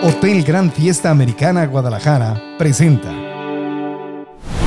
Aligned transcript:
Hotel 0.00 0.44
Gran 0.44 0.70
Fiesta 0.70 1.10
Americana 1.10 1.66
Guadalajara 1.66 2.40
presenta. 2.56 3.10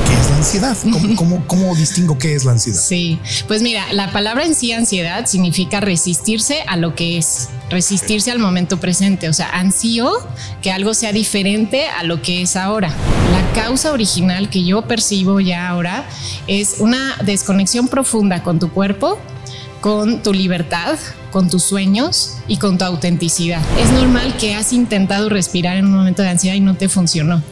¿Qué 0.06 0.12
es 0.12 0.28
la 0.28 0.36
ansiedad? 0.36 0.76
¿Cómo, 1.16 1.42
cómo, 1.46 1.74
distingo 1.74 2.18
qué 2.18 2.34
es 2.34 2.44
la 2.44 2.52
ansiedad? 2.52 2.78
Sí, 2.78 3.18
pues 3.48 3.62
mira, 3.62 3.90
la 3.94 4.12
palabra 4.12 4.44
en 4.44 4.54
sí 4.54 4.72
ansiedad 4.72 5.24
significa 5.24 5.80
resistirse 5.80 6.62
a 6.66 6.76
lo 6.76 6.94
que 6.94 7.16
es, 7.16 7.48
resistirse 7.70 8.30
al 8.30 8.40
momento 8.40 8.78
presente, 8.78 9.30
o 9.30 9.32
sea, 9.32 9.48
ansío 9.48 10.12
que 10.60 10.70
algo 10.70 10.92
sea 10.92 11.12
diferente 11.12 11.86
a 11.88 12.02
lo 12.02 12.20
que 12.20 12.42
es 12.42 12.54
ahora. 12.54 12.90
La 13.32 13.62
causa 13.62 13.92
original 13.92 14.50
que 14.50 14.64
yo 14.64 14.82
percibo 14.82 15.40
ya 15.40 15.66
ahora 15.66 16.04
es 16.46 16.76
una 16.78 17.16
desconexión 17.24 17.88
profunda 17.88 18.42
con 18.42 18.58
tu 18.58 18.70
cuerpo, 18.70 19.18
con 19.80 20.22
tu 20.22 20.34
libertad, 20.34 20.98
con 21.32 21.50
tus 21.50 21.64
sueños 21.64 22.36
y 22.46 22.58
con 22.58 22.78
tu 22.78 22.84
autenticidad. 22.84 23.60
Es 23.80 23.90
normal 23.90 24.36
que 24.36 24.54
has 24.54 24.72
intentado 24.72 25.28
respirar 25.28 25.76
en 25.76 25.86
un 25.86 25.92
momento 25.92 26.22
de 26.22 26.28
ansiedad 26.28 26.54
y 26.54 26.60
no 26.60 26.76
te 26.76 26.88
funcionó, 26.88 27.42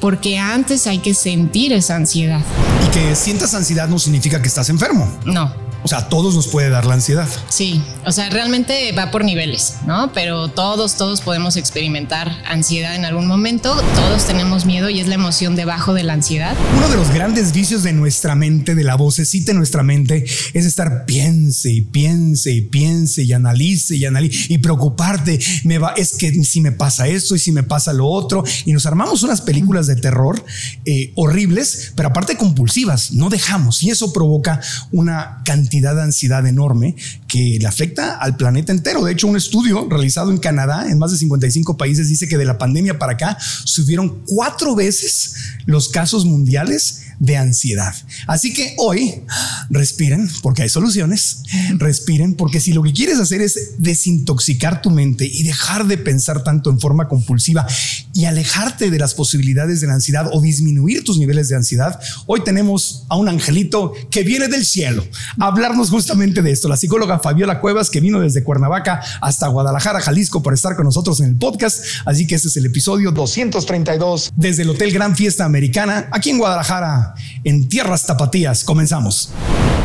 porque 0.00 0.38
antes 0.38 0.86
hay 0.86 0.98
que 0.98 1.14
sentir 1.14 1.72
esa 1.72 1.96
ansiedad. 1.96 2.40
Y 2.86 2.90
que 2.90 3.16
sientas 3.16 3.54
ansiedad 3.54 3.88
no 3.88 3.98
significa 3.98 4.42
que 4.42 4.48
estás 4.48 4.68
enfermo. 4.68 5.10
No. 5.24 5.50
O 5.84 5.88
sea, 5.88 5.98
a 5.98 6.08
todos 6.08 6.34
nos 6.34 6.48
puede 6.48 6.70
dar 6.70 6.86
la 6.86 6.94
ansiedad. 6.94 7.28
Sí, 7.48 7.82
o 8.04 8.12
sea, 8.12 8.28
realmente 8.30 8.92
va 8.92 9.10
por 9.10 9.24
niveles, 9.24 9.76
¿no? 9.86 10.12
Pero 10.12 10.48
todos, 10.48 10.96
todos 10.96 11.20
podemos 11.20 11.56
experimentar 11.56 12.42
ansiedad 12.46 12.96
en 12.96 13.04
algún 13.04 13.26
momento. 13.26 13.74
Todos 13.94 14.26
tenemos 14.26 14.66
miedo 14.66 14.90
y 14.90 15.00
es 15.00 15.06
la 15.06 15.14
emoción 15.14 15.54
debajo 15.56 15.94
de 15.94 16.02
la 16.02 16.14
ansiedad. 16.14 16.56
Uno 16.76 16.88
de 16.88 16.96
los 16.96 17.10
grandes 17.10 17.52
vicios 17.52 17.84
de 17.84 17.92
nuestra 17.92 18.34
mente, 18.34 18.74
de 18.74 18.84
la 18.84 18.96
vocecita 18.96 19.52
en 19.52 19.58
nuestra 19.58 19.82
mente, 19.82 20.24
es 20.52 20.66
estar 20.66 21.04
piense 21.06 21.70
y 21.70 21.82
piense 21.82 22.52
y 22.52 22.60
piense 22.62 23.22
y 23.22 23.32
analice 23.32 23.96
y 23.96 24.04
analice 24.04 24.52
y 24.52 24.58
preocuparte. 24.58 25.38
Me 25.64 25.78
va, 25.78 25.94
es 25.96 26.16
que 26.16 26.32
si 26.44 26.60
me 26.60 26.72
pasa 26.72 27.06
esto 27.06 27.36
y 27.36 27.38
si 27.38 27.52
me 27.52 27.62
pasa 27.62 27.92
lo 27.92 28.08
otro. 28.08 28.42
Y 28.64 28.72
nos 28.72 28.84
armamos 28.84 29.22
unas 29.22 29.40
películas 29.40 29.86
de 29.86 29.96
terror 29.96 30.44
eh, 30.84 31.12
horribles, 31.14 31.92
pero 31.94 32.08
aparte 32.08 32.36
compulsivas. 32.36 33.12
No 33.12 33.30
dejamos 33.30 33.82
y 33.82 33.90
eso 33.90 34.12
provoca 34.12 34.60
una 34.90 35.42
cantidad 35.44 35.77
de 35.80 36.02
ansiedad 36.02 36.46
enorme 36.46 36.94
que 37.26 37.58
le 37.60 37.66
afecta 37.66 38.16
al 38.16 38.36
planeta 38.36 38.72
entero. 38.72 39.04
De 39.04 39.12
hecho, 39.12 39.26
un 39.26 39.36
estudio 39.36 39.86
realizado 39.88 40.30
en 40.30 40.38
Canadá, 40.38 40.88
en 40.88 40.98
más 40.98 41.12
de 41.12 41.18
55 41.18 41.76
países, 41.76 42.08
dice 42.08 42.28
que 42.28 42.38
de 42.38 42.44
la 42.44 42.58
pandemia 42.58 42.98
para 42.98 43.12
acá 43.12 43.38
subieron 43.64 44.22
cuatro 44.26 44.74
veces 44.74 45.34
los 45.66 45.88
casos 45.88 46.24
mundiales 46.24 47.02
de 47.18 47.36
ansiedad. 47.36 47.94
Así 48.26 48.52
que 48.52 48.74
hoy 48.78 49.22
respiren 49.70 50.28
porque 50.42 50.62
hay 50.62 50.68
soluciones, 50.68 51.42
respiren 51.76 52.34
porque 52.34 52.60
si 52.60 52.72
lo 52.72 52.82
que 52.82 52.92
quieres 52.92 53.18
hacer 53.18 53.40
es 53.40 53.72
desintoxicar 53.78 54.82
tu 54.82 54.90
mente 54.90 55.26
y 55.26 55.42
dejar 55.42 55.86
de 55.86 55.98
pensar 55.98 56.44
tanto 56.44 56.70
en 56.70 56.80
forma 56.80 57.08
compulsiva 57.08 57.66
y 58.14 58.24
alejarte 58.24 58.90
de 58.90 58.98
las 58.98 59.14
posibilidades 59.14 59.80
de 59.80 59.86
la 59.86 59.94
ansiedad 59.94 60.30
o 60.32 60.40
disminuir 60.40 61.04
tus 61.04 61.18
niveles 61.18 61.48
de 61.48 61.56
ansiedad, 61.56 62.00
hoy 62.26 62.42
tenemos 62.44 63.04
a 63.08 63.16
un 63.16 63.28
angelito 63.28 63.92
que 64.10 64.22
viene 64.22 64.48
del 64.48 64.64
cielo 64.64 65.04
a 65.38 65.46
hablarnos 65.46 65.90
justamente 65.90 66.42
de 66.42 66.52
esto, 66.52 66.68
la 66.68 66.76
psicóloga 66.76 67.18
Fabiola 67.18 67.60
Cuevas 67.60 67.90
que 67.90 68.00
vino 68.00 68.20
desde 68.20 68.44
Cuernavaca 68.44 69.00
hasta 69.20 69.48
Guadalajara, 69.48 70.00
Jalisco 70.00 70.42
por 70.42 70.54
estar 70.54 70.76
con 70.76 70.84
nosotros 70.84 71.20
en 71.20 71.26
el 71.26 71.36
podcast. 71.36 71.84
Así 72.04 72.26
que 72.26 72.34
este 72.34 72.48
es 72.48 72.56
el 72.56 72.66
episodio 72.66 73.10
232 73.10 74.32
desde 74.36 74.62
el 74.62 74.70
Hotel 74.70 74.92
Gran 74.92 75.16
Fiesta 75.16 75.44
Americana 75.44 76.08
aquí 76.12 76.30
en 76.30 76.38
Guadalajara 76.38 77.07
en 77.44 77.68
Tierras 77.68 78.06
Tapatías. 78.06 78.64
Comenzamos. 78.64 79.30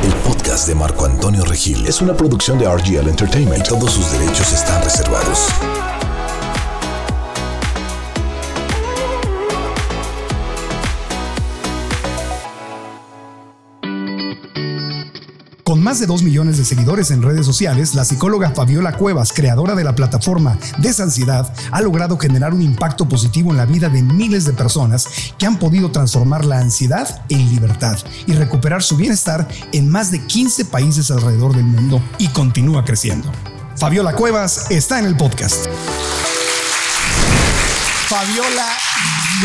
El 0.04 0.14
podcast 0.16 0.68
de 0.68 0.76
Marco 0.76 1.06
Antonio 1.06 1.46
Regil 1.46 1.86
es 1.88 2.02
una 2.02 2.16
producción 2.16 2.60
de 2.60 2.68
RGL 2.68 3.08
Entertainment 3.08 3.66
y 3.66 3.70
todos 3.70 3.94
sus 3.94 4.12
derechos 4.12 4.52
están 4.52 4.84
reservados. 4.84 5.48
Con 15.74 15.82
más 15.82 16.00
de 16.00 16.06
2 16.06 16.22
millones 16.22 16.60
de 16.60 16.66
seguidores 16.66 17.10
en 17.10 17.24
redes 17.24 17.48
sociales, 17.48 17.96
la 17.96 18.06
psicóloga 18.06 18.52
Fabiola 18.52 18.96
Cuevas, 18.96 19.34
creadora 19.34 19.74
de 19.74 19.84
la 19.84 19.96
plataforma 19.96 20.56
Desansiedad, 20.78 21.52
ha 21.72 21.82
logrado 21.82 22.16
generar 22.20 22.54
un 22.54 22.62
impacto 22.62 23.10
positivo 23.10 23.50
en 23.50 23.58
la 23.58 23.66
vida 23.66 23.90
de 23.90 24.04
miles 24.04 24.46
de 24.46 24.54
personas 24.54 25.08
que 25.40 25.48
han 25.48 25.58
podido 25.58 25.90
transformar 25.90 26.46
la 26.46 26.60
ansiedad 26.60 27.24
en 27.28 27.50
libertad 27.50 27.98
y 28.28 28.34
recuperar 28.34 28.84
su 28.84 28.98
bienestar 28.98 29.48
en 29.72 29.90
más 29.90 30.12
de 30.12 30.24
15 30.24 30.66
países 30.66 31.10
alrededor 31.10 31.56
del 31.56 31.66
mundo 31.66 32.00
y 32.20 32.28
continúa 32.28 32.86
creciendo. 32.86 33.32
Fabiola 33.76 34.14
Cuevas 34.14 34.70
está 34.70 35.00
en 35.00 35.06
el 35.06 35.18
podcast. 35.18 35.66
Fabiola, 38.10 38.78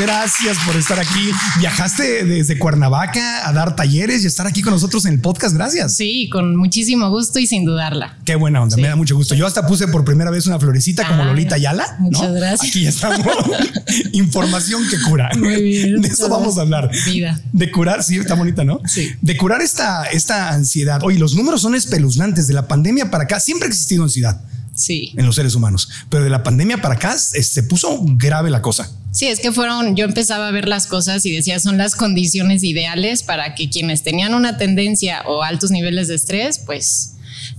gracias 0.01 0.57
por 0.67 0.77
estar 0.77 0.99
aquí. 0.99 1.31
Viajaste 1.59 2.25
desde 2.25 2.59
Cuernavaca 2.59 3.49
a 3.49 3.53
dar 3.53 3.75
talleres 3.77 4.25
y 4.25 4.27
estar 4.27 4.47
aquí 4.47 4.63
con 4.63 4.73
nosotros 4.73 5.05
en 5.07 5.15
el 5.15 5.21
podcast. 5.21 5.55
Gracias. 5.55 5.95
Sí, 5.95 6.29
con 6.31 6.57
muchísimo 6.57 7.11
gusto 7.11 7.39
y 7.39 7.47
sin 7.47 7.65
dudarla. 7.65 8.19
Qué 8.25 8.37
buena 8.37 8.63
onda, 8.63 8.77
me 8.77 8.89
da 8.89 8.97
mucho 8.97 9.17
gusto. 9.17 9.35
Yo 9.35 9.47
hasta 9.47 9.67
puse 9.67 9.89
por 9.89 10.05
primera 10.05 10.31
vez 10.31 10.47
una 10.47 10.59
florecita 10.59 11.07
como 11.07 11.25
Lolita 11.25 11.59
Yala. 11.59 11.97
Muchas 11.99 12.33
gracias. 12.33 12.71
Aquí 12.71 12.87
estamos. 12.87 13.27
Información 14.13 14.83
que 14.89 15.01
cura. 15.09 15.31
Muy 15.39 15.63
bien. 15.63 16.01
De 16.01 16.09
eso 16.09 16.29
vamos 16.29 16.59
a 16.59 16.63
hablar. 16.63 16.91
Vida. 17.07 17.41
De 17.53 17.71
curar, 17.71 18.03
sí, 18.03 18.17
está 18.17 18.35
bonita, 18.35 18.65
¿no? 18.65 18.81
Sí. 18.87 19.11
De 19.21 19.37
curar 19.37 19.61
esta, 19.63 20.05
esta 20.05 20.51
ansiedad. 20.51 21.01
Oye, 21.03 21.19
los 21.19 21.35
números 21.35 21.63
son 21.63 21.75
espeluznantes. 21.75 22.47
De 22.47 22.55
la 22.55 22.69
pandemia 22.69 23.11
para 23.11 23.25
acá 23.25 23.41
siempre 23.41 23.67
ha 23.67 23.71
existido 23.71 24.05
ansiedad. 24.05 24.41
Sí. 24.79 25.13
En 25.17 25.27
los 25.27 25.35
seres 25.35 25.55
humanos. 25.55 25.89
Pero 26.09 26.25
de 26.25 26.31
la 26.31 26.43
pandemia 26.43 26.81
para 26.81 26.95
acá 26.95 27.19
se 27.19 27.63
puso 27.65 28.01
grave 28.17 28.49
la 28.51 28.63
cosa. 28.63 28.91
Sí, 29.11 29.27
es 29.27 29.41
que 29.41 29.53
fueron, 29.53 29.97
yo 29.97 30.05
empezaba 30.05 30.49
a 30.49 30.51
ver 30.51 30.69
las 30.69 30.87
cosas 30.87 31.25
y 31.27 31.33
decía, 31.33 31.59
son 31.59 31.79
las 31.79 31.97
condiciones 31.97 32.63
ideales 32.63 33.23
para 33.23 33.55
que 33.55 33.69
quienes 33.69 34.03
tenían 34.03 34.35
una 34.35 34.59
tendencia 34.59 35.23
o 35.27 35.43
altos 35.43 35.71
niveles 35.71 36.09
de 36.09 36.15
estrés, 36.15 36.61
pues 36.65 37.15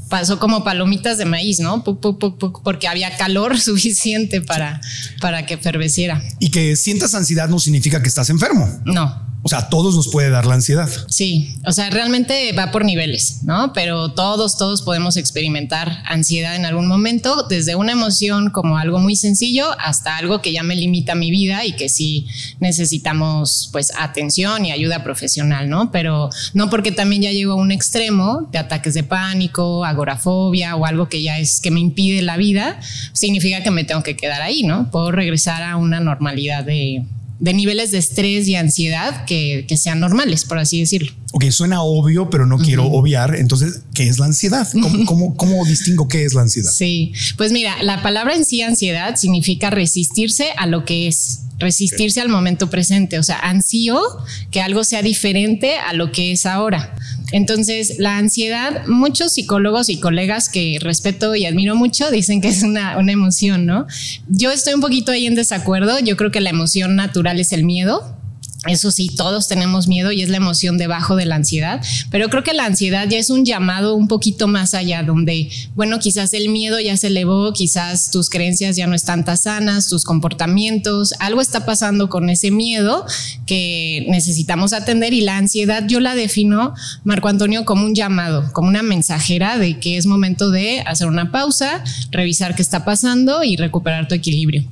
pasó 0.10 0.40
como 0.40 0.64
palomitas 0.64 1.18
de 1.18 1.26
maíz, 1.26 1.60
¿no? 1.60 1.84
porque 1.84 2.88
había 2.88 3.18
calor 3.18 3.60
suficiente 3.60 4.42
para, 4.42 4.80
para 5.20 5.46
que 5.46 5.58
ferveciera. 5.58 6.24
Y 6.40 6.50
que 6.50 6.76
sientas 6.76 7.16
ansiedad 7.16 7.50
no 7.50 7.60
significa 7.60 8.02
que 8.02 8.10
estás 8.10 8.30
enfermo. 8.30 8.68
No. 8.86 9.29
O 9.42 9.48
sea, 9.48 9.60
a 9.60 9.70
todos 9.70 9.96
nos 9.96 10.10
puede 10.10 10.30
dar 10.30 10.46
la 10.46 10.56
ansiedad. 10.56 10.90
Sí, 11.08 11.56
o 11.66 11.72
sea, 11.72 11.90
realmente 11.90 12.52
va 12.52 12.72
por 12.72 12.84
niveles, 12.84 13.44
¿no? 13.44 13.72
Pero 13.74 14.12
todos, 14.12 14.58
todos 14.58 14.82
podemos 14.82 15.16
experimentar 15.16 16.04
ansiedad 16.06 16.56
en 16.56 16.66
algún 16.66 16.88
momento, 16.88 17.44
desde 17.44 17.76
una 17.76 17.94
emoción 17.94 18.50
como 18.50 18.78
algo 18.78 19.00
muy 19.00 19.16
sencillo 19.16 19.68
hasta 19.80 20.18
algo 20.18 20.42
que 20.42 20.52
ya 20.52 20.64
me 20.64 20.76
limita 20.76 21.16
mi 21.16 21.32
vida 21.32 21.66
y 21.66 21.74
que 21.74 21.88
sí 21.88 22.28
necesitamos 22.60 23.70
pues 23.72 23.94
atención 23.98 24.66
y 24.66 24.72
ayuda 24.72 25.04
profesional, 25.04 25.70
¿no? 25.70 25.90
Pero 25.92 26.30
no 26.54 26.70
porque 26.70 26.92
también 26.92 27.22
ya 27.22 27.32
llego 27.32 27.54
a 27.54 27.56
un 27.56 27.72
extremo 27.72 28.48
de 28.52 28.58
ataques 28.58 28.94
de 28.94 29.04
pánico, 29.04 29.86
agorafobia 29.86 30.76
o 30.76 30.86
algo 30.86 31.08
que 31.08 31.22
ya 31.22 31.40
es 31.40 31.62
que 31.62 31.72
me 31.72 31.80
impide 31.80 32.22
la 32.22 32.36
vida, 32.36 32.80
significa 33.14 33.64
que 33.64 33.72
me 33.72 33.86
tengo 33.86 34.04
que 34.04 34.18
quedar 34.18 34.42
ahí, 34.42 34.64
¿no? 34.64 34.92
Puedo 34.92 35.12
regresar 35.12 35.64
a 35.64 35.78
una 35.78 36.02
normalidad 36.02 36.66
de 36.66 37.06
de 37.40 37.54
niveles 37.54 37.92
de 37.92 37.98
estrés 37.98 38.48
y 38.48 38.56
ansiedad 38.56 39.26
que, 39.26 39.66
sean 39.78 40.00
normales, 40.00 40.44
por 40.44 40.60
así 40.60 40.80
decirlo. 40.80 41.12
Ok, 41.32 41.46
suena 41.52 41.82
obvio, 41.82 42.30
pero 42.30 42.46
no 42.46 42.58
quiero 42.58 42.86
obviar. 42.86 43.36
Entonces, 43.36 43.82
¿qué 43.94 44.08
es 44.08 44.20
la 44.20 44.26
ansiedad? 44.26 44.68
¿Cómo, 45.06 45.36
cómo, 45.36 45.66
distingo 45.66 46.08
qué 46.08 46.26
es 46.26 46.34
la 46.34 46.42
ansiedad? 46.42 46.72
Sí, 46.72 47.14
pues 47.38 47.52
mira, 47.52 47.82
la 47.82 48.02
palabra 48.02 48.36
en 48.36 48.46
sí, 48.46 48.62
ansiedad, 48.62 49.16
significa 49.16 49.70
resistirse 49.70 50.48
a 50.58 50.66
lo 50.66 50.86
que 50.86 51.08
es 51.08 51.42
resistirse 51.60 52.22
al 52.22 52.30
momento 52.30 52.70
presente, 52.70 53.20
o 53.20 53.24
sea, 53.24 53.38
ansío 53.38 54.02
que 54.50 54.62
algo 54.62 54.84
sea 54.84 55.02
diferente 55.02 55.78
a 55.78 55.94
lo 55.94 56.12
que 56.12 56.32
es 56.32 56.46
ahora. 56.46 56.96
Entonces, 57.32 57.96
la 58.00 58.18
ansiedad, 58.18 58.86
muchos 58.88 59.34
psicólogos 59.34 59.90
y 59.90 60.00
colegas 60.00 60.50
que 60.50 60.78
respeto 60.82 61.36
y 61.36 61.46
admiro 61.46 61.76
mucho 61.76 62.10
dicen 62.12 62.42
que 62.42 62.50
es 62.50 62.64
una, 62.64 63.00
emoción, 63.10 63.66
¿no? 63.66 63.88
Yo 64.28 64.52
estoy 64.52 64.74
un 64.74 64.82
poquito 64.82 65.12
ahí 65.12 65.26
en 65.26 65.36
desacuerdo, 65.36 66.00
yo 66.00 66.16
creo 66.16 66.32
que 66.32 66.42
la 66.42 66.50
emoción 66.50 66.96
natural 66.96 67.40
es 67.40 67.54
el 67.54 67.64
miedo, 67.64 68.19
eso 68.68 68.92
sí, 68.92 69.10
todos 69.16 69.48
tenemos 69.48 69.88
miedo 69.88 70.12
y 70.12 70.22
es 70.22 70.28
la 70.28 70.36
emoción 70.36 70.78
debajo 70.78 71.16
de 71.16 71.26
la 71.26 71.36
ansiedad, 71.36 71.82
pero 72.12 72.30
creo 72.30 72.44
que 72.44 72.54
la 72.54 72.66
ansiedad 72.66 73.08
ya 73.08 73.18
es 73.18 73.30
un 73.30 73.46
llamado 73.46 73.96
un 73.96 74.10
poquito 74.10 74.50
más 74.50 74.74
allá, 74.74 75.02
donde, 75.02 75.50
bueno, 75.76 76.00
quizás 76.00 76.34
el 76.34 76.50
miedo 76.50 76.78
ya 76.78 76.98
se 76.98 77.08
elevó, 77.08 77.54
quizás 77.54 78.12
tus 78.12 78.30
creencias 78.30 78.76
ya 78.76 78.86
no 78.86 78.96
están 78.96 79.24
tan 79.24 79.38
sanas, 79.38 79.88
tus 79.88 80.04
comportamientos, 80.04 81.14
algo 81.20 81.40
está 81.40 81.66
pasando 81.66 82.10
con 82.10 82.30
ese 82.30 82.52
miedo 82.52 83.06
que 83.46 84.06
necesitamos 84.10 84.74
atender 84.74 85.14
y 85.14 85.22
la 85.22 85.38
ansiedad 85.38 85.86
yo 85.88 86.02
la 86.02 86.14
defino, 86.14 86.74
Marco 87.06 87.30
Antonio, 87.30 87.64
como 87.64 87.86
un 87.86 87.96
llamado, 87.96 88.52
como 88.52 88.68
una 88.68 88.84
mensajera 88.84 89.58
de 89.58 89.80
que 89.80 89.96
es 89.96 90.06
momento 90.06 90.52
de 90.52 90.82
hacer 90.82 91.08
una 91.08 91.32
pausa, 91.32 91.82
revisar 92.12 92.56
qué 92.56 92.62
está 92.62 92.84
pasando 92.84 93.42
y 93.42 93.56
recuperar 93.56 94.10
tu 94.10 94.16
equilibrio. 94.16 94.66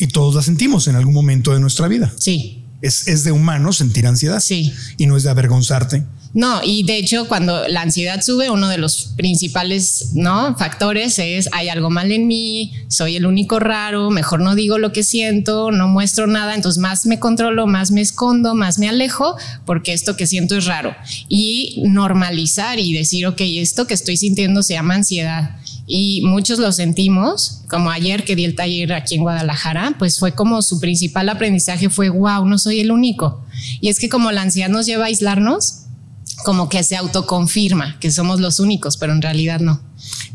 Y 0.00 0.08
todos 0.08 0.34
la 0.34 0.42
sentimos 0.42 0.88
en 0.88 0.96
algún 0.96 1.14
momento 1.14 1.54
de 1.54 1.60
nuestra 1.60 1.86
vida. 1.86 2.12
Sí 2.18 2.63
es, 2.84 3.24
de 3.24 3.32
humano 3.32 3.72
sentir 3.72 4.06
ansiedad. 4.06 4.40
Sí. 4.40 4.72
Y 4.96 5.06
no 5.06 5.16
es 5.16 5.22
de 5.22 5.30
avergonzarte, 5.30 6.04
No, 6.34 6.60
y 6.62 6.82
de 6.84 6.98
hecho 6.98 7.28
cuando 7.28 7.66
la 7.68 7.82
ansiedad 7.82 8.20
sube, 8.20 8.50
uno 8.50 8.68
de 8.68 8.78
los 8.78 9.12
principales 9.16 10.10
¿no? 10.14 10.56
factores 10.56 11.18
es 11.18 11.48
hay 11.52 11.68
algo 11.68 11.90
mal 11.90 12.12
en 12.12 12.26
mí, 12.26 12.72
soy 12.88 13.16
el 13.16 13.26
único 13.26 13.58
raro, 13.58 14.10
mejor 14.10 14.40
no 14.40 14.54
digo 14.54 14.78
lo 14.78 14.92
que 14.92 15.02
siento, 15.02 15.70
no 15.70 15.88
muestro 15.88 16.26
nada, 16.26 16.54
entonces 16.54 16.80
más 16.80 17.06
me 17.06 17.18
controlo, 17.18 17.66
más 17.66 17.90
me 17.90 18.00
escondo, 18.00 18.54
más 18.54 18.78
me 18.78 18.88
alejo, 18.88 19.36
porque 19.64 19.92
esto 19.92 20.16
que 20.16 20.26
siento 20.26 20.56
es 20.56 20.66
raro. 20.66 20.94
Y 21.28 21.82
normalizar 21.86 22.78
y 22.78 22.92
decir, 22.92 23.26
ok, 23.26 23.40
esto 23.40 23.86
que 23.86 23.94
estoy 23.94 24.16
sintiendo 24.16 24.62
se 24.62 24.74
llama 24.74 24.94
ansiedad 24.94 25.56
y 25.86 26.22
muchos 26.22 26.58
lo 26.58 26.72
sentimos, 26.72 27.62
como 27.68 27.90
ayer 27.90 28.24
que 28.24 28.36
di 28.36 28.44
el 28.44 28.54
taller 28.54 28.92
aquí 28.94 29.16
en 29.16 29.22
Guadalajara, 29.22 29.96
pues 29.98 30.18
fue 30.18 30.32
como 30.32 30.62
su 30.62 30.80
principal 30.80 31.28
aprendizaje 31.28 31.90
fue, 31.90 32.08
wow, 32.08 32.46
no 32.46 32.58
soy 32.58 32.80
el 32.80 32.90
único. 32.90 33.44
Y 33.80 33.88
es 33.88 33.98
que 33.98 34.08
como 34.08 34.32
la 34.32 34.42
ansiedad 34.42 34.70
nos 34.70 34.86
lleva 34.86 35.04
a 35.04 35.08
aislarnos, 35.08 35.82
como 36.44 36.68
que 36.68 36.82
se 36.82 36.96
autoconfirma 36.96 37.98
que 38.00 38.10
somos 38.10 38.40
los 38.40 38.60
únicos, 38.60 38.96
pero 38.96 39.12
en 39.12 39.22
realidad 39.22 39.60
no 39.60 39.80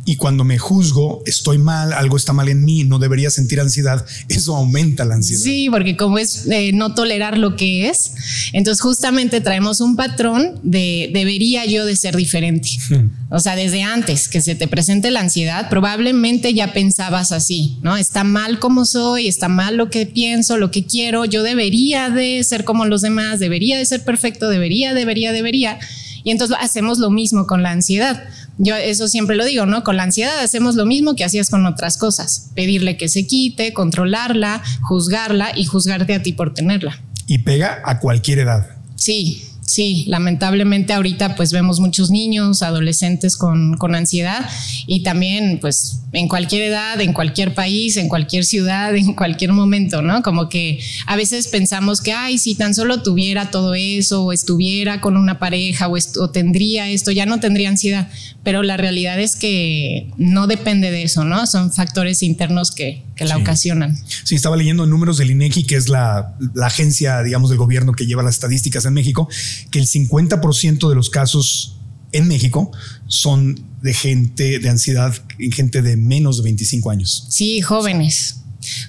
y 0.05 0.15
cuando 0.15 0.43
me 0.43 0.57
juzgo, 0.57 1.21
estoy 1.27 1.59
mal, 1.59 1.93
algo 1.93 2.17
está 2.17 2.33
mal 2.33 2.49
en 2.49 2.65
mí, 2.65 2.83
no 2.83 2.97
debería 2.97 3.29
sentir 3.29 3.59
ansiedad, 3.59 4.03
eso 4.27 4.55
aumenta 4.55 5.05
la 5.05 5.15
ansiedad. 5.15 5.43
Sí, 5.43 5.69
porque 5.69 5.95
como 5.95 6.17
es 6.17 6.47
eh, 6.47 6.71
no 6.73 6.95
tolerar 6.95 7.37
lo 7.37 7.55
que 7.55 7.89
es, 7.89 8.13
entonces 8.53 8.81
justamente 8.81 9.39
traemos 9.39 9.81
un 9.81 9.95
patrón 9.95 10.59
de 10.63 11.11
debería 11.13 11.65
yo 11.65 11.85
de 11.85 11.95
ser 11.95 12.15
diferente. 12.15 12.69
Hmm. 12.89 13.11
O 13.29 13.39
sea, 13.39 13.55
desde 13.55 13.83
antes 13.83 14.27
que 14.27 14.41
se 14.41 14.55
te 14.55 14.67
presente 14.67 15.11
la 15.11 15.19
ansiedad, 15.19 15.69
probablemente 15.69 16.55
ya 16.55 16.73
pensabas 16.73 17.31
así, 17.31 17.77
¿no? 17.83 17.95
Está 17.95 18.23
mal 18.23 18.57
como 18.57 18.85
soy, 18.85 19.27
está 19.27 19.47
mal 19.47 19.77
lo 19.77 19.91
que 19.91 20.07
pienso, 20.07 20.57
lo 20.57 20.71
que 20.71 20.87
quiero, 20.87 21.25
yo 21.25 21.43
debería 21.43 22.09
de 22.09 22.43
ser 22.43 22.63
como 22.63 22.85
los 22.85 23.01
demás, 23.01 23.39
debería 23.39 23.77
de 23.77 23.85
ser 23.85 24.03
perfecto, 24.03 24.49
debería, 24.49 24.95
debería, 24.95 25.31
debería. 25.31 25.77
Y 26.23 26.31
entonces 26.31 26.57
hacemos 26.59 26.97
lo 26.97 27.11
mismo 27.11 27.45
con 27.45 27.61
la 27.61 27.71
ansiedad. 27.71 28.23
Yo 28.61 28.75
eso 28.75 29.07
siempre 29.07 29.37
lo 29.37 29.45
digo, 29.45 29.65
¿no? 29.65 29.85
Con 29.85 29.95
la 29.95 30.03
ansiedad 30.03 30.37
hacemos 30.39 30.75
lo 30.75 30.85
mismo 30.85 31.15
que 31.15 31.23
hacías 31.23 31.49
con 31.49 31.65
otras 31.65 31.97
cosas. 31.97 32.51
Pedirle 32.55 32.97
que 32.97 33.07
se 33.07 33.25
quite, 33.25 33.73
controlarla, 33.73 34.61
juzgarla 34.81 35.53
y 35.55 35.63
juzgarte 35.63 36.13
a 36.13 36.21
ti 36.21 36.33
por 36.33 36.53
tenerla. 36.53 37.01
Y 37.25 37.39
pega 37.39 37.81
a 37.85 37.99
cualquier 37.99 38.39
edad. 38.39 38.67
Sí, 38.95 39.49
Sí, 39.69 40.05
lamentablemente 40.07 40.93
ahorita 40.93 41.35
pues 41.35 41.51
vemos 41.53 41.79
muchos 41.79 42.09
niños, 42.09 42.63
adolescentes 42.63 43.37
con, 43.37 43.77
con, 43.77 43.93
ansiedad 43.93 44.49
y 44.87 45.03
también 45.03 45.59
pues 45.61 46.01
en 46.11 46.27
cualquier 46.27 46.63
edad, 46.63 46.99
en 46.99 47.13
cualquier 47.13 47.53
país, 47.53 47.95
en 47.97 48.09
cualquier 48.09 48.45
ciudad, 48.45 48.95
en 48.95 49.13
cualquier 49.13 49.53
momento, 49.53 50.01
¿no? 50.01 50.23
Como 50.23 50.49
que 50.49 50.79
a 51.05 51.15
veces 51.15 51.49
pensamos 51.49 52.01
que, 52.01 52.13
ay, 52.13 52.39
si 52.39 52.55
tan 52.55 52.73
solo 52.73 53.03
tuviera 53.03 53.51
todo 53.51 53.75
eso 53.75 54.23
o 54.23 54.31
estuviera 54.33 55.01
con 55.01 55.15
una 55.17 55.37
pareja 55.37 55.87
o, 55.87 55.95
o 56.19 56.29
tendría 56.31 56.89
esto, 56.89 57.11
ya 57.11 57.27
no 57.27 57.39
tendría 57.39 57.69
ansiedad, 57.69 58.09
pero 58.43 58.63
la 58.63 58.77
realidad 58.77 59.19
es 59.19 59.35
que 59.35 60.11
no 60.17 60.47
depende 60.47 60.91
de 60.91 61.03
eso, 61.03 61.25
¿no? 61.25 61.45
Son 61.45 61.71
factores 61.71 62.23
internos 62.23 62.71
que, 62.71 63.03
que 63.15 63.25
la 63.25 63.37
ocasionan. 63.37 63.97
Sí, 64.23 64.35
estaba 64.35 64.55
leyendo 64.55 64.85
números 64.85 65.17
del 65.17 65.31
INEGI, 65.31 65.63
que 65.63 65.75
es 65.75 65.89
la, 65.89 66.35
la 66.53 66.67
agencia, 66.67 67.21
digamos, 67.21 67.49
del 67.49 67.59
gobierno 67.59 67.93
que 67.93 68.05
lleva 68.05 68.23
las 68.23 68.35
estadísticas 68.35 68.85
en 68.85 68.93
México, 68.93 69.27
que 69.71 69.79
el 69.79 69.87
50% 69.87 70.89
de 70.89 70.95
los 70.95 71.09
casos 71.09 71.79
en 72.11 72.27
México 72.27 72.71
son 73.07 73.59
de 73.81 73.93
gente 73.93 74.59
de 74.59 74.69
ansiedad 74.69 75.13
en 75.37 75.51
gente 75.51 75.81
de 75.81 75.97
menos 75.97 76.37
de 76.37 76.43
25 76.43 76.89
años. 76.89 77.25
Sí, 77.29 77.61
jóvenes. 77.61 78.41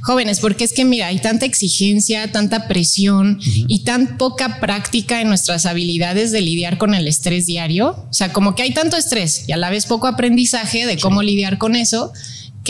Jóvenes, 0.03 0.41
porque 0.41 0.65
es 0.65 0.73
que 0.73 0.85
mira, 0.85 1.07
hay 1.07 1.19
tanta 1.19 1.47
exigencia, 1.47 2.31
tanta 2.33 2.67
presión 2.69 3.39
y 3.43 3.85
tan 3.85 4.19
poca 4.19 4.61
práctica 4.61 5.21
en 5.21 5.29
nuestras 5.29 5.67
habilidades 5.67 6.33
de 6.33 6.41
lidiar 6.41 6.79
con 6.79 6.95
el 6.95 7.07
estrés 7.07 7.47
diario. 7.47 7.97
O 8.09 8.13
sea, 8.13 8.33
como 8.33 8.55
que 8.55 8.63
hay 8.63 8.73
tanto 8.73 8.97
estrés 8.97 9.45
y 9.47 9.53
a 9.53 9.57
la 9.57 9.71
vez 9.71 9.87
poco 9.87 10.07
aprendizaje 10.07 10.87
de 10.87 10.99
cómo 10.99 11.23
lidiar 11.23 11.59
con 11.59 11.77
eso 11.77 12.13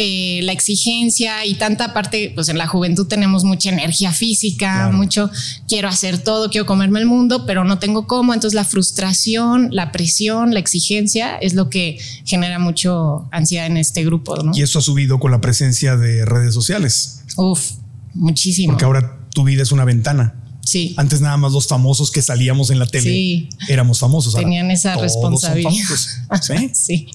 que 0.01 0.41
la 0.45 0.53
exigencia 0.53 1.45
y 1.45 1.57
tanta 1.57 1.93
parte, 1.93 2.33
pues 2.35 2.49
en 2.49 2.57
la 2.57 2.67
juventud 2.67 3.07
tenemos 3.07 3.45
mucha 3.45 3.69
energía 3.69 4.13
física, 4.13 4.91
mucho 4.91 5.31
quiero 5.69 5.89
hacer 5.89 6.17
todo, 6.17 6.49
quiero 6.49 6.65
comerme 6.65 7.01
el 7.01 7.05
mundo, 7.05 7.45
pero 7.45 7.65
no 7.65 7.79
tengo 7.79 8.07
cómo. 8.07 8.33
Entonces 8.33 8.55
la 8.55 8.65
frustración, 8.65 9.69
la 9.73 9.93
presión, 9.93 10.55
la 10.55 10.59
exigencia 10.59 11.37
es 11.37 11.53
lo 11.53 11.69
que 11.69 11.99
genera 12.25 12.59
mucho 12.59 13.29
ansiedad 13.31 13.67
en 13.67 13.77
este 13.77 14.03
grupo. 14.03 14.35
Y 14.55 14.63
eso 14.63 14.79
ha 14.79 14.83
subido 14.83 15.21
con 15.21 15.33
la 15.33 15.43
presencia 15.43 15.99
de 15.99 16.25
redes 16.25 16.55
sociales. 16.55 17.21
Uf, 17.37 17.73
muchísimo. 18.15 18.73
Porque 18.73 18.87
ahora 18.87 19.19
tu 19.35 19.45
vida 19.45 19.63
es 19.63 19.71
una 19.71 19.85
ventana. 19.85 20.40
Sí. 20.71 20.95
Antes 20.97 21.21
nada 21.21 21.37
más 21.37 21.53
los 21.53 21.67
famosos 21.67 22.13
que 22.13 22.23
salíamos 22.23 22.71
en 22.71 22.79
la 22.79 22.87
tele 22.87 23.49
éramos 23.69 23.99
famosos. 23.99 24.37
Tenían 24.37 24.71
esa 24.71 24.95
responsabilidad. 24.95 25.73
¿Sí? 26.73 27.09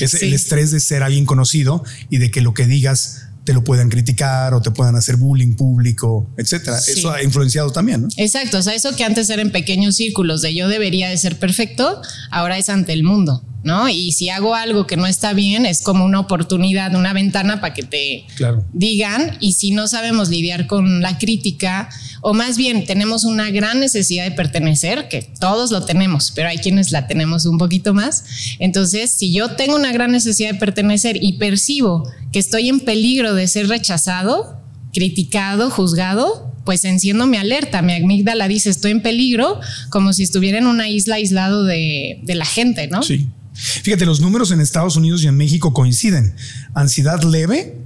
Es 0.00 0.14
el 0.14 0.32
estrés 0.32 0.70
de 0.70 0.80
ser 0.80 1.02
alguien 1.02 1.26
conocido 1.26 1.84
y 2.08 2.16
de 2.16 2.30
que 2.30 2.40
lo 2.40 2.54
que 2.54 2.66
digas 2.66 3.24
te 3.44 3.52
lo 3.52 3.62
puedan 3.62 3.90
criticar 3.90 4.54
o 4.54 4.62
te 4.62 4.70
puedan 4.70 4.96
hacer 4.96 5.16
bullying 5.16 5.54
público, 5.54 6.30
etcétera. 6.38 6.78
Eso 6.78 7.10
ha 7.10 7.22
influenciado 7.22 7.70
también, 7.72 8.00
¿no? 8.00 8.08
Exacto. 8.16 8.56
O 8.56 8.62
sea, 8.62 8.74
eso 8.74 8.96
que 8.96 9.04
antes 9.04 9.28
era 9.28 9.42
en 9.42 9.52
pequeños 9.52 9.96
círculos 9.96 10.40
de 10.40 10.54
yo 10.54 10.66
debería 10.66 11.10
de 11.10 11.18
ser 11.18 11.38
perfecto, 11.38 12.00
ahora 12.30 12.56
es 12.56 12.70
ante 12.70 12.94
el 12.94 13.04
mundo. 13.04 13.44
¿No? 13.64 13.88
Y 13.88 14.12
si 14.12 14.28
hago 14.28 14.54
algo 14.54 14.86
que 14.86 14.96
no 14.96 15.06
está 15.06 15.32
bien, 15.32 15.64
es 15.64 15.82
como 15.82 16.04
una 16.04 16.20
oportunidad, 16.20 16.94
una 16.94 17.14
ventana 17.14 17.60
para 17.60 17.72
que 17.72 17.82
te 17.82 18.26
digan. 18.72 19.38
Y 19.40 19.54
si 19.54 19.70
no 19.70 19.88
sabemos 19.88 20.28
lidiar 20.28 20.66
con 20.66 21.00
la 21.00 21.18
crítica, 21.18 21.88
o 22.20 22.34
más 22.34 22.58
bien 22.58 22.84
tenemos 22.84 23.24
una 23.24 23.50
gran 23.50 23.80
necesidad 23.80 24.24
de 24.24 24.32
pertenecer, 24.32 25.08
que 25.08 25.22
todos 25.40 25.70
lo 25.72 25.84
tenemos, 25.84 26.30
pero 26.34 26.48
hay 26.48 26.58
quienes 26.58 26.92
la 26.92 27.06
tenemos 27.06 27.46
un 27.46 27.56
poquito 27.56 27.94
más. 27.94 28.24
Entonces, 28.58 29.10
si 29.10 29.32
yo 29.32 29.56
tengo 29.56 29.76
una 29.76 29.92
gran 29.92 30.12
necesidad 30.12 30.52
de 30.52 30.58
pertenecer 30.58 31.18
y 31.20 31.38
percibo 31.38 32.08
que 32.32 32.38
estoy 32.38 32.68
en 32.68 32.80
peligro 32.80 33.34
de 33.34 33.48
ser 33.48 33.68
rechazado, 33.68 34.60
criticado, 34.92 35.70
juzgado, 35.70 36.52
pues 36.66 36.84
enciendo 36.84 37.26
mi 37.26 37.38
alerta, 37.38 37.80
mi 37.80 37.94
amígdala 37.94 38.46
dice 38.46 38.70
estoy 38.70 38.90
en 38.90 39.02
peligro, 39.02 39.60
como 39.88 40.12
si 40.12 40.22
estuviera 40.22 40.58
en 40.58 40.66
una 40.66 40.88
isla 40.88 41.16
aislado 41.16 41.64
de, 41.64 42.20
de 42.22 42.34
la 42.34 42.44
gente, 42.44 42.88
¿no? 42.88 43.02
Sí. 43.02 43.26
Fíjate, 43.54 44.04
los 44.04 44.20
números 44.20 44.50
en 44.50 44.60
Estados 44.60 44.96
Unidos 44.96 45.22
y 45.22 45.28
en 45.28 45.36
México 45.36 45.72
coinciden. 45.72 46.34
Ansiedad 46.74 47.22
leve, 47.22 47.78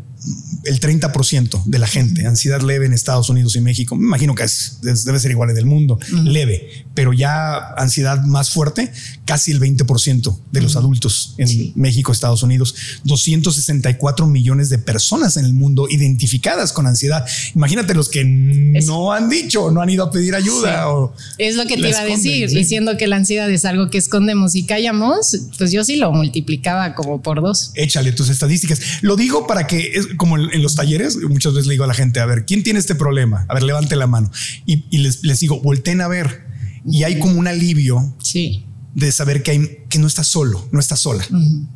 el 0.64 0.80
30% 0.80 1.64
de 1.64 1.78
la 1.78 1.86
gente, 1.86 2.26
ansiedad 2.26 2.60
leve 2.60 2.86
en 2.86 2.92
Estados 2.92 3.28
Unidos 3.30 3.56
y 3.56 3.60
México. 3.60 3.96
Me 3.96 4.04
imagino 4.06 4.34
que 4.34 4.46
debe 4.82 5.18
ser 5.18 5.30
igual 5.30 5.50
en 5.50 5.58
el 5.58 5.66
mundo, 5.66 5.98
leve, 6.24 6.84
pero 6.94 7.12
ya 7.12 7.74
ansiedad 7.76 8.22
más 8.24 8.50
fuerte, 8.50 8.92
casi 9.24 9.52
el 9.52 9.60
20% 9.60 10.38
de 10.50 10.60
los 10.60 10.76
adultos 10.76 11.34
en 11.38 11.72
México, 11.74 12.12
Estados 12.12 12.42
Unidos. 12.42 12.74
264 13.04 14.26
millones 14.26 14.68
de 14.68 14.78
personas 14.78 15.36
en 15.36 15.44
el 15.44 15.52
mundo 15.52 15.86
identificadas 15.88 16.72
con 16.72 16.86
ansiedad. 16.86 17.24
Imagínate 17.54 17.94
los 17.94 18.08
que 18.08 18.24
no 18.24 19.12
han 19.12 19.28
dicho, 19.28 19.70
no 19.70 19.80
han 19.80 19.90
ido 19.90 20.04
a 20.04 20.10
pedir 20.10 20.34
ayuda. 20.34 20.88
O 20.88 21.14
es 21.38 21.56
lo 21.56 21.66
que 21.66 21.76
te 21.76 21.88
iba 21.88 22.00
a 22.00 22.04
decir, 22.04 22.48
diciendo 22.50 22.96
que 22.96 23.06
la 23.06 23.16
ansiedad 23.16 23.50
es 23.50 23.64
algo 23.64 23.90
que 23.90 23.98
escondemos 23.98 24.54
y 24.54 24.64
callamos, 24.64 25.36
pues 25.56 25.72
yo 25.72 25.84
sí 25.84 25.96
lo 25.96 26.12
multiplicaba 26.12 26.94
como 26.94 27.22
por 27.22 27.40
dos. 27.40 27.70
Échale 27.74 28.12
tus 28.12 28.28
estadísticas. 28.28 28.80
Lo 29.02 29.16
digo 29.16 29.46
para 29.46 29.66
que 29.66 29.92
es 29.94 30.08
como 30.18 30.36
en 30.36 30.62
los 30.62 30.74
talleres, 30.74 31.16
muchas 31.16 31.54
veces 31.54 31.66
le 31.66 31.72
digo 31.72 31.84
a 31.84 31.86
la 31.86 31.94
gente, 31.94 32.20
a 32.20 32.26
ver, 32.26 32.44
¿quién 32.44 32.62
tiene 32.62 32.78
este 32.78 32.94
problema? 32.94 33.46
A 33.48 33.54
ver, 33.54 33.62
levante 33.62 33.96
la 33.96 34.06
mano. 34.06 34.30
Y, 34.66 34.98
les, 34.98 35.24
les, 35.24 35.40
digo, 35.40 35.60
volteen 35.60 36.02
a 36.02 36.08
ver. 36.08 36.46
Y 36.84 37.04
hay 37.04 37.18
como 37.18 37.38
un 37.38 37.48
alivio. 37.48 38.14
Sí. 38.22 38.64
De 38.94 39.10
saber 39.12 39.42
que, 39.42 39.52
hay, 39.52 39.78
que 39.88 39.98
no 39.98 40.06
estás 40.06 40.26
solo, 40.26 40.68
no 40.72 40.80
estás 40.80 41.00
sola. 41.00 41.26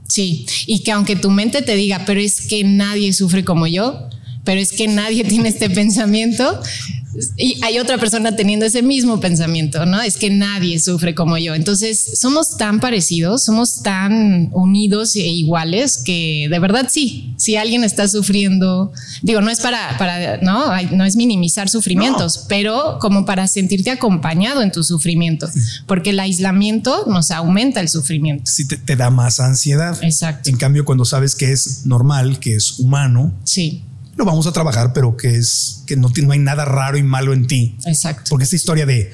Sí. 0.09 0.45
Y 0.67 0.81
que 0.81 0.93
aunque 0.93 1.17
tu 1.17 1.31
mente 1.31 1.63
te 1.63 1.75
diga, 1.75 2.05
pero 2.05 2.21
es 2.21 2.43
que 2.43 2.65
nadie 2.65 3.13
sufre 3.15 3.45
como 3.45 3.67
yo, 3.67 4.09
pero 4.45 4.61
es 4.61 4.73
que 4.73 4.89
nadie 4.89 5.25
tiene 5.29 5.49
este 5.49 5.71
pensamiento, 5.71 6.61
y 7.37 7.63
hay 7.63 7.79
otra 7.79 7.99
persona 7.99 8.35
teniendo 8.37 8.65
ese 8.65 8.83
mismo 8.83 9.21
pensamiento, 9.21 9.85
¿no? 9.85 10.01
Es 10.01 10.17
que 10.17 10.31
nadie 10.31 10.79
sufre 10.79 11.15
como 11.15 11.37
yo. 11.37 11.55
Entonces, 11.55 12.19
somos 12.19 12.57
tan 12.57 12.81
parecidos, 12.81 13.45
somos 13.45 13.83
tan 13.83 14.49
unidos 14.53 15.15
e 15.17 15.27
iguales 15.27 15.99
que 15.99 16.49
de 16.51 16.59
verdad 16.59 16.89
sí, 16.91 17.35
si 17.37 17.57
alguien 17.57 17.85
está 17.85 18.09
sufriendo, 18.09 18.93
digo, 19.23 19.41
no 19.41 19.51
es 19.51 19.61
para, 19.61 19.99
para 19.99 20.39
no, 20.39 20.71
no 20.93 21.05
es 21.05 21.17
minimizar 21.17 21.69
sufrimientos, 21.69 22.47
pero 22.49 22.99
como 23.01 23.27
para 23.27 23.47
sentirte 23.47 23.91
acompañado 23.91 24.63
en 24.63 24.73
tu 24.73 24.83
sufrimiento, 24.83 25.49
porque 25.87 26.11
el 26.11 26.21
aislamiento 26.21 27.05
nos 27.07 27.31
aumenta 27.31 27.81
el 27.81 27.89
sufrimiento. 27.89 28.51
Sí, 28.51 28.67
te, 28.67 28.77
te 28.77 28.97
da 28.97 29.11
más 29.11 29.41
ansiedad. 29.41 29.99
Exacto. 30.03 30.49
En 30.49 30.57
cambio, 30.57 30.85
cuando 30.85 31.05
sabes 31.05 31.35
que 31.35 31.53
es 31.53 31.85
normal, 31.85 32.39
que 32.39 32.55
es 32.55 32.79
humano. 32.79 33.33
Sí 33.45 33.85
lo 34.17 34.25
vamos 34.25 34.47
a 34.47 34.53
trabajar, 34.53 34.93
pero 34.93 35.17
que 35.17 35.37
es 35.37 35.83
que 35.87 35.97
no, 35.97 36.11
no 36.23 36.33
hay 36.33 36.39
nada 36.39 36.65
raro 36.65 36.99
y 36.99 37.03
malo 37.03 37.33
en 37.33 37.47
ti. 37.47 37.77
Exacto. 37.85 38.25
Porque 38.31 38.45
esta 38.45 38.57
historia 38.57 38.87
de 38.87 39.11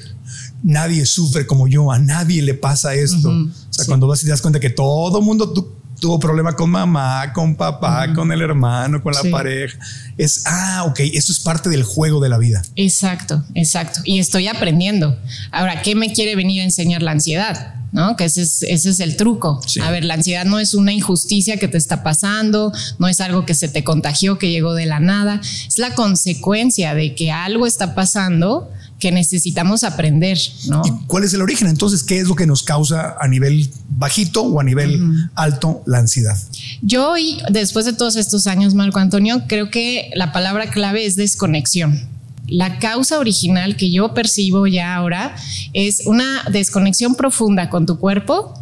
nadie 0.63 1.05
sufre 1.05 1.47
como 1.47 1.67
yo, 1.67 1.91
a 1.91 1.99
nadie 1.99 2.41
le 2.41 2.53
pasa 2.53 2.93
esto. 2.95 3.29
o 3.29 3.49
sea, 3.69 3.85
cuando 3.85 4.07
vas 4.07 4.21
y 4.21 4.25
te 4.25 4.31
das 4.31 4.41
cuenta 4.41 4.59
que 4.59 4.69
todo 4.69 5.21
mundo, 5.21 5.51
tú, 5.53 5.73
tuvo 5.99 6.19
problema 6.19 6.53
con 6.53 6.69
mamá, 6.69 7.31
con 7.33 7.55
papá, 7.55 8.13
con 8.13 8.31
el 8.31 8.41
hermano, 8.41 9.01
con 9.01 9.13
la 9.13 9.23
pareja. 9.29 9.77
Es, 10.17 10.43
ah, 10.45 10.85
ok, 10.87 10.99
eso 11.13 11.31
es 11.31 11.39
parte 11.39 11.69
del 11.69 11.83
juego 11.83 12.19
de 12.19 12.29
la 12.29 12.37
vida. 12.37 12.61
Exacto, 12.75 13.43
exacto. 13.55 14.01
Y 14.03 14.19
estoy 14.19 14.47
aprendiendo. 14.47 15.17
Ahora, 15.51 15.81
¿qué 15.81 15.95
me 15.95 16.11
quiere 16.13 16.35
venir 16.35 16.61
a 16.61 16.63
enseñar 16.63 17.01
la 17.01 17.11
ansiedad? 17.11 17.75
¿no? 17.91 18.15
Que 18.15 18.25
ese 18.25 18.43
es, 18.43 18.63
ese 18.63 18.89
es 18.89 18.99
el 18.99 19.17
truco. 19.17 19.61
A 19.81 19.91
ver, 19.91 20.05
la 20.05 20.15
ansiedad 20.15 20.45
no 20.45 20.59
es 20.59 20.73
una 20.73 20.93
injusticia 20.93 21.57
que 21.57 21.67
te 21.67 21.77
está 21.77 22.03
pasando, 22.03 22.71
no 22.99 23.07
es 23.07 23.21
algo 23.21 23.45
que 23.45 23.55
se 23.55 23.67
te 23.67 23.83
contagió, 23.83 24.37
que 24.37 24.51
llegó 24.51 24.73
de 24.73 24.85
la 24.85 24.99
nada, 24.99 25.41
es 25.41 25.77
la 25.77 25.95
consecuencia 25.95 26.93
de 26.93 27.15
que 27.15 27.31
algo 27.31 27.65
está 27.65 27.95
pasando 27.95 28.69
que 28.99 29.11
necesitamos 29.11 29.83
aprender, 29.83 30.37
¿no? 30.67 30.81
¿Y 30.85 30.91
cuál 31.07 31.23
es 31.23 31.33
el 31.33 31.41
origen? 31.41 31.67
Entonces, 31.67 32.03
¿qué 32.03 32.19
es 32.19 32.27
lo 32.27 32.35
que 32.35 32.45
nos 32.45 32.63
causa 32.63 33.15
a 33.19 33.27
nivel 33.27 33.69
bajito 33.89 34.43
o 34.43 34.59
a 34.59 34.63
nivel 34.63 35.29
alto 35.35 35.81
la 35.85 35.99
ansiedad? 35.99 36.37
Yo 36.81 37.11
hoy, 37.11 37.39
después 37.49 37.85
de 37.85 37.93
todos 37.93 38.17
estos 38.17 38.45
años, 38.45 38.73
Marco 38.73 38.99
Antonio, 38.99 39.43
creo 39.47 39.71
que 39.71 40.11
la 40.15 40.31
palabra 40.31 40.69
clave 40.69 41.05
es 41.05 41.15
desconexión. 41.15 42.07
La 42.47 42.79
causa 42.79 43.19
original 43.19 43.77
que 43.77 43.91
yo 43.91 44.13
percibo 44.13 44.67
ya 44.67 44.95
ahora 44.95 45.35
es 45.73 46.01
una 46.05 46.43
desconexión 46.51 47.15
profunda 47.15 47.69
con 47.69 47.85
tu 47.85 47.99
cuerpo, 47.99 48.53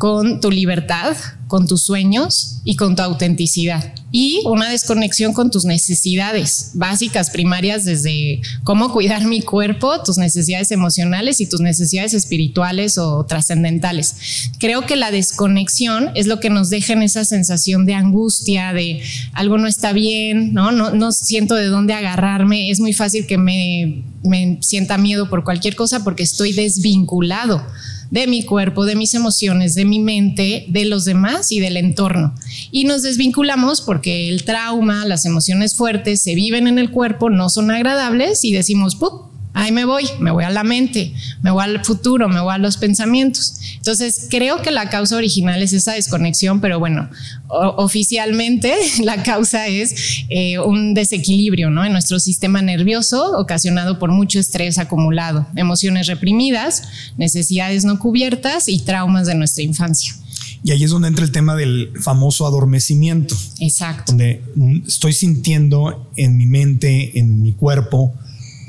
con 0.00 0.40
tu 0.40 0.50
libertad, 0.50 1.14
con 1.46 1.66
tus 1.66 1.82
sueños 1.82 2.62
y 2.64 2.76
con 2.76 2.96
tu 2.96 3.02
autenticidad. 3.02 3.92
Y 4.10 4.40
una 4.46 4.70
desconexión 4.70 5.34
con 5.34 5.50
tus 5.50 5.66
necesidades 5.66 6.70
básicas, 6.72 7.28
primarias, 7.28 7.84
desde 7.84 8.40
cómo 8.64 8.94
cuidar 8.94 9.26
mi 9.26 9.42
cuerpo, 9.42 10.02
tus 10.02 10.16
necesidades 10.16 10.70
emocionales 10.70 11.42
y 11.42 11.46
tus 11.46 11.60
necesidades 11.60 12.14
espirituales 12.14 12.96
o 12.96 13.26
trascendentales. 13.26 14.48
Creo 14.58 14.86
que 14.86 14.96
la 14.96 15.10
desconexión 15.10 16.12
es 16.14 16.26
lo 16.26 16.40
que 16.40 16.48
nos 16.48 16.70
deja 16.70 16.94
en 16.94 17.02
esa 17.02 17.26
sensación 17.26 17.84
de 17.84 17.92
angustia, 17.92 18.72
de 18.72 19.02
algo 19.34 19.58
no 19.58 19.66
está 19.66 19.92
bien, 19.92 20.54
no, 20.54 20.72
no, 20.72 20.92
no 20.92 21.12
siento 21.12 21.56
de 21.56 21.66
dónde 21.66 21.92
agarrarme. 21.92 22.70
Es 22.70 22.80
muy 22.80 22.94
fácil 22.94 23.26
que 23.26 23.36
me, 23.36 24.02
me 24.24 24.56
sienta 24.62 24.96
miedo 24.96 25.28
por 25.28 25.44
cualquier 25.44 25.76
cosa 25.76 26.02
porque 26.04 26.22
estoy 26.22 26.54
desvinculado 26.54 27.62
de 28.10 28.26
mi 28.26 28.44
cuerpo, 28.44 28.84
de 28.84 28.96
mis 28.96 29.14
emociones, 29.14 29.74
de 29.74 29.84
mi 29.84 30.00
mente, 30.00 30.66
de 30.68 30.84
los 30.84 31.04
demás 31.04 31.52
y 31.52 31.60
del 31.60 31.76
entorno. 31.76 32.34
Y 32.70 32.84
nos 32.84 33.02
desvinculamos 33.02 33.80
porque 33.80 34.28
el 34.28 34.44
trauma, 34.44 35.06
las 35.06 35.24
emociones 35.24 35.74
fuertes 35.74 36.20
se 36.20 36.34
viven 36.34 36.66
en 36.66 36.78
el 36.78 36.90
cuerpo, 36.90 37.30
no 37.30 37.48
son 37.48 37.70
agradables 37.70 38.44
y 38.44 38.52
decimos, 38.52 38.96
¡pup! 38.96 39.29
Ahí 39.54 39.72
me 39.72 39.84
voy, 39.84 40.04
me 40.20 40.30
voy 40.30 40.44
a 40.44 40.50
la 40.50 40.64
mente, 40.64 41.14
me 41.42 41.50
voy 41.50 41.64
al 41.64 41.84
futuro, 41.84 42.28
me 42.28 42.40
voy 42.40 42.54
a 42.54 42.58
los 42.58 42.76
pensamientos. 42.76 43.60
Entonces, 43.76 44.26
creo 44.30 44.62
que 44.62 44.70
la 44.70 44.90
causa 44.90 45.16
original 45.16 45.62
es 45.62 45.72
esa 45.72 45.92
desconexión, 45.92 46.60
pero 46.60 46.78
bueno, 46.78 47.08
oficialmente 47.48 48.74
la 49.04 49.22
causa 49.22 49.66
es 49.66 50.24
eh, 50.28 50.58
un 50.58 50.94
desequilibrio 50.94 51.70
¿no? 51.70 51.84
en 51.84 51.92
nuestro 51.92 52.20
sistema 52.20 52.62
nervioso 52.62 53.38
ocasionado 53.38 53.98
por 53.98 54.10
mucho 54.10 54.38
estrés 54.38 54.78
acumulado, 54.78 55.46
emociones 55.56 56.06
reprimidas, 56.06 56.82
necesidades 57.16 57.84
no 57.84 57.98
cubiertas 57.98 58.68
y 58.68 58.80
traumas 58.80 59.26
de 59.26 59.34
nuestra 59.34 59.64
infancia. 59.64 60.14
Y 60.62 60.72
ahí 60.72 60.84
es 60.84 60.90
donde 60.90 61.08
entra 61.08 61.24
el 61.24 61.32
tema 61.32 61.56
del 61.56 61.90
famoso 62.00 62.46
adormecimiento. 62.46 63.34
Exacto. 63.60 64.12
Donde 64.12 64.42
mm, 64.54 64.86
estoy 64.86 65.14
sintiendo 65.14 66.10
en 66.16 66.36
mi 66.36 66.44
mente, 66.44 67.18
en 67.18 67.40
mi 67.40 67.52
cuerpo, 67.52 68.14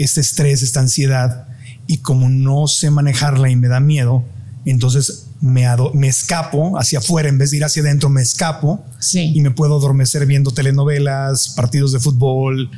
este 0.03 0.21
estrés, 0.21 0.61
esta 0.61 0.79
ansiedad, 0.79 1.47
y 1.87 1.97
como 1.97 2.29
no 2.29 2.67
sé 2.67 2.89
manejarla 2.89 3.49
y 3.49 3.55
me 3.55 3.67
da 3.67 3.79
miedo, 3.79 4.23
entonces 4.65 5.27
me, 5.41 5.65
me 5.93 6.07
escapo 6.07 6.77
hacia 6.77 6.99
afuera. 6.99 7.29
En 7.29 7.37
vez 7.37 7.51
de 7.51 7.57
ir 7.57 7.65
hacia 7.65 7.81
adentro, 7.81 8.09
me 8.09 8.21
escapo 8.21 8.83
y 9.13 9.41
me 9.41 9.51
puedo 9.51 9.77
adormecer 9.77 10.25
viendo 10.25 10.51
telenovelas, 10.51 11.49
partidos 11.49 11.91
de 11.91 11.99
fútbol, 11.99 12.69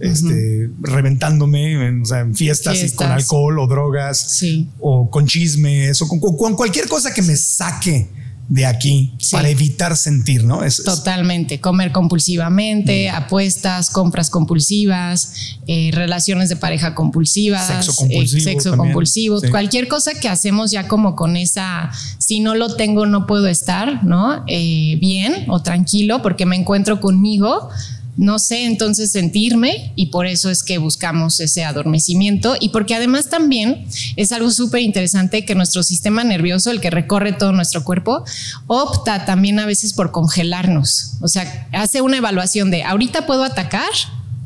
este, 0.00 0.70
reventándome 0.80 1.86
en, 1.86 2.34
fiestas, 2.34 2.82
Y 2.82 2.90
con 2.90 3.08
alcohol 3.08 3.58
o 3.58 3.66
drogas 3.66 4.42
o 4.80 5.10
con 5.10 5.26
chismes 5.26 6.00
o 6.02 6.08
con, 6.08 6.54
cualquier 6.54 6.88
cosa 6.88 7.14
que 7.14 7.22
me 7.22 7.36
saque 7.36 8.08
de 8.48 8.64
aquí 8.64 9.12
para 9.32 9.48
evitar 9.48 9.96
sentir, 9.96 10.44
¿no? 10.44 10.62
Es, 10.62 10.82
Totalmente. 10.84 11.60
Comer 11.60 11.90
compulsivamente, 11.90 13.10
apuestas, 13.10 13.90
compras 13.90 14.30
compulsivas, 14.30 15.58
eh, 15.66 15.90
relaciones 15.92 16.48
de 16.48 16.56
pareja 16.56 16.94
compulsivas, 16.94 17.66
sexo 17.66 17.94
compulsivo, 17.96 18.42
sexo 18.42 18.76
compulsivo 18.76 19.40
cualquier 19.50 19.88
cosa 19.88 20.12
que 20.14 20.28
hacemos 20.28 20.70
ya 20.70 20.86
como 20.86 21.16
con 21.16 21.36
esa, 21.36 21.90
si 22.18 22.40
no 22.40 22.54
lo 22.54 22.76
tengo 22.76 23.06
no 23.06 23.26
puedo 23.26 23.48
estar, 23.48 24.04
¿no? 24.04 24.44
Eh, 24.46 24.96
bien 25.00 25.44
o 25.48 25.62
tranquilo 25.62 26.22
porque 26.22 26.46
me 26.46 26.56
encuentro 26.56 27.00
conmigo 27.00 27.70
no 28.16 28.38
sé 28.38 28.64
entonces 28.64 29.12
sentirme 29.12 29.92
y 29.94 30.06
por 30.06 30.26
eso 30.26 30.50
es 30.50 30.62
que 30.62 30.78
buscamos 30.78 31.38
ese 31.40 31.64
adormecimiento 31.64 32.56
y 32.58 32.70
porque 32.70 32.94
además 32.94 33.28
también 33.28 33.86
es 34.16 34.32
algo 34.32 34.50
súper 34.50 34.80
interesante 34.80 35.44
que 35.44 35.54
nuestro 35.54 35.82
sistema 35.82 36.24
nervioso, 36.24 36.70
el 36.70 36.80
que 36.80 36.90
recorre 36.90 37.32
todo 37.32 37.52
nuestro 37.52 37.84
cuerpo, 37.84 38.24
opta 38.66 39.24
también 39.24 39.58
a 39.58 39.66
veces 39.66 39.92
por 39.92 40.12
congelarnos. 40.12 41.14
O 41.20 41.28
sea, 41.28 41.68
hace 41.72 42.00
una 42.00 42.16
evaluación 42.16 42.70
de, 42.70 42.84
¿ahorita 42.84 43.26
puedo 43.26 43.44
atacar? 43.44 43.90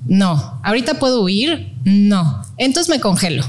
No. 0.07 0.61
¿Ahorita 0.65 0.99
puedo 0.99 1.23
huir? 1.23 1.73
No. 1.85 2.43
Entonces 2.57 2.91
me 2.91 3.01
congelo. 3.01 3.45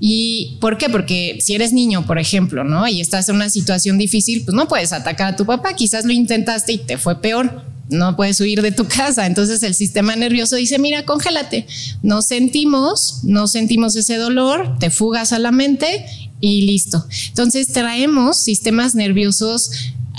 ¿Y 0.00 0.56
por 0.60 0.78
qué? 0.78 0.88
Porque 0.88 1.38
si 1.40 1.54
eres 1.54 1.72
niño, 1.72 2.06
por 2.06 2.18
ejemplo, 2.18 2.64
¿no? 2.64 2.88
Y 2.88 3.00
estás 3.00 3.28
en 3.28 3.36
una 3.36 3.50
situación 3.50 3.98
difícil, 3.98 4.42
pues 4.44 4.54
no 4.54 4.66
puedes 4.66 4.92
atacar 4.92 5.34
a 5.34 5.36
tu 5.36 5.44
papá, 5.44 5.74
quizás 5.74 6.06
lo 6.06 6.12
intentaste 6.12 6.72
y 6.72 6.78
te 6.78 6.96
fue 6.96 7.20
peor 7.20 7.70
no 7.90 8.16
puedes 8.16 8.40
huir 8.40 8.62
de 8.62 8.72
tu 8.72 8.86
casa. 8.88 9.26
Entonces 9.26 9.62
el 9.62 9.74
sistema 9.74 10.16
nervioso 10.16 10.56
dice, 10.56 10.78
mira, 10.78 11.04
congélate. 11.04 11.66
No 12.02 12.22
sentimos, 12.22 13.20
no 13.24 13.46
sentimos 13.46 13.96
ese 13.96 14.16
dolor, 14.16 14.78
te 14.78 14.90
fugas 14.90 15.32
a 15.32 15.38
la 15.38 15.52
mente 15.52 16.06
y 16.40 16.62
listo. 16.62 17.04
Entonces 17.28 17.68
traemos 17.68 18.38
sistemas 18.38 18.94
nerviosos 18.94 19.70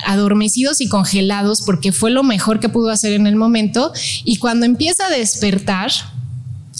adormecidos 0.05 0.81
y 0.81 0.87
congelados 0.87 1.61
porque 1.61 1.91
fue 1.91 2.11
lo 2.11 2.23
mejor 2.23 2.59
que 2.59 2.69
pudo 2.69 2.89
hacer 2.89 3.13
en 3.13 3.27
el 3.27 3.35
momento. 3.35 3.91
Y 4.23 4.37
cuando 4.37 4.65
empieza 4.65 5.07
a 5.07 5.09
despertar 5.09 5.91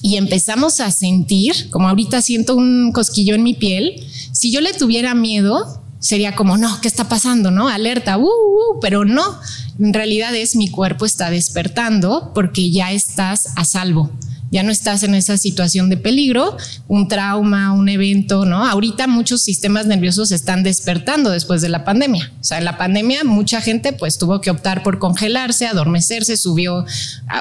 y 0.01 0.17
empezamos 0.17 0.79
a 0.79 0.91
sentir, 0.91 1.69
como 1.69 1.87
ahorita 1.87 2.21
siento 2.21 2.55
un 2.55 2.91
cosquillo 2.91 3.35
en 3.35 3.43
mi 3.43 3.53
piel, 3.53 4.03
si 4.31 4.51
yo 4.51 4.61
le 4.61 4.73
tuviera 4.73 5.13
miedo, 5.13 5.83
sería 5.99 6.35
como, 6.35 6.57
no, 6.57 6.81
¿qué 6.81 6.87
está 6.87 7.07
pasando? 7.07 7.51
¿No? 7.51 7.67
Alerta, 7.67 8.17
uh, 8.17 8.23
uh, 8.23 8.79
pero 8.81 9.05
no, 9.05 9.39
en 9.79 9.93
realidad 9.93 10.35
es 10.35 10.55
mi 10.55 10.69
cuerpo 10.69 11.05
está 11.05 11.29
despertando 11.29 12.31
porque 12.33 12.71
ya 12.71 12.91
estás 12.91 13.49
a 13.55 13.65
salvo 13.65 14.09
ya 14.51 14.63
no 14.63 14.71
estás 14.71 15.03
en 15.03 15.15
esa 15.15 15.37
situación 15.37 15.89
de 15.89 15.95
peligro, 15.95 16.57
un 16.89 17.07
trauma, 17.07 17.71
un 17.71 17.87
evento, 17.87 18.45
¿no? 18.45 18.65
Ahorita 18.67 19.07
muchos 19.07 19.41
sistemas 19.41 19.85
nerviosos 19.85 20.31
están 20.33 20.61
despertando 20.61 21.29
después 21.29 21.61
de 21.61 21.69
la 21.69 21.85
pandemia. 21.85 22.31
O 22.39 22.43
sea, 22.43 22.57
en 22.57 22.65
la 22.65 22.77
pandemia 22.77 23.23
mucha 23.23 23.61
gente 23.61 23.93
pues 23.93 24.17
tuvo 24.17 24.41
que 24.41 24.51
optar 24.51 24.83
por 24.83 24.99
congelarse, 24.99 25.67
adormecerse, 25.67 26.35
subió 26.35 26.85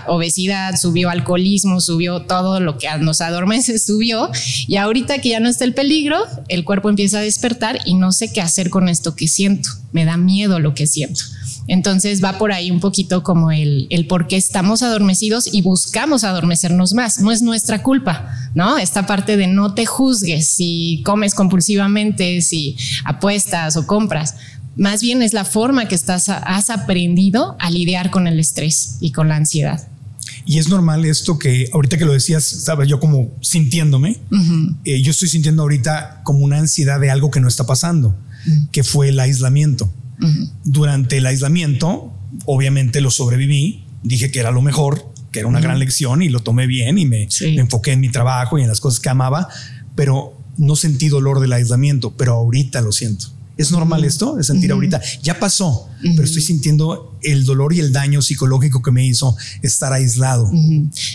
obesidad, 0.06 0.76
subió 0.76 1.10
alcoholismo, 1.10 1.80
subió 1.80 2.22
todo 2.22 2.60
lo 2.60 2.78
que 2.78 2.88
nos 3.00 3.20
adormece, 3.20 3.78
subió. 3.80 4.30
Y 4.68 4.76
ahorita 4.76 5.18
que 5.18 5.30
ya 5.30 5.40
no 5.40 5.48
está 5.48 5.64
el 5.64 5.74
peligro, 5.74 6.18
el 6.48 6.64
cuerpo 6.64 6.88
empieza 6.88 7.18
a 7.18 7.22
despertar 7.22 7.80
y 7.84 7.94
no 7.94 8.12
sé 8.12 8.32
qué 8.32 8.40
hacer 8.40 8.70
con 8.70 8.88
esto 8.88 9.16
que 9.16 9.26
siento. 9.26 9.68
Me 9.90 10.04
da 10.04 10.16
miedo 10.16 10.60
lo 10.60 10.74
que 10.74 10.86
siento. 10.86 11.20
Entonces 11.70 12.22
va 12.22 12.36
por 12.36 12.50
ahí 12.50 12.72
un 12.72 12.80
poquito 12.80 13.22
como 13.22 13.52
el, 13.52 13.86
el 13.90 14.08
por 14.08 14.26
qué 14.26 14.36
estamos 14.36 14.82
adormecidos 14.82 15.48
y 15.54 15.62
buscamos 15.62 16.24
adormecernos 16.24 16.94
más. 16.94 17.20
No 17.20 17.30
es 17.30 17.42
nuestra 17.42 17.84
culpa, 17.84 18.28
¿no? 18.54 18.76
Esta 18.76 19.06
parte 19.06 19.36
de 19.36 19.46
no 19.46 19.72
te 19.72 19.86
juzgues 19.86 20.48
si 20.48 21.00
comes 21.06 21.32
compulsivamente, 21.32 22.42
si 22.42 22.76
apuestas 23.04 23.76
o 23.76 23.86
compras. 23.86 24.34
Más 24.74 25.00
bien 25.00 25.22
es 25.22 25.32
la 25.32 25.44
forma 25.44 25.86
que 25.86 25.94
estás, 25.94 26.28
has 26.28 26.70
aprendido 26.70 27.54
a 27.60 27.70
lidiar 27.70 28.10
con 28.10 28.26
el 28.26 28.40
estrés 28.40 28.96
y 29.00 29.12
con 29.12 29.28
la 29.28 29.36
ansiedad. 29.36 29.86
Y 30.46 30.58
es 30.58 30.70
normal 30.70 31.04
esto 31.04 31.38
que 31.38 31.70
ahorita 31.72 31.98
que 31.98 32.04
lo 32.04 32.12
decías, 32.12 32.42
sabes, 32.44 32.88
yo 32.88 32.98
como 32.98 33.30
sintiéndome, 33.42 34.18
eh, 34.84 35.02
yo 35.02 35.12
estoy 35.12 35.28
sintiendo 35.28 35.62
ahorita 35.62 36.22
como 36.24 36.40
una 36.40 36.58
ansiedad 36.58 36.98
de 36.98 37.12
algo 37.12 37.30
que 37.30 37.38
no 37.38 37.46
está 37.46 37.64
pasando, 37.64 38.18
que 38.72 38.82
fue 38.82 39.10
el 39.10 39.20
aislamiento. 39.20 39.88
Durante 40.64 41.18
el 41.18 41.26
aislamiento, 41.26 42.12
obviamente 42.44 43.00
lo 43.00 43.10
sobreviví, 43.10 43.84
dije 44.02 44.30
que 44.30 44.40
era 44.40 44.50
lo 44.50 44.62
mejor, 44.62 45.12
que 45.32 45.40
era 45.40 45.48
una 45.48 45.60
gran 45.60 45.78
lección 45.78 46.22
y 46.22 46.28
lo 46.28 46.40
tomé 46.40 46.66
bien 46.66 46.98
y 46.98 47.06
me, 47.06 47.28
enfoqué 47.40 47.92
en 47.92 48.00
mi 48.00 48.08
trabajo 48.08 48.58
y 48.58 48.62
en 48.62 48.68
las 48.68 48.80
cosas 48.80 49.00
que 49.00 49.08
amaba, 49.08 49.48
pero 49.94 50.36
no 50.56 50.76
sentí 50.76 51.08
dolor 51.08 51.40
del 51.40 51.52
aislamiento, 51.52 52.16
pero 52.16 52.34
ahorita 52.34 52.80
lo 52.80 52.92
siento. 52.92 53.26
¿Es 53.60 53.70
normal 53.72 54.04
esto 54.06 54.36
de 54.36 54.42
sentir 54.42 54.72
ahorita? 54.72 55.02
Ya 55.22 55.38
pasó, 55.38 55.90
pero 56.00 56.24
estoy 56.24 56.40
sintiendo 56.40 57.18
el 57.22 57.44
dolor 57.44 57.74
y 57.74 57.80
el 57.80 57.92
daño 57.92 58.22
psicológico 58.22 58.80
que 58.80 58.90
me 58.90 59.06
hizo 59.06 59.36
estar 59.60 59.92
aislado. 59.92 60.50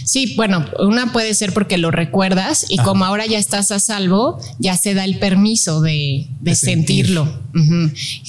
Sí, 0.04 0.36
bueno, 0.38 0.64
una 0.78 1.12
puede 1.12 1.34
ser 1.34 1.54
porque 1.54 1.80
lo 1.80 1.90
recuerdas 1.90 2.68
y 2.70 2.78
como 2.78 3.04
ahora 3.04 3.26
ya 3.26 3.40
estás 3.40 3.72
a 3.72 3.80
salvo, 3.80 4.40
ya 4.60 4.78
se 4.78 4.94
da 4.94 5.06
el 5.06 5.18
permiso 5.18 5.82
de, 5.82 6.30
sentirlo. 6.54 7.28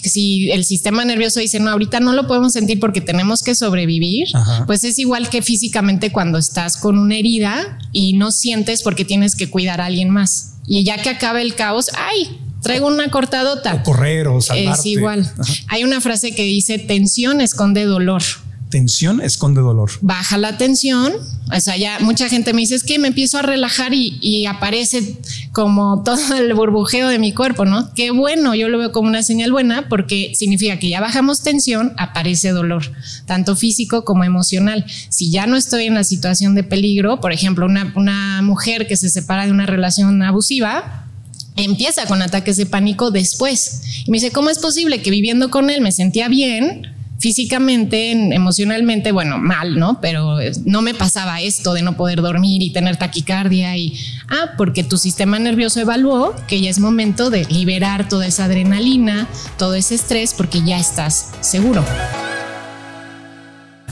Si 0.02 0.50
el 0.50 0.64
sistema 0.64 1.04
nervioso 1.04 1.40
dice, 1.40 1.61
no, 1.61 1.68
ahorita 1.68 2.00
no 2.00 2.14
lo 2.14 2.26
podemos 2.26 2.54
sentir 2.54 2.80
porque 2.80 3.02
tenemos 3.02 3.42
que 3.42 3.54
sobrevivir, 3.54 4.28
pues 4.66 4.85
es 4.85 4.99
igual 4.99 5.28
que 5.28 5.42
físicamente 5.42 6.11
cuando 6.11 6.38
estás 6.38 6.78
con 6.78 6.96
una 6.96 7.18
herida 7.18 7.78
y 7.92 8.14
no 8.14 8.30
sientes 8.30 8.82
porque 8.82 9.04
tienes 9.04 9.37
que 9.37 9.50
cuidar 9.50 9.82
a 9.82 9.85
alguien 9.85 10.08
más. 10.08 10.54
Y 10.66 10.85
ya 10.85 10.96
que 10.96 11.11
acabe 11.11 11.42
el 11.42 11.54
caos, 11.54 11.90
ay, 11.94 12.45
traigo 12.66 12.87
una 12.87 13.11
cortadota. 13.11 13.75
O 13.75 13.82
correr 13.82 14.28
o 14.28 14.40
salvarte. 14.40 14.80
Es 14.80 14.87
igual. 14.87 15.32
Hay 15.68 15.85
una 15.85 16.00
frase 16.00 16.35
que 16.35 16.42
dice 16.42 16.78
tensión 16.78 17.40
esconde 17.40 17.85
dolor. 17.85 18.23
Tensión 18.70 19.20
esconde 19.20 19.61
dolor. 19.61 19.90
Baja 20.00 20.38
la 20.38 20.58
tensión. 20.58 21.12
O 21.56 21.61
sea, 21.61 21.76
ya 21.76 22.00
mucha 22.00 22.28
gente 22.28 22.52
me 22.52 22.62
dice 22.62 22.75
es 22.75 22.82
que 22.82 22.99
me 22.99 23.08
empiezo 23.08 23.38
a 23.38 23.42
relajar 23.42 23.92
y, 23.94 24.46
aparece 24.46 25.18
como 25.52 26.02
todo 26.04 26.35
el 26.37 26.52
burbujeo 26.54 27.08
de 27.08 27.20
mi 27.20 27.32
cuerpo, 27.32 27.64
¿no? 27.64 27.94
Qué 27.94 28.11
bueno, 28.11 28.56
yo 28.56 28.68
lo 28.68 28.78
veo 28.78 28.90
como 28.90 29.08
una 29.08 29.23
señal 29.23 29.52
buena 29.52 29.88
porque 29.88 30.32
significa 30.35 30.80
que 30.80 30.88
ya 30.88 31.00
bajamos 31.00 31.42
tensión, 31.42 31.92
aparece 31.96 32.50
dolor, 32.50 32.90
tanto 33.26 33.54
físico 33.54 34.04
como 34.04 34.25
emocional. 34.25 34.85
Si 35.08 35.30
ya 35.30 35.46
no 35.46 35.56
estoy 35.56 35.85
en 35.85 35.94
la 35.94 36.02
situación 36.02 36.56
de 36.56 36.64
peligro, 36.64 37.20
por 37.20 37.32
ejemplo, 37.32 37.66
una, 37.66 37.92
una 37.94 38.42
mujer 38.42 38.88
que 38.88 38.96
se 38.96 39.08
separa 39.08 39.46
de 39.46 39.52
una 39.52 39.66
relación 39.66 40.20
abusiva, 40.23 41.05
empieza 41.56 42.06
con 42.06 42.22
ataques 42.22 42.56
de 42.56 42.66
pánico 42.66 43.10
después. 43.10 44.04
Y 44.06 44.10
me 44.10 44.18
dice, 44.18 44.30
¿cómo 44.30 44.50
es 44.50 44.58
posible 44.58 45.02
que 45.02 45.10
viviendo 45.10 45.50
con 45.50 45.70
él 45.70 45.80
me 45.80 45.92
sentía 45.92 46.28
bien? 46.28 46.92
Físicamente, 47.18 48.12
emocionalmente, 48.12 49.10
bueno, 49.10 49.38
mal, 49.38 49.78
¿no? 49.78 50.00
Pero 50.02 50.36
no 50.66 50.82
me 50.82 50.92
pasaba 50.92 51.40
esto 51.40 51.72
de 51.72 51.80
no 51.80 51.96
poder 51.96 52.20
dormir 52.20 52.62
y 52.62 52.70
tener 52.70 52.98
taquicardia 52.98 53.75
y, 53.76 53.98
ah, 54.28 54.52
porque 54.58 54.84
tu 54.84 54.98
sistema 54.98 55.38
nervioso 55.38 55.80
evaluó 55.80 56.34
que 56.46 56.60
ya 56.60 56.68
es 56.68 56.78
momento 56.78 57.30
de 57.30 57.46
liberar 57.46 58.06
toda 58.06 58.26
esa 58.26 58.44
adrenalina, 58.44 59.26
todo 59.56 59.75
ese 59.75 59.94
estrés, 59.94 60.34
porque 60.34 60.62
ya 60.62 60.78
estás 60.78 61.30
seguro. 61.40 61.82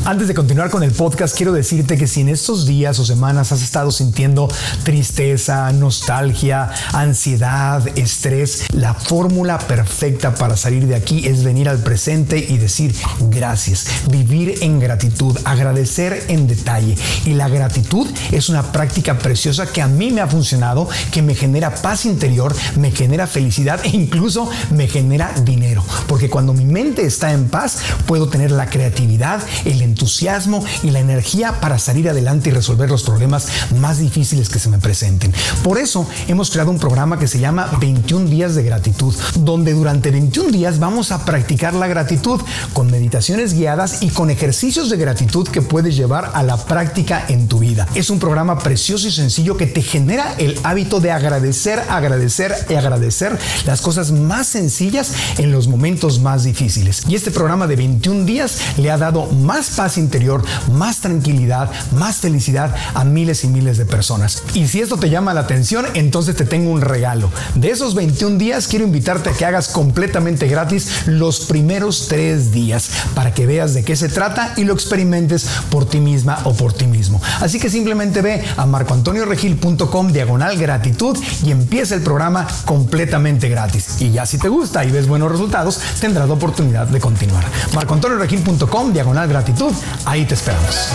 Antes 0.06 0.28
de 0.28 0.34
continuar 0.34 0.68
con 0.68 0.82
el 0.82 0.92
podcast, 0.92 1.34
quiero 1.34 1.54
decirte 1.54 1.96
que 1.96 2.06
si 2.06 2.20
en 2.20 2.28
estos 2.28 2.66
días 2.66 2.99
o 2.99 3.06
semanas 3.06 3.52
has 3.52 3.62
estado 3.62 3.90
sintiendo 3.90 4.50
tristeza, 4.82 5.73
nostalgia, 5.73 6.70
ansiedad, 6.92 7.88
estrés, 7.96 8.66
la 8.75 8.92
fórmula 8.92 9.56
perfecta 9.56 10.34
para 10.34 10.58
salir 10.58 10.87
de 10.87 10.94
aquí 10.94 11.26
es 11.26 11.42
venir 11.42 11.70
al 11.70 11.78
presente 11.78 12.37
y 12.37 12.58
decir 12.58 12.94
gracias, 13.30 13.87
vivir 14.11 14.58
en 14.61 14.78
gratitud, 14.78 15.38
agradecer 15.46 16.23
en 16.28 16.49
detalle. 16.49 16.99
Y 17.25 17.32
la 17.32 17.49
gratitud 17.49 18.06
es 18.30 18.50
una 18.50 18.73
práctica 18.73 19.18
preciosa 19.18 19.64
que 19.64 19.80
a 19.80 19.88
mí 19.88 20.11
me 20.11 20.20
ha 20.20 20.26
funcionado, 20.26 20.87
que 21.12 21.23
me 21.23 21.34
genera 21.34 21.75
paz 21.76 22.04
interior, 22.04 22.54
me 22.76 22.90
genera 22.90 23.26
felicidad 23.26 23.80
e 23.82 23.88
incluso 23.88 24.50
me 24.70 24.87
genera 24.87 25.32
dinero. 25.46 25.82
Porque 26.06 26.28
cuando 26.28 26.52
mi 26.52 26.66
mente 26.66 27.06
está 27.06 27.32
en 27.32 27.49
paz, 27.49 27.78
puedo 28.04 28.28
tener 28.28 28.50
la 28.50 28.66
creatividad, 28.66 29.42
el 29.64 29.94
entusiasmo 29.95 30.65
y 30.83 30.91
la 30.91 30.99
energía 30.99 31.61
para 31.61 31.79
salir 31.79 32.09
adelante 32.11 32.51
y 32.51 32.53
resolver 32.53 32.91
los 32.91 33.05
problemas 33.05 33.47
más 33.79 33.99
difíciles 33.99 34.49
que 34.49 34.59
se 34.59 34.69
me 34.69 34.79
presenten. 34.79 35.33
Por 35.63 35.79
eso 35.79 36.09
hemos 36.27 36.51
creado 36.51 36.73
un 36.73 36.81
programa 36.81 37.19
que 37.19 37.29
se 37.29 37.39
llama 37.39 37.71
21 37.81 38.29
días 38.29 38.57
de 38.57 38.65
gratitud, 38.65 39.15
donde 39.37 39.73
durante 39.73 40.11
21 40.11 40.51
días 40.51 40.81
vamos 40.81 41.13
a 41.13 41.25
practicar 41.25 41.75
la 41.75 41.87
gratitud 41.87 42.41
con 42.73 42.91
meditaciones 42.91 43.55
guiadas 43.55 44.03
y 44.03 44.09
con 44.09 44.31
ejercicios 44.31 44.91
de 44.91 44.97
gratitud 44.97 45.47
que 45.47 45.63
puedes 45.63 45.95
llevar 45.95 46.33
a 46.35 46.43
la 46.43 46.57
práctica 46.57 47.25
en 47.29 47.47
tu 47.47 47.61
vida. 47.61 47.87
Es 47.95 48.11
un 48.11 48.19
programa 48.19 48.59
precioso 48.59 49.07
y 49.07 49.13
sencillo 49.13 49.57
que 49.57 49.67
te 49.67 49.83
genera 49.83 50.35
el 50.39 50.59
hábito 50.65 50.99
de 50.99 51.13
agradecer, 51.13 51.79
agradecer 51.89 52.53
y 52.69 52.75
agradecer 52.75 53.39
las 53.65 53.81
cosas 53.81 54.11
más 54.11 54.49
sencillas 54.49 55.13
en 55.39 55.53
los 55.53 55.69
momentos 55.69 56.19
más 56.19 56.43
difíciles. 56.43 57.05
Y 57.09 57.15
este 57.15 57.31
programa 57.31 57.69
de 57.69 57.77
21 57.77 58.25
días 58.25 58.59
le 58.77 58.91
ha 58.91 58.99
dado 58.99 59.27
más 59.27 59.71
paz 59.85 59.99
interior, 59.99 60.43
más 60.73 61.00
tranquilidad, 61.00 61.71
más 61.93 62.17
felicidad 62.17 62.75
a 62.95 63.05
miles 63.05 63.45
y 63.45 63.49
miles 63.49 63.76
de 63.76 63.85
personas. 63.85 64.43
Y 64.55 64.67
si 64.67 64.81
esto 64.81 64.97
te 64.97 65.11
llama 65.11 65.35
la 65.35 65.43
atención, 65.43 65.85
entonces 65.93 66.35
te 66.37 66.47
tengo 66.47 66.71
un 66.71 66.81
regalo. 66.81 67.29
De 67.55 67.71
esos 67.71 67.95
21 67.95 68.38
días 68.38 68.67
quiero 68.67 68.87
invitarte 68.87 69.29
a 69.29 69.33
que 69.35 69.45
hagas 69.45 69.69
completamente 69.69 70.47
gratis 70.49 70.88
los 71.05 71.41
primeros 71.41 72.07
tres 72.09 72.50
días 72.50 72.88
para 73.14 73.35
que 73.35 73.45
veas 73.45 73.75
de 73.75 73.85
qué 73.85 73.95
se 73.95 74.09
trata 74.09 74.55
y 74.57 74.64
lo 74.64 74.73
experimentes 74.73 75.47
por 75.69 75.87
ti 75.87 76.00
misma 76.00 76.38
o 76.45 76.55
por 76.55 76.73
ti 76.73 76.87
mismo. 76.87 77.21
Así 77.43 77.61
que 77.61 77.69
simplemente 77.69 78.23
ve 78.23 78.43
a 78.57 78.64
marcoantonioregil.com 78.64 80.12
diagonal 80.12 80.57
gratitud 80.57 81.19
y 81.45 81.50
empieza 81.50 81.95
el 81.95 82.00
programa 82.00 82.47
completamente 82.65 83.50
gratis. 83.50 84.00
Y 84.00 84.13
ya 84.13 84.25
si 84.25 84.39
te 84.39 84.49
gusta 84.49 84.82
y 84.82 84.91
ves 84.91 85.06
buenos 85.06 85.30
resultados, 85.30 85.78
tendrás 86.00 86.26
la 86.26 86.32
oportunidad 86.32 86.87
de 86.87 87.00
continuar. 87.00 87.45
marcoantonioregil.com 87.75 88.95
diagonal 88.95 89.28
gratitud 89.28 89.74
Ahí 90.04 90.25
te 90.25 90.34
esperamos. 90.34 90.91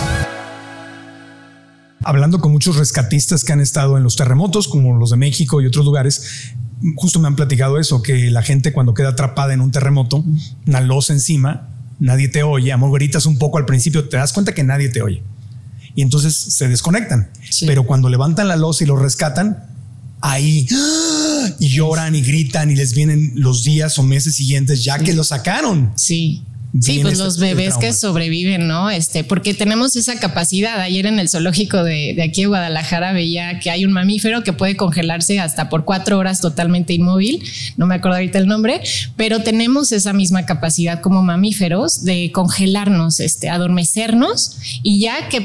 Hablando 2.02 2.40
con 2.40 2.52
muchos 2.52 2.76
rescatistas 2.76 3.44
que 3.44 3.52
han 3.52 3.60
estado 3.60 3.96
en 3.96 4.02
los 4.02 4.16
terremotos, 4.16 4.68
como 4.68 4.96
los 4.96 5.10
de 5.10 5.16
México 5.16 5.60
y 5.60 5.66
otros 5.66 5.84
lugares, 5.84 6.54
justo 6.96 7.18
me 7.20 7.28
han 7.28 7.36
platicado 7.36 7.78
eso, 7.78 8.02
que 8.02 8.30
la 8.30 8.42
gente 8.42 8.72
cuando 8.72 8.94
queda 8.94 9.10
atrapada 9.10 9.52
en 9.52 9.60
un 9.60 9.70
terremoto, 9.70 10.24
una 10.66 10.80
losa 10.80 11.12
encima, 11.12 11.68
nadie 11.98 12.28
te 12.28 12.42
oye, 12.42 12.72
amor, 12.72 12.92
gritas 12.98 13.26
un 13.26 13.38
poco 13.38 13.58
al 13.58 13.66
principio, 13.66 14.08
te 14.08 14.16
das 14.16 14.32
cuenta 14.32 14.54
que 14.54 14.64
nadie 14.64 14.88
te 14.88 15.02
oye. 15.02 15.22
Y 15.94 16.02
entonces 16.02 16.34
se 16.34 16.68
desconectan. 16.68 17.30
Pero 17.66 17.84
cuando 17.84 18.08
levantan 18.08 18.48
la 18.48 18.56
losa 18.56 18.84
y 18.84 18.86
lo 18.86 18.96
rescatan, 18.96 19.66
ahí 20.20 20.66
¡ah! 20.72 21.48
y 21.58 21.68
lloran 21.68 22.14
y 22.14 22.22
gritan 22.22 22.70
y 22.70 22.76
les 22.76 22.94
vienen 22.94 23.32
los 23.34 23.64
días 23.64 23.98
o 23.98 24.02
meses 24.02 24.34
siguientes 24.36 24.84
ya 24.84 24.98
que 24.98 25.12
lo 25.12 25.24
sacaron. 25.24 25.92
Sí. 25.96 26.44
Sí, 26.80 27.00
pues 27.02 27.18
los 27.18 27.38
bebés 27.38 27.76
que 27.78 27.92
sobreviven, 27.92 28.68
¿no? 28.68 28.90
Este, 28.90 29.24
porque 29.24 29.54
tenemos 29.54 29.96
esa 29.96 30.20
capacidad. 30.20 30.80
Ayer 30.80 31.06
en 31.06 31.18
el 31.18 31.28
zoológico 31.28 31.82
de, 31.82 32.14
de, 32.14 32.22
aquí 32.22 32.42
de 32.42 32.46
Guadalajara 32.46 33.12
veía 33.12 33.58
que 33.58 33.70
hay 33.70 33.84
un 33.84 33.92
mamífero 33.92 34.44
que 34.44 34.52
puede 34.52 34.76
congelarse 34.76 35.40
hasta 35.40 35.68
por 35.68 35.84
cuatro 35.84 36.16
horas 36.18 36.40
totalmente 36.40 36.92
inmóvil. 36.92 37.42
No 37.76 37.86
me 37.86 37.96
acuerdo 37.96 38.18
ahorita 38.18 38.38
el 38.38 38.46
nombre, 38.46 38.80
pero 39.16 39.42
tenemos 39.42 39.90
esa 39.90 40.12
misma 40.12 40.46
capacidad 40.46 41.00
como 41.00 41.22
mamíferos 41.22 42.04
de 42.04 42.30
congelarnos, 42.32 43.20
este, 43.20 43.48
adormecernos 43.48 44.56
y 44.82 45.00
ya 45.00 45.28
que 45.28 45.40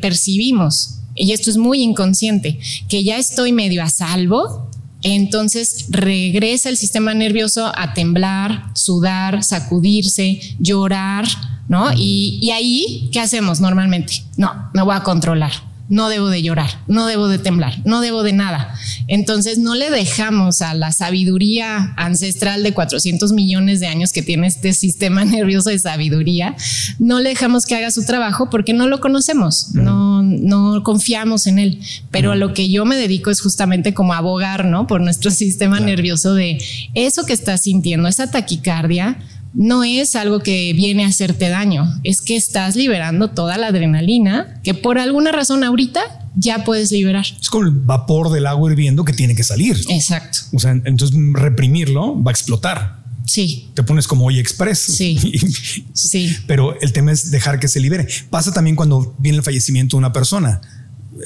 percibimos, 0.00 1.00
y 1.14 1.32
esto 1.32 1.50
es 1.50 1.56
muy 1.56 1.82
inconsciente, 1.82 2.58
que 2.88 3.02
ya 3.02 3.18
estoy 3.18 3.52
medio 3.52 3.82
a 3.82 3.88
salvo, 3.88 4.70
entonces 5.02 5.86
regresa 5.90 6.68
el 6.68 6.76
sistema 6.76 7.14
nervioso 7.14 7.72
a 7.74 7.94
temblar, 7.94 8.64
sudar, 8.74 9.42
sacudirse, 9.44 10.40
llorar, 10.58 11.26
¿no? 11.68 11.90
Y, 11.96 12.50
ahí, 12.50 13.10
¿qué 13.12 13.20
hacemos 13.20 13.60
normalmente? 13.60 14.24
No, 14.36 14.70
me 14.72 14.82
voy 14.82 14.96
a 14.96 15.02
controlar 15.02 15.67
no 15.88 16.08
debo 16.08 16.28
de 16.28 16.42
llorar, 16.42 16.68
no 16.86 17.06
debo 17.06 17.28
de 17.28 17.38
temblar, 17.38 17.74
no 17.84 18.00
debo 18.00 18.22
de 18.22 18.32
nada. 18.32 18.74
Entonces 19.06 19.58
no 19.58 19.74
le 19.74 19.90
dejamos 19.90 20.60
a 20.60 20.74
la 20.74 20.92
sabiduría 20.92 21.94
ancestral 21.96 22.62
de 22.62 22.74
400 22.74 23.32
millones 23.32 23.80
de 23.80 23.86
años 23.86 24.12
que 24.12 24.22
tiene 24.22 24.46
este 24.46 24.74
sistema 24.74 25.24
nervioso 25.24 25.70
de 25.70 25.78
sabiduría, 25.78 26.56
no 26.98 27.20
le 27.20 27.30
dejamos 27.30 27.64
que 27.64 27.76
haga 27.76 27.90
su 27.90 28.04
trabajo 28.04 28.50
porque 28.50 28.74
no 28.74 28.86
lo 28.86 29.00
conocemos, 29.00 29.74
no, 29.74 30.22
no 30.22 30.82
confiamos 30.82 31.46
en 31.46 31.58
él. 31.58 31.80
Pero 32.10 32.32
a 32.32 32.36
lo 32.36 32.52
que 32.52 32.68
yo 32.68 32.84
me 32.84 32.96
dedico 32.96 33.30
es 33.30 33.40
justamente 33.40 33.94
como 33.94 34.12
abogar, 34.12 34.64
¿no? 34.66 34.86
Por 34.86 35.00
nuestro 35.00 35.30
sistema 35.30 35.80
nervioso 35.80 36.34
de 36.34 36.58
eso 36.94 37.24
que 37.24 37.32
estás 37.32 37.62
sintiendo, 37.62 38.08
esa 38.08 38.30
taquicardia 38.30 39.18
no 39.54 39.84
es 39.84 40.16
algo 40.16 40.40
que 40.40 40.72
viene 40.74 41.04
a 41.04 41.08
hacerte 41.08 41.48
daño, 41.48 41.86
es 42.04 42.20
que 42.20 42.36
estás 42.36 42.76
liberando 42.76 43.30
toda 43.30 43.56
la 43.58 43.68
adrenalina 43.68 44.60
que 44.62 44.74
por 44.74 44.98
alguna 44.98 45.32
razón 45.32 45.64
ahorita 45.64 46.00
ya 46.36 46.64
puedes 46.64 46.92
liberar. 46.92 47.26
Es 47.40 47.48
como 47.50 47.64
el 47.64 47.72
vapor 47.72 48.30
del 48.30 48.46
agua 48.46 48.70
hirviendo 48.70 49.04
que 49.04 49.12
tiene 49.12 49.34
que 49.34 49.44
salir. 49.44 49.76
Exacto. 49.88 50.38
O 50.52 50.58
sea, 50.58 50.72
entonces 50.72 51.16
reprimirlo 51.32 52.22
va 52.22 52.30
a 52.30 52.32
explotar. 52.32 52.98
Sí. 53.26 53.68
Te 53.74 53.82
pones 53.82 54.06
como 54.06 54.26
hoy 54.26 54.38
express. 54.38 54.78
Sí. 54.78 55.18
sí. 55.92 56.36
Pero 56.46 56.80
el 56.80 56.92
tema 56.92 57.12
es 57.12 57.30
dejar 57.30 57.60
que 57.60 57.68
se 57.68 57.80
libere. 57.80 58.06
Pasa 58.30 58.52
también 58.52 58.76
cuando 58.76 59.14
viene 59.18 59.38
el 59.38 59.44
fallecimiento 59.44 59.96
de 59.96 59.98
una 59.98 60.12
persona. 60.12 60.60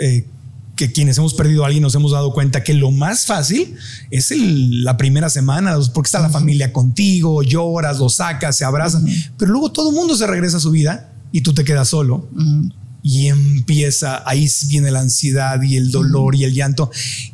Eh, 0.01 0.27
que 0.77 0.91
quienes 0.91 1.19
hemos 1.19 1.35
perdido 1.35 1.65
a 1.65 1.67
alguien 1.67 1.83
nos 1.83 1.95
hemos 1.95 2.13
dado 2.13 2.33
cuenta 2.33 2.65
que 2.65 2.75
lo 2.75 2.91
más 2.91 3.27
fácil 3.27 3.75
es 4.11 4.33
la 4.37 4.97
primera 4.97 5.29
semana, 5.29 5.77
porque 5.93 6.09
está 6.09 6.21
la 6.21 6.31
familia 6.31 6.73
contigo, 6.73 7.43
lloras, 7.43 7.99
lo 7.99 8.09
sacas, 8.09 8.57
se 8.57 8.65
abrazan, 8.65 9.07
pero 9.37 9.53
luego 9.53 9.71
todo 9.71 9.91
el 9.91 9.97
mundo 9.97 10.17
se 10.17 10.27
regresa 10.27 10.57
a 10.57 10.61
su 10.61 10.71
vida 10.71 11.13
y 11.31 11.43
tú 11.43 11.53
te 11.53 11.65
quedas 11.65 11.89
solo. 11.89 12.29
y 13.05 13.27
empieza, 13.27 14.23
ahí 14.29 14.49
viene 14.69 14.93
la 14.93 15.01
ansiedad 15.01 15.61
y 15.61 15.77
el 15.77 15.91
dolor 15.91 16.37
y 16.37 16.45
el 16.45 16.55
llanto 16.55 16.89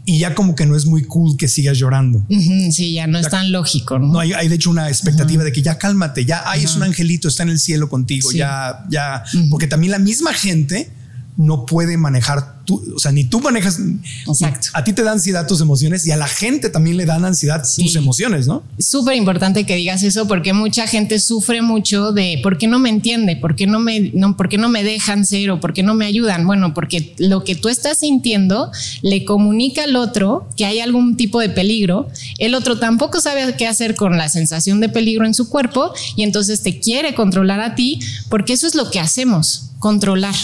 y 0.07 0.18
ya 0.18 0.35
como 0.35 0.55
que 0.55 0.64
no 0.64 0.74
es 0.74 0.87
muy 0.87 1.05
cool 1.05 1.37
que 1.37 1.46
sigas 1.46 1.77
llorando. 1.77 2.24
Sí, 2.70 2.94
ya 2.94 3.07
no 3.07 3.18
es 3.18 3.29
tan 3.29 3.53
lógico. 3.53 3.98
No, 3.98 4.12
no 4.12 4.20
hay, 4.20 4.33
hay, 4.33 4.48
de 4.48 4.55
hecho 4.55 4.70
una 4.70 4.88
expectativa 4.88 5.44
de 5.44 5.53
que 5.53 5.61
ya 5.61 5.77
cálmate, 5.77 6.24
ya, 6.24 6.42
ahí 6.51 6.64
es 6.64 6.74
un 6.74 6.85
angelito, 6.85 7.29
está 7.29 7.42
en 7.42 7.51
el 7.51 7.59
cielo 7.59 7.90
contigo, 7.90 8.33
ya, 8.33 8.87
ya, 8.90 9.24
porque 9.51 9.66
también 9.66 9.90
la 9.90 9.98
misma 9.98 10.33
gente 10.33 10.90
no 11.37 11.66
puede 11.66 11.98
manejar 11.98 12.58
tú, 12.69 12.85
o 12.95 12.99
sea, 12.99 13.13
ni 13.13 13.25
tú 13.25 13.41
manejas. 13.41 13.81
Exacto. 14.27 14.69
A 14.75 14.85
ti 14.85 14.93
te 14.93 15.03
dan 15.03 15.15
ansiedad 15.15 15.47
tus 15.47 15.63
emociones 15.63 16.07
y 16.07 16.11
a 16.11 16.19
la 16.19 16.29
gente 16.29 16.69
también 16.69 16.99
le 16.99 17.07
dan 17.07 17.25
ansiedad 17.25 17.63
tus 17.63 17.97
emociones, 17.97 18.47
¿no? 18.47 18.63
Súper 18.79 19.17
importante 19.17 19.65
que 19.65 19.75
digas 19.75 20.03
eso 20.03 20.29
porque 20.29 20.53
mucha 20.53 20.87
gente 20.87 21.19
sufre 21.19 21.63
mucho 21.63 22.13
de 22.13 22.39
por 22.43 22.59
qué 22.59 22.67
no 22.67 22.79
me 22.79 22.91
entiende, 22.91 23.37
por 23.37 23.57
qué 23.57 23.67
no 23.67 23.81
me, 23.81 24.11
no, 24.13 24.37
por 24.37 24.51
qué 24.51 24.59
no 24.59 24.69
me 24.69 24.85
dejan 24.85 25.25
ser 25.25 25.51
o 25.51 25.61
por 25.61 25.73
qué 25.73 25.83
no 25.83 25.95
me 25.95 26.05
ayudan. 26.05 26.47
Bueno, 26.47 26.75
porque 26.75 27.15
lo 27.17 27.43
que 27.43 27.55
tú 27.55 27.71
estás 27.71 28.01
sintiendo 28.01 28.71
le 29.01 29.25
comunica 29.25 29.85
al 29.85 29.97
otro 29.97 30.47
que 30.55 30.67
hay 30.67 30.81
algún 30.81 31.17
tipo 31.17 31.41
de 31.41 31.49
peligro. 31.49 32.09
El 32.37 32.55
otro 32.55 32.79
tampoco 32.79 33.23
sabe 33.23 33.57
qué 33.57 33.67
hacer 33.67 33.95
con 33.95 34.19
la 34.19 34.29
sensación 34.29 34.79
de 34.81 34.91
peligro 34.91 35.25
en 35.25 35.33
su 35.33 35.49
cuerpo 35.49 35.95
y 36.17 36.23
entonces 36.23 36.63
te 36.63 36.81
quiere 36.81 37.15
controlar 37.15 37.61
a 37.61 37.75
ti 37.75 37.99
porque 38.29 38.53
eso 38.53 38.67
es 38.67 38.75
lo 38.75 38.91
que 38.91 39.01
hacemos, 39.01 39.71
controlar 39.79 40.35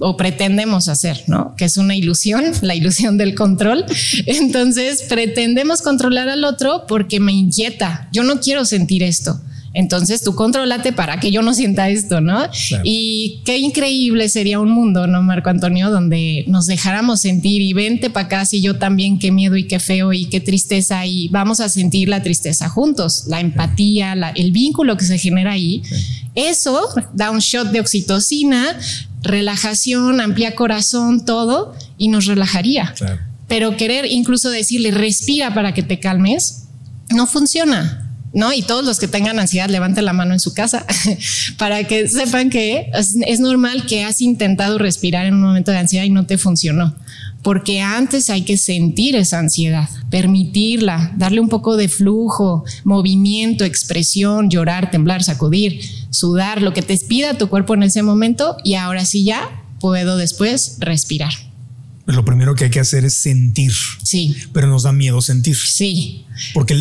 o 0.00 0.16
pretendemos 0.16 0.88
hacer, 0.88 1.22
¿no? 1.26 1.54
Que 1.56 1.66
es 1.66 1.76
una 1.76 1.94
ilusión, 1.94 2.44
la 2.62 2.74
ilusión 2.74 3.18
del 3.18 3.34
control. 3.34 3.84
Entonces, 4.26 5.02
pretendemos 5.08 5.82
controlar 5.82 6.28
al 6.28 6.44
otro 6.44 6.86
porque 6.88 7.20
me 7.20 7.32
inquieta. 7.32 8.08
Yo 8.12 8.22
no 8.24 8.40
quiero 8.40 8.64
sentir 8.64 9.02
esto. 9.02 9.40
Entonces 9.72 10.22
tú 10.22 10.34
contrólate 10.34 10.92
para 10.92 11.20
que 11.20 11.30
yo 11.30 11.42
no 11.42 11.54
sienta 11.54 11.88
esto, 11.88 12.20
¿no? 12.20 12.42
Y 12.82 13.40
qué 13.44 13.58
increíble 13.58 14.28
sería 14.28 14.58
un 14.58 14.70
mundo, 14.70 15.06
¿no, 15.06 15.22
Marco 15.22 15.48
Antonio? 15.48 15.90
Donde 15.90 16.44
nos 16.48 16.66
dejáramos 16.66 17.20
sentir 17.20 17.62
y 17.62 17.72
vente 17.72 18.10
para 18.10 18.26
acá, 18.26 18.44
si 18.44 18.60
yo 18.60 18.78
también, 18.78 19.18
qué 19.18 19.30
miedo 19.30 19.56
y 19.56 19.68
qué 19.68 19.78
feo 19.78 20.12
y 20.12 20.24
qué 20.24 20.40
tristeza 20.40 21.06
y 21.06 21.28
vamos 21.28 21.60
a 21.60 21.68
sentir 21.68 22.08
la 22.08 22.22
tristeza 22.22 22.68
juntos, 22.68 23.24
la 23.28 23.40
empatía, 23.40 24.14
el 24.34 24.50
vínculo 24.50 24.96
que 24.96 25.04
se 25.04 25.18
genera 25.18 25.52
ahí. 25.52 25.82
Eso 26.34 26.88
da 27.12 27.30
un 27.30 27.38
shot 27.38 27.70
de 27.70 27.80
oxitocina, 27.80 28.76
relajación, 29.22 30.20
amplía 30.20 30.54
corazón, 30.54 31.24
todo, 31.24 31.74
y 31.98 32.08
nos 32.08 32.26
relajaría. 32.26 32.94
Pero 33.48 33.76
querer 33.76 34.06
incluso 34.06 34.50
decirle, 34.50 34.90
respira 34.90 35.52
para 35.54 35.74
que 35.74 35.82
te 35.82 35.98
calmes, 35.98 36.64
no 37.10 37.26
funciona. 37.26 38.09
¿No? 38.32 38.52
Y 38.52 38.62
todos 38.62 38.84
los 38.84 39.00
que 39.00 39.08
tengan 39.08 39.40
ansiedad, 39.40 39.68
levanten 39.68 40.04
la 40.04 40.12
mano 40.12 40.34
en 40.34 40.40
su 40.40 40.54
casa 40.54 40.86
para 41.58 41.84
que 41.84 42.06
sepan 42.08 42.48
que 42.48 42.90
es, 42.94 43.40
normal 43.40 43.86
que 43.86 44.04
has 44.04 44.20
intentado 44.20 44.78
respirar 44.78 45.26
en 45.26 45.34
un 45.34 45.42
momento 45.42 45.72
de 45.72 45.78
ansiedad 45.78 46.04
y 46.04 46.10
no 46.10 46.26
te 46.26 46.38
funcionó 46.38 46.94
porque 47.42 47.80
antes 47.80 48.28
hay 48.28 48.42
que 48.42 48.58
sentir 48.58 49.16
esa 49.16 49.38
ansiedad, 49.38 49.88
permitirla, 50.10 51.10
darle 51.16 51.40
un 51.40 51.48
poco 51.48 51.78
de 51.78 51.88
flujo, 51.88 52.64
movimiento, 52.84 53.64
expresión, 53.64 54.50
llorar, 54.50 54.90
temblar, 54.90 55.22
sacudir 55.22 55.80
sudar, 56.10 56.60
lo 56.60 56.74
que 56.74 56.82
te 56.82 56.96
pida 56.98 57.38
tu 57.38 57.48
cuerpo 57.48 57.74
en 57.74 57.84
ese 57.84 58.02
momento 58.02 58.56
y 58.64 58.74
ahora 58.74 59.04
sí 59.04 59.24
ya 59.24 59.62
puedo 59.80 60.16
después 60.16 60.76
respirar. 60.80 61.32
Lo 62.14 62.24
primero 62.24 62.54
que 62.54 62.64
hay 62.64 62.70
que 62.70 62.80
hacer 62.80 63.04
es 63.04 63.14
sentir. 63.14 63.72
Sí. 64.02 64.36
Pero 64.52 64.66
nos 64.66 64.84
da 64.84 64.92
miedo 64.92 65.20
sentir. 65.20 65.56
Sí. 65.56 66.26
Porque 66.54 66.74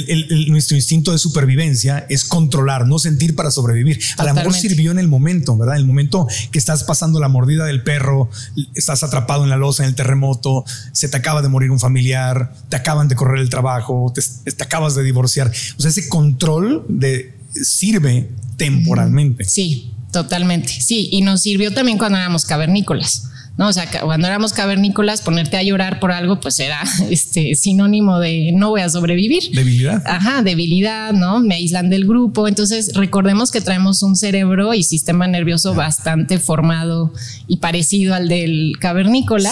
nuestro 0.47 0.75
instinto 0.75 1.11
de 1.11 1.17
supervivencia 1.17 2.05
es 2.09 2.23
controlar, 2.23 2.87
no 2.87 2.99
sentir 2.99 3.35
para 3.35 3.51
sobrevivir. 3.51 3.99
A 4.17 4.23
lo 4.23 4.33
mejor 4.33 4.53
sirvió 4.53 4.91
en 4.91 4.99
el 4.99 5.07
momento, 5.07 5.57
¿verdad? 5.57 5.75
En 5.75 5.81
el 5.81 5.87
momento 5.87 6.27
que 6.51 6.59
estás 6.59 6.83
pasando 6.83 7.19
la 7.19 7.27
mordida 7.27 7.65
del 7.65 7.83
perro, 7.83 8.29
estás 8.75 9.03
atrapado 9.03 9.43
en 9.43 9.49
la 9.49 9.57
losa, 9.57 9.83
en 9.83 9.89
el 9.89 9.95
terremoto, 9.95 10.63
se 10.93 11.09
te 11.09 11.17
acaba 11.17 11.41
de 11.41 11.49
morir 11.49 11.71
un 11.71 11.79
familiar, 11.79 12.53
te 12.69 12.75
acaban 12.75 13.07
de 13.07 13.15
correr 13.15 13.39
el 13.39 13.49
trabajo, 13.49 14.11
te, 14.13 14.21
te 14.51 14.63
acabas 14.63 14.95
de 14.95 15.03
divorciar. 15.03 15.51
O 15.77 15.81
sea, 15.81 15.89
ese 15.89 16.07
control 16.07 16.85
de 16.87 17.33
sirve 17.53 18.29
temporalmente. 18.57 19.43
Sí, 19.45 19.91
totalmente. 20.11 20.69
Sí, 20.69 21.09
y 21.11 21.21
nos 21.21 21.41
sirvió 21.41 21.73
también 21.73 21.97
cuando 21.97 22.17
éramos 22.17 22.45
cavernícolas. 22.45 23.29
¿No? 23.59 23.67
O 23.67 23.73
sea, 23.73 23.89
cuando 23.91 24.25
éramos 24.25 24.53
cavernícolas, 24.53 25.21
ponerte 25.21 25.57
a 25.57 25.63
llorar 25.63 25.99
por 25.99 26.13
algo, 26.13 26.39
pues 26.39 26.61
era 26.61 26.81
este 27.09 27.55
sinónimo 27.55 28.17
de 28.17 28.53
no 28.55 28.69
voy 28.69 28.79
a 28.79 28.87
sobrevivir. 28.87 29.51
Debilidad. 29.51 30.01
Ajá, 30.07 30.41
debilidad, 30.43 31.11
¿no? 31.11 31.41
Me 31.41 31.55
aíslan 31.55 31.89
del 31.89 32.07
grupo. 32.07 32.47
Entonces, 32.47 32.93
recordemos 32.95 33.51
que 33.51 33.59
traemos 33.59 34.01
un 34.01 34.15
cerebro 34.15 34.73
y 34.73 34.83
sistema 34.83 35.27
nervioso 35.27 35.75
bastante 35.75 36.39
formado 36.39 37.13
y 37.49 37.57
parecido 37.57 38.15
al 38.15 38.29
del 38.29 38.77
cavernícola, 38.79 39.51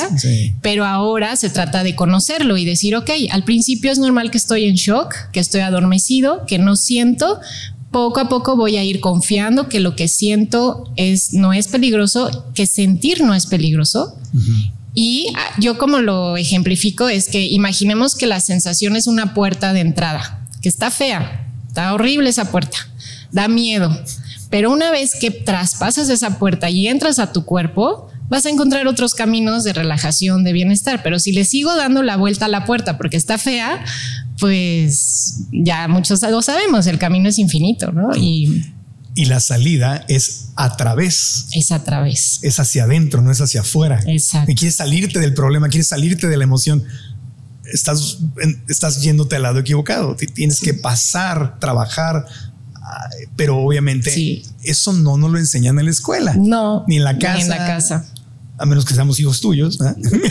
pero 0.62 0.86
ahora 0.86 1.36
se 1.36 1.50
trata 1.50 1.84
de 1.84 1.94
conocerlo 1.94 2.56
y 2.56 2.64
decir, 2.64 2.96
ok, 2.96 3.10
al 3.30 3.44
principio 3.44 3.92
es 3.92 4.00
normal 4.00 4.32
que 4.32 4.38
estoy 4.38 4.66
en 4.66 4.76
shock, 4.76 5.14
que 5.34 5.42
estoy 5.42 5.60
adormecido, 5.62 6.46
que 6.46 6.60
no 6.60 6.78
siento, 6.78 7.42
poco 7.98 8.20
a 8.20 8.30
poco 8.30 8.56
voy 8.56 8.78
a 8.78 8.84
ir 8.84 9.00
confiando 9.00 9.70
que 9.70 9.80
lo 9.80 9.96
que 9.96 10.08
siento 10.08 10.84
es 10.98 11.34
no 11.34 11.52
es 11.52 11.68
peligroso, 11.68 12.46
que 12.54 12.68
sentir 12.68 13.24
no 13.24 13.34
es 13.34 13.48
peligroso. 13.48 14.16
Y 14.94 15.34
ah, 15.36 15.56
yo 15.60 15.80
como 15.80 15.98
lo 15.98 16.38
ejemplifico 16.38 17.10
es 17.10 17.28
que 17.28 17.48
imaginemos 17.48 18.16
que 18.16 18.28
la 18.28 18.40
sensación 18.40 18.96
es 18.96 19.08
una 19.08 19.34
puerta 19.34 19.74
de 19.74 19.80
entrada, 19.80 20.46
que 20.62 20.70
está 20.70 20.92
fea, 20.92 21.52
está 21.68 21.92
horrible 21.92 22.30
esa 22.30 22.52
puerta, 22.52 22.78
da 23.32 23.48
miedo. 23.48 23.90
Pero 24.52 24.72
una 24.72 24.92
vez 24.92 25.16
que 25.20 25.32
traspasas 25.32 26.08
esa 26.10 26.38
puerta 26.38 26.70
y 26.70 26.88
entras 26.88 27.18
a 27.18 27.34
tu 27.34 27.46
cuerpo, 27.46 28.12
vas 28.30 28.46
a 28.46 28.50
encontrar 28.50 28.88
otros 28.88 29.16
caminos 29.16 29.64
de 29.64 29.74
relajación, 29.74 30.44
de 30.44 30.54
bienestar. 30.54 31.02
Pero 31.04 31.20
si 31.20 31.32
le 31.32 31.46
sigo 31.46 31.76
dando 31.76 32.04
la 32.04 32.18
vuelta 32.18 32.46
a 32.46 32.50
la 32.50 32.66
puerta 32.66 32.98
porque 32.98 33.18
está 33.18 33.38
fea, 33.38 33.84
pues 34.40 35.46
ya 35.52 35.88
muchos 35.88 36.22
lo 36.24 36.42
sabemos, 36.42 36.88
el 36.88 37.00
camino 37.00 37.30
es 37.30 37.40
infinito, 37.40 37.92
¿no? 37.92 38.16
Y, 38.16 38.66
y 39.16 39.26
la 39.26 39.40
salida 39.40 40.06
es 40.08 40.50
a 40.56 40.78
través. 40.78 41.48
Es 41.54 41.72
a 41.72 41.84
través. 41.84 42.40
Es 42.44 42.60
hacia 42.60 42.84
adentro, 42.84 43.22
no 43.22 43.32
es 43.32 43.42
hacia 43.42 43.62
afuera. 43.62 44.02
Exacto. 44.06 44.52
Y 44.52 44.56
quieres 44.56 44.76
salirte 44.76 45.20
del 45.20 45.34
problema, 45.34 45.70
quieres 45.70 45.88
salirte 45.88 46.28
de 46.28 46.38
la 46.38 46.44
emoción. 46.44 46.84
Estás, 47.74 48.20
estás 48.70 49.02
yéndote 49.02 49.36
al 49.36 49.44
lado 49.44 49.60
equivocado. 49.60 50.16
Tienes 50.16 50.62
que 50.62 50.74
pasar, 50.74 51.60
trabajar, 51.60 52.26
pero 53.36 53.58
obviamente 53.58 54.44
eso 54.64 54.94
no 54.94 55.18
nos 55.18 55.32
lo 55.32 55.38
enseñan 55.38 55.80
en 55.80 55.86
la 55.86 55.92
escuela. 55.92 56.34
No. 56.38 56.86
Ni 56.88 56.98
en 56.98 57.04
la 57.04 57.18
casa. 57.18 57.38
Ni 57.38 57.42
en 57.42 57.50
la 57.50 57.58
casa 57.58 58.06
a 58.60 58.66
menos 58.66 58.86
que 58.86 58.94
seamos 58.94 59.20
hijos 59.20 59.40
tuyos. 59.40 59.78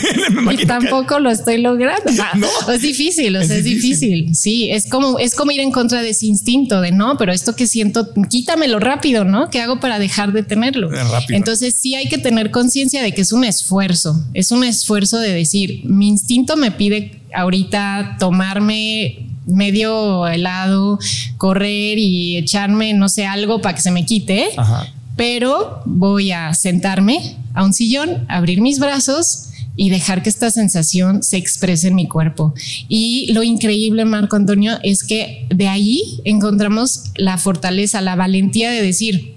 y 0.59 0.67
tampoco 0.67 1.21
lo 1.21 1.31
estoy 1.31 1.59
logrando. 1.59 2.11
no. 2.37 2.47
Es 2.73 2.83
difícil, 2.83 3.37
o 3.37 3.45
sea, 3.45 3.57
es, 3.57 3.65
difícil. 3.65 4.35
Sí, 4.35 4.71
es 4.71 4.87
como, 4.87 5.19
es 5.19 5.35
como 5.35 5.53
ir 5.53 5.61
en 5.61 5.71
contra 5.71 6.03
de 6.03 6.11
ese 6.11 6.27
instinto 6.27 6.81
de 6.81 6.91
no, 6.91 7.17
pero 7.17 7.33
esto 7.33 7.55
que 7.55 7.67
siento, 7.67 8.09
quítamelo 8.29 8.81
rápido, 8.81 9.25
¿no? 9.25 9.49
¿Qué 9.51 9.61
hago 9.61 9.79
para 9.81 9.99
dejar 9.99 10.33
de 10.33 10.43
tenerlo? 10.43 10.91
Entonces 11.29 11.75
sí 11.75 11.95
hay 11.95 12.09
que 12.09 12.19
tener 12.19 12.51
conciencia 12.51 13.03
de 13.03 13.13
que 13.13 13.23
es 13.23 13.33
un 13.33 13.45
esfuerzo, 13.45 14.21
es 14.35 14.51
un 14.51 14.65
esfuerzo 14.65 15.19
de 15.19 15.33
decir, 15.33 15.83
mi 15.85 16.09
instinto 16.09 16.57
me 16.57 16.71
pide 16.71 17.21
ahorita 17.33 18.17
tomarme 18.19 19.29
medio 19.47 20.27
helado, 20.27 20.99
correr 21.37 21.99
y 21.99 22.37
echarme, 22.37 22.93
no 22.95 23.09
sé, 23.09 23.27
algo 23.27 23.61
para 23.61 23.77
que 23.77 23.81
se 23.81 23.93
me 23.93 24.05
quite. 24.05 24.49
Ajá 24.57 24.93
pero 25.17 25.83
voy 25.87 26.33
a 26.33 26.53
sentarme 26.55 27.37
a 27.55 27.65
un 27.65 27.73
sillón, 27.73 28.27
abrir 28.29 28.61
mis 28.61 28.79
brazos 28.79 29.49
y 29.77 29.91
dejar 29.91 30.23
que 30.23 30.29
esta 30.29 30.51
sensación 30.51 31.23
se 31.23 31.37
exprese 31.37 31.89
en 31.89 31.95
mi 31.95 32.09
cuerpo. 32.09 32.55
Y 32.89 33.33
lo 33.33 33.43
increíble, 33.43 34.05
Marco 34.05 34.37
Antonio, 34.37 34.79
es 34.83 35.05
que 35.05 35.47
de 35.55 35.69
ahí 35.69 36.21
encontramos 36.25 37.05
la 37.17 37.37
fortaleza, 37.39 38.01
la 38.01 38.17
valentía 38.17 38.71
de 38.71 38.83
decir, 38.83 39.35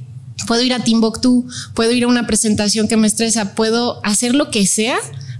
puedo 0.48 0.62
ir 0.62 0.74
a 0.74 0.84
Timbuktu, 0.84 1.46
puedo 1.74 1.92
ir 1.92 2.06
a 2.06 2.08
una 2.08 2.26
presentación 2.26 2.88
que 2.88 2.98
me 2.98 3.08
estresa, 3.08 3.56
puedo 3.56 4.00
hacer 4.06 4.34
lo 4.36 4.50
que 4.50 4.65
sea 4.65 4.98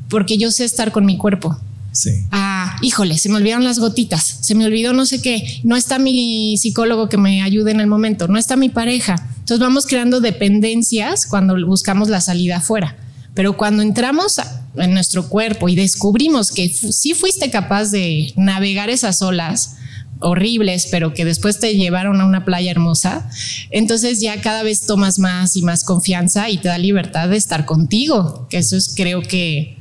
porque 0.10 0.38
yo 0.38 0.52
sé 0.52 0.66
estar 0.66 0.92
con 0.92 1.06
mi 1.06 1.18
cuerpo. 1.18 1.58
Sí. 1.92 2.12
Ah, 2.32 2.78
híjole, 2.82 3.18
se 3.18 3.30
me 3.30 3.38
olvidaron 3.38 3.64
las 3.64 3.80
gotitas, 3.80 4.38
se 4.42 4.56
me 4.56 4.66
olvidó 4.66 4.94
no 4.94 5.06
sé 5.06 5.22
qué, 5.22 5.62
no 5.64 5.76
está 5.76 5.98
mi 5.98 6.56
psicólogo 6.58 7.10
que 7.10 7.18
me 7.18 7.42
ayude 7.42 7.72
en 7.72 7.80
el 7.80 7.88
momento, 7.88 8.28
no 8.28 8.38
está 8.38 8.56
mi 8.56 8.70
pareja. 8.70 9.16
Entonces 9.50 9.66
vamos 9.66 9.88
creando 9.88 10.22
dependencias 10.22 11.26
cuando 11.26 11.56
buscamos 11.66 12.08
la 12.08 12.22
salida 12.22 12.58
afuera. 12.58 12.96
Pero 13.34 13.58
cuando 13.58 13.82
entramos 13.82 14.40
en 14.76 14.94
nuestro 14.94 15.28
cuerpo 15.28 15.70
y 15.70 15.76
descubrimos 15.76 16.52
que 16.52 16.70
sí 16.70 17.16
fuiste 17.16 17.50
capaz 17.50 17.90
de 17.90 18.32
navegar 18.36 18.92
esas 18.92 19.24
olas, 19.24 19.78
horribles, 20.20 20.88
pero 20.92 21.16
que 21.16 21.26
después 21.26 21.60
te 21.60 21.76
llevaron 21.76 22.22
a 22.22 22.26
una 22.26 22.46
playa 22.46 22.70
hermosa, 22.70 23.28
entonces 23.72 24.22
ya 24.22 24.40
cada 24.40 24.62
vez 24.62 24.86
tomas 24.86 25.18
más 25.18 25.56
y 25.56 25.64
más 25.64 25.84
confianza 25.84 26.52
y 26.52 26.60
te 26.60 26.68
da 26.68 26.78
libertad 26.78 27.30
de 27.30 27.38
estar 27.38 27.66
contigo, 27.66 28.46
que 28.52 28.60
eso 28.60 28.78
es 28.78 28.94
creo 28.96 29.24
que 29.24 29.80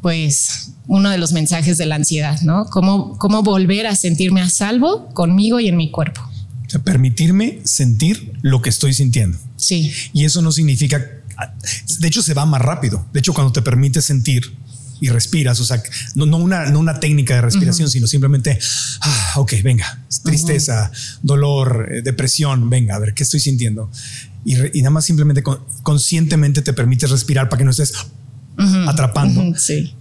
pues 0.00 0.74
uno 0.86 1.10
de 1.10 1.18
los 1.18 1.32
mensajes 1.32 1.76
de 1.76 1.86
la 1.86 1.96
ansiedad, 1.96 2.40
¿no? 2.42 2.66
Cómo, 2.66 3.18
cómo 3.18 3.42
volver 3.42 3.88
a 3.88 3.96
sentirme 3.96 4.42
a 4.42 4.48
salvo 4.48 5.08
conmigo 5.08 5.58
y 5.58 5.66
en 5.66 5.76
mi 5.76 5.90
cuerpo. 5.90 6.27
O 6.68 6.70
sea, 6.70 6.82
permitirme 6.82 7.60
sentir 7.64 8.34
lo 8.42 8.62
que 8.62 8.68
estoy 8.68 8.92
sintiendo. 8.92 9.38
Sí. 9.56 9.92
Y 10.12 10.26
eso 10.26 10.42
no 10.42 10.52
significa 10.52 11.02
de 12.00 12.08
hecho 12.08 12.22
se 12.22 12.34
va 12.34 12.46
más 12.46 12.60
rápido. 12.60 13.06
De 13.12 13.20
hecho, 13.20 13.32
cuando 13.32 13.52
te 13.52 13.62
permite 13.62 14.02
sentir 14.02 14.56
y 15.00 15.08
respiras, 15.10 15.60
o 15.60 15.64
sea, 15.64 15.80
no, 16.16 16.26
no, 16.26 16.38
una, 16.38 16.66
no 16.70 16.80
una 16.80 16.98
técnica 16.98 17.34
de 17.34 17.42
respiración, 17.42 17.88
sino 17.88 18.08
simplemente, 18.08 18.58
ah, 19.00 19.34
ok, 19.36 19.54
venga, 19.62 20.04
tristeza, 20.24 20.90
dolor, 21.22 21.88
eh, 21.92 22.02
depresión, 22.02 22.68
venga, 22.68 22.96
a 22.96 22.98
ver, 22.98 23.14
¿qué 23.14 23.22
estoy 23.22 23.38
sintiendo? 23.38 23.90
Y, 24.44 24.56
nada 24.82 24.90
más 24.90 25.04
simplemente 25.04 25.42
conscientemente 25.82 26.62
te 26.62 26.72
permites 26.72 27.10
respirar 27.10 27.48
para 27.48 27.58
que 27.58 27.64
no 27.64 27.70
estés 27.70 27.92
atrapando. 28.88 29.56
Sí. 29.56 29.94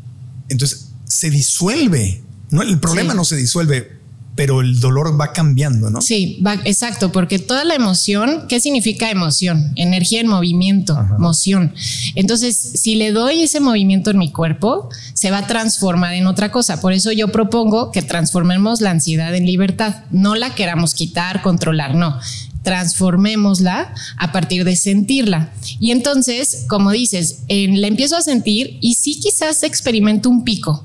Entonces 0.49 0.89
se 1.06 1.30
disuelve. 1.30 2.23
No, 2.49 2.63
el 2.63 2.80
problema 2.80 3.13
no 3.13 3.25
se 3.25 3.36
disuelve, 3.36 3.99
pero 4.38 4.62
el 4.62 4.80
dolor 4.80 5.19
va 5.19 5.34
cambiando, 5.34 5.89
¿no? 5.89 6.00
Sí, 6.00 6.39
va, 6.45 6.54
exacto, 6.63 7.12
porque 7.12 7.39
toda 7.39 7.65
la 7.65 7.73
emoción, 7.73 8.45
¿qué 8.47 8.60
significa 8.60 9.10
emoción? 9.10 9.73
Energía 9.76 10.21
en 10.21 10.28
movimiento, 10.28 10.95
emoción. 11.17 11.73
Entonces, 12.13 12.56
si 12.56 12.95
le 12.95 13.12
doy 13.12 13.41
ese 13.41 13.60
movimiento 13.60 14.12
en 14.12 14.19
mi 14.19 14.32
cuerpo, 14.32 14.89
se 15.15 15.32
va 15.32 15.39
a 15.39 15.47
transformar 15.47 16.13
en 16.13 16.28
otra 16.28 16.52
cosa. 16.52 16.80
Por 16.80 16.93
eso 16.93 17.12
yo 17.12 17.30
propongo 17.30 17.91
que 17.91 18.04
transformemos 18.04 18.80
la 18.80 18.91
ansiedad 18.91 19.34
en 19.36 19.47
libertad. 19.47 20.04
No 20.12 20.36
la 20.36 20.54
queramos 20.54 20.93
quitar, 20.93 21.41
controlar, 21.41 21.95
no 21.95 22.19
transformémosla 22.67 23.93
a 24.17 24.32
partir 24.34 24.65
de 24.65 24.76
sentirla. 24.76 25.54
Y 25.80 25.91
entonces, 25.91 26.65
como 26.67 26.91
dices, 26.91 27.43
en, 27.47 27.80
la 27.80 27.88
empiezo 27.88 28.17
a 28.17 28.21
sentir 28.21 28.78
y 28.82 28.95
sí 28.95 29.21
quizás 29.21 29.63
experimento 29.63 30.30
un 30.30 30.43
pico, 30.43 30.84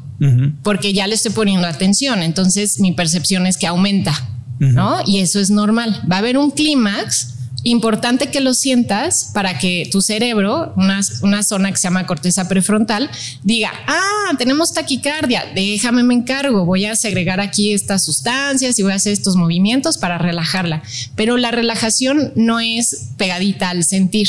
porque 0.62 0.92
ya 0.92 1.06
le 1.06 1.14
estoy 1.14 1.32
poniendo 1.32 1.66
atención, 1.66 2.22
entonces 2.22 2.78
mi 2.78 2.92
percepción 2.92 3.46
es 3.46 3.56
que 3.56 3.66
aumenta, 3.66 4.14
¿no? 4.58 4.98
Y 5.06 5.18
eso 5.18 5.40
es 5.40 5.50
normal. 5.50 6.02
Va 6.10 6.16
a 6.16 6.18
haber 6.20 6.38
un 6.38 6.50
clímax 6.50 7.32
importante 7.64 8.28
que 8.28 8.40
lo 8.40 8.54
sientas 8.54 9.30
para 9.34 9.58
que 9.58 9.88
tu 9.90 10.00
cerebro, 10.00 10.72
una, 10.76 11.00
una, 11.22 11.42
zona 11.42 11.70
que 11.70 11.76
se 11.76 11.84
llama 11.84 12.06
corteza 12.06 12.48
prefrontal, 12.48 13.10
diga, 13.42 13.70
ah, 13.86 14.34
tenemos 14.38 14.72
taquicardia, 14.72 15.44
déjame 15.54 16.02
me 16.02 16.14
encargo, 16.14 16.64
voy 16.64 16.86
a 16.86 16.96
segregar 16.96 17.40
aquí 17.40 17.72
estas 17.72 18.04
sustancias 18.04 18.78
y 18.78 18.82
voy 18.82 18.92
a 18.92 18.96
hacer 18.96 19.12
estos 19.12 19.36
movimientos 19.36 19.98
para 19.98 20.18
relajarla. 20.18 20.82
Pero 21.14 21.36
la 21.36 21.50
relajación 21.50 22.32
no 22.34 22.58
es 22.60 23.10
pegadita 23.16 23.70
al 23.70 23.84
sentir. 23.84 24.28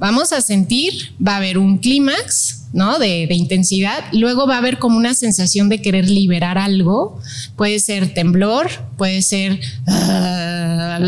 Vamos 0.00 0.32
a 0.32 0.40
sentir, 0.40 1.12
va 1.24 1.34
a 1.34 1.36
haber 1.36 1.58
un 1.58 1.78
clímax 1.78 2.60
¿no? 2.72 2.98
De, 2.98 3.26
intensidad. 3.30 4.04
Luego 4.12 4.46
va 4.46 4.56
a 4.56 4.58
haber 4.58 4.78
como 4.78 4.96
una 4.96 5.14
sensación 5.14 5.68
de 5.68 5.82
querer 5.82 6.08
liberar 6.08 6.58
algo. 6.58 7.18
Puede 7.56 7.80
ser 7.80 8.14
temblor, 8.14 8.70
puede 8.96 9.22
ser, 9.22 9.60
ah, 9.86 10.98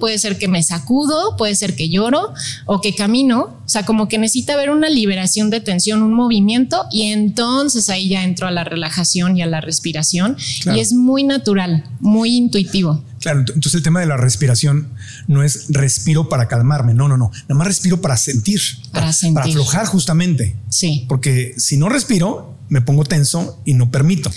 puede 0.00 0.18
ser 0.18 0.38
que 0.38 0.48
me 0.48 0.62
sacudo, 0.62 1.36
puede 1.36 1.54
ser 1.54 1.76
que 1.76 1.88
lloro 1.88 2.32
o 2.66 2.80
que 2.80 2.94
camino. 2.94 3.56
O 3.64 3.68
sea, 3.68 3.84
como 3.84 4.08
que 4.08 4.18
necesita 4.18 4.54
haber 4.54 4.70
una 4.70 4.88
liberación 4.88 5.50
de 5.50 5.60
tensión, 5.60 6.02
un 6.02 6.14
movimiento 6.14 6.86
y 6.90 7.02
entonces 7.12 7.90
ahí 7.90 8.08
ya 8.08 8.24
entro 8.24 8.48
a 8.48 8.50
la 8.50 8.64
relajación 8.64 9.36
y 9.36 9.42
a 9.42 9.46
la 9.46 9.60
respiración. 9.60 10.36
Y 10.74 10.80
es 10.80 10.92
muy 10.92 11.22
natural, 11.22 11.84
muy 12.00 12.36
intuitivo. 12.36 13.02
Claro, 13.20 13.40
entonces 13.40 13.74
el 13.74 13.82
tema 13.82 14.00
de 14.00 14.06
la 14.06 14.16
respiración 14.16 14.88
no 15.26 15.42
es 15.42 15.66
respiro 15.68 16.28
para 16.28 16.48
calmarme, 16.48 16.94
no, 16.94 17.08
no, 17.08 17.16
no, 17.16 17.30
nada 17.42 17.54
más 17.54 17.66
respiro 17.66 18.00
para 18.00 18.16
sentir, 18.16 18.60
para, 18.92 19.12
sentir. 19.12 19.34
para 19.34 19.46
aflojar 19.46 19.86
justamente. 19.86 20.56
Sí. 20.68 21.04
Porque 21.08 21.54
si 21.56 21.76
no 21.76 21.88
respiro, 21.88 22.58
me 22.68 22.80
pongo 22.80 23.04
tenso 23.04 23.60
y 23.64 23.74
no 23.74 23.90
permito. 23.90 24.30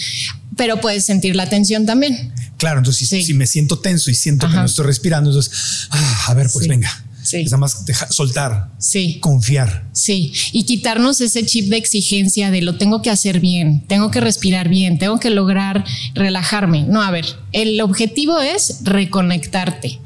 Pero 0.56 0.82
puedes 0.82 1.06
sentir 1.06 1.36
la 1.36 1.50
tensión 1.50 1.86
también. 1.86 2.34
Claro, 2.58 2.80
entonces 2.80 3.08
si, 3.08 3.34
me 3.34 3.48
siento 3.48 3.80
tenso 3.80 4.12
y 4.12 4.16
siento 4.16 4.48
que 4.48 4.56
no 4.56 4.66
estoy 4.66 4.86
respirando, 4.86 5.30
entonces, 5.30 5.88
ah, 5.90 6.26
a 6.28 6.34
ver, 6.34 6.50
pues 6.52 6.68
venga. 6.68 6.92
Sí. 7.32 7.38
Es 7.38 7.52
nada 7.52 7.62
más 7.62 7.86
soltar. 8.10 8.72
Sí. 8.78 9.20
Confiar. 9.22 9.88
Sí. 9.94 10.34
Y 10.52 10.66
quitarnos 10.66 11.22
ese 11.22 11.46
chip 11.46 11.70
de 11.70 11.78
exigencia 11.78 12.52
de 12.52 12.62
lo 12.62 12.78
tengo 12.78 13.02
que 13.02 13.10
hacer 13.10 13.40
bien, 13.40 13.86
tengo 13.88 14.12
que 14.12 14.20
respirar 14.20 14.68
bien, 14.68 15.00
tengo 15.00 15.20
que 15.20 15.30
lograr 15.30 15.86
relajarme. 16.14 16.84
No, 16.84 17.02
a 17.02 17.12
ver, 17.12 17.26
el 17.54 17.80
objetivo 17.80 18.40
es 18.40 18.80
reconectarte 18.84 20.00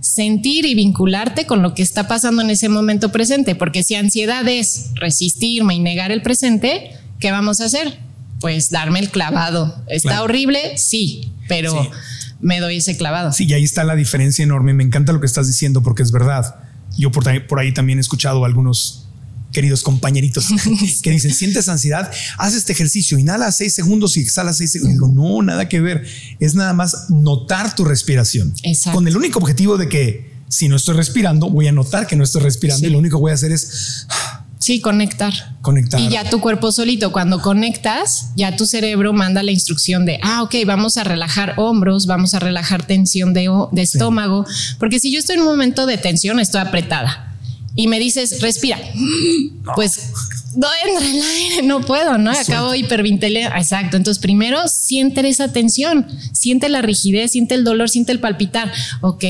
sentir 0.00 0.64
y 0.64 0.74
vincularte 0.74 1.44
con 1.44 1.60
lo 1.60 1.74
que 1.74 1.82
está 1.82 2.06
pasando 2.06 2.42
en 2.42 2.50
ese 2.50 2.68
momento 2.68 3.10
presente, 3.10 3.56
porque 3.56 3.82
si 3.82 3.96
ansiedad 3.96 4.46
es 4.46 4.90
resistirme 4.94 5.74
y 5.74 5.80
negar 5.80 6.12
el 6.12 6.22
presente, 6.22 6.92
¿qué 7.18 7.32
vamos 7.32 7.60
a 7.60 7.64
hacer? 7.64 7.98
Pues 8.40 8.70
darme 8.70 9.00
el 9.00 9.10
clavado. 9.10 9.82
¿Está 9.88 10.22
horrible? 10.22 10.78
Sí, 10.78 11.32
pero 11.48 11.90
me 12.40 12.60
doy 12.60 12.76
ese 12.76 12.96
clavado. 12.96 13.32
Sí, 13.32 13.46
y 13.48 13.52
ahí 13.52 13.64
está 13.64 13.84
la 13.84 13.96
diferencia 13.96 14.42
enorme. 14.42 14.74
Me 14.74 14.84
encanta 14.84 15.12
lo 15.12 15.20
que 15.20 15.26
estás 15.26 15.46
diciendo 15.48 15.82
porque 15.82 16.02
es 16.02 16.12
verdad. 16.12 16.54
Yo 16.98 17.10
por 17.10 17.26
ahí, 17.28 17.40
por 17.40 17.58
ahí 17.58 17.72
también 17.72 17.98
he 17.98 18.00
escuchado 18.00 18.44
algunos 18.44 19.04
queridos 19.52 19.82
compañeritos 19.82 20.48
que 21.02 21.10
dicen, 21.10 21.32
sientes 21.32 21.68
ansiedad, 21.68 22.10
haz 22.36 22.54
este 22.54 22.72
ejercicio, 22.72 23.18
inhala 23.18 23.50
seis 23.50 23.74
segundos 23.74 24.16
y 24.16 24.20
exhala 24.20 24.52
seis 24.52 24.72
segundos. 24.72 24.94
digo, 24.94 25.08
no, 25.08 25.42
nada 25.42 25.68
que 25.68 25.80
ver. 25.80 26.06
Es 26.38 26.54
nada 26.54 26.72
más 26.74 27.08
notar 27.08 27.74
tu 27.74 27.84
respiración. 27.84 28.54
Con 28.92 29.08
el 29.08 29.16
único 29.16 29.38
objetivo 29.38 29.78
de 29.78 29.88
que 29.88 30.38
si 30.48 30.68
no 30.68 30.76
estoy 30.76 30.96
respirando, 30.96 31.50
voy 31.50 31.68
a 31.68 31.72
notar 31.72 32.06
que 32.06 32.16
no 32.16 32.24
estoy 32.24 32.42
respirando 32.42 32.86
y 32.86 32.90
lo 32.90 32.98
único 32.98 33.18
que 33.18 33.20
voy 33.20 33.30
a 33.30 33.34
hacer 33.34 33.52
es 33.52 34.06
Sí, 34.58 34.80
conectar. 34.80 35.32
Conectar. 35.62 36.00
Y 36.00 36.08
ya 36.08 36.28
tu 36.28 36.40
cuerpo 36.40 36.72
solito, 36.72 37.12
cuando 37.12 37.40
conectas, 37.40 38.30
ya 38.36 38.56
tu 38.56 38.66
cerebro 38.66 39.12
manda 39.12 39.42
la 39.42 39.52
instrucción 39.52 40.04
de, 40.04 40.18
ah, 40.22 40.42
ok, 40.42 40.54
vamos 40.66 40.96
a 40.96 41.04
relajar 41.04 41.54
hombros, 41.56 42.06
vamos 42.06 42.34
a 42.34 42.40
relajar 42.40 42.84
tensión 42.84 43.34
de, 43.34 43.48
estómago, 43.76 44.44
porque 44.78 44.98
si 44.98 45.12
yo 45.12 45.18
estoy 45.18 45.36
en 45.36 45.42
un 45.42 45.48
momento 45.48 45.86
de 45.86 45.96
tensión, 45.96 46.40
estoy 46.40 46.60
apretada 46.60 47.36
y 47.76 47.86
me 47.86 48.00
dices, 48.00 48.40
respira, 48.40 48.78
pues 49.76 50.10
no 50.56 50.66
entra 50.86 51.06
el 51.06 51.22
aire, 51.22 51.62
no 51.62 51.80
puedo, 51.82 52.18
¿no? 52.18 52.30
Acabo 52.30 52.74
hiperventilar. 52.74 53.56
Exacto. 53.56 53.96
Entonces, 53.96 54.20
primero 54.20 54.66
siente 54.66 55.26
esa 55.28 55.52
tensión, 55.52 56.06
siente 56.32 56.68
la 56.68 56.82
rigidez, 56.82 57.32
siente 57.32 57.54
el 57.54 57.64
dolor, 57.64 57.88
siente 57.88 58.12
el 58.12 58.20
palpitar. 58.20 58.72
Ok, 59.00 59.24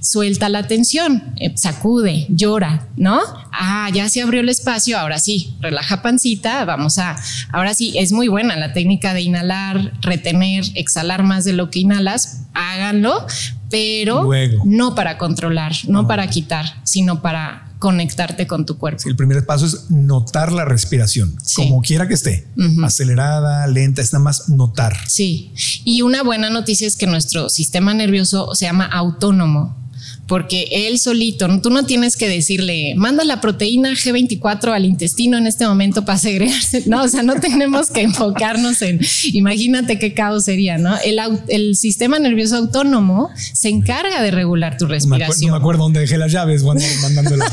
suelta 0.00 0.48
la 0.48 0.66
tensión, 0.66 1.34
eh, 1.36 1.52
sacude, 1.56 2.26
llora, 2.28 2.88
¿no? 2.96 3.20
Ah, 3.52 3.90
ya 3.92 4.08
se 4.08 4.22
abrió 4.22 4.40
el 4.40 4.48
espacio, 4.48 4.98
ahora 4.98 5.18
sí, 5.18 5.54
relaja 5.60 6.02
pancita, 6.02 6.64
vamos 6.64 6.98
a, 6.98 7.16
ahora 7.52 7.74
sí, 7.74 7.94
es 7.96 8.12
muy 8.12 8.28
buena 8.28 8.56
la 8.56 8.72
técnica 8.72 9.14
de 9.14 9.22
inhalar, 9.22 9.92
retener, 10.00 10.64
exhalar 10.74 11.22
más 11.22 11.44
de 11.44 11.52
lo 11.52 11.70
que 11.70 11.80
inhalas, 11.80 12.44
háganlo, 12.54 13.26
pero 13.70 14.28
no 14.64 14.94
para 14.94 15.18
controlar, 15.18 15.72
no 15.88 16.06
para 16.06 16.26
quitar, 16.28 16.64
sino 16.84 17.22
para 17.22 17.63
conectarte 17.84 18.46
con 18.46 18.64
tu 18.64 18.78
cuerpo. 18.78 19.02
el 19.04 19.14
primer 19.14 19.44
paso 19.44 19.66
es 19.66 19.90
notar 19.90 20.52
la 20.52 20.64
respiración, 20.64 21.36
como 21.54 21.82
quiera 21.82 22.08
que 22.08 22.14
esté, 22.14 22.48
acelerada, 22.82 23.66
lenta, 23.66 24.00
es 24.00 24.10
nada 24.14 24.24
más 24.24 24.48
notar. 24.48 24.96
Sí, 25.06 25.52
y 25.84 26.00
una 26.00 26.22
buena 26.22 26.48
noticia 26.48 26.86
es 26.86 26.96
que 26.96 27.06
nuestro 27.06 27.50
sistema 27.50 27.92
nervioso 27.92 28.54
se 28.54 28.64
llama 28.64 28.86
autónomo 28.86 29.83
porque 30.26 30.68
él 30.70 30.98
solito, 30.98 31.46
tú 31.60 31.70
no 31.70 31.84
tienes 31.84 32.16
que 32.16 32.28
decirle, 32.28 32.94
manda 32.96 33.24
la 33.24 33.40
proteína 33.40 33.90
G24 33.90 34.72
al 34.72 34.86
intestino 34.86 35.36
en 35.36 35.46
este 35.46 35.66
momento 35.66 36.04
para 36.04 36.18
segregarse, 36.18 36.84
no, 36.86 37.02
o 37.02 37.08
sea, 37.08 37.22
no 37.22 37.34
tenemos 37.36 37.90
que 37.90 38.02
enfocarnos 38.02 38.80
en, 38.82 39.00
imagínate 39.32 39.98
qué 39.98 40.14
caos 40.14 40.44
sería, 40.44 40.78
¿no? 40.78 40.96
El, 41.04 41.20
el 41.48 41.76
sistema 41.76 42.18
nervioso 42.18 42.56
autónomo 42.56 43.30
se 43.36 43.68
encarga 43.68 44.22
de 44.22 44.30
regular 44.30 44.78
tu 44.78 44.86
respiración. 44.86 45.50
No 45.50 45.56
me 45.56 45.60
acuerdo 45.60 45.82
dónde 45.82 46.00
dejé 46.00 46.16
las 46.16 46.32
llaves 46.32 46.62
cuando 46.62 46.84
mandando 47.02 47.36
la, 47.36 47.52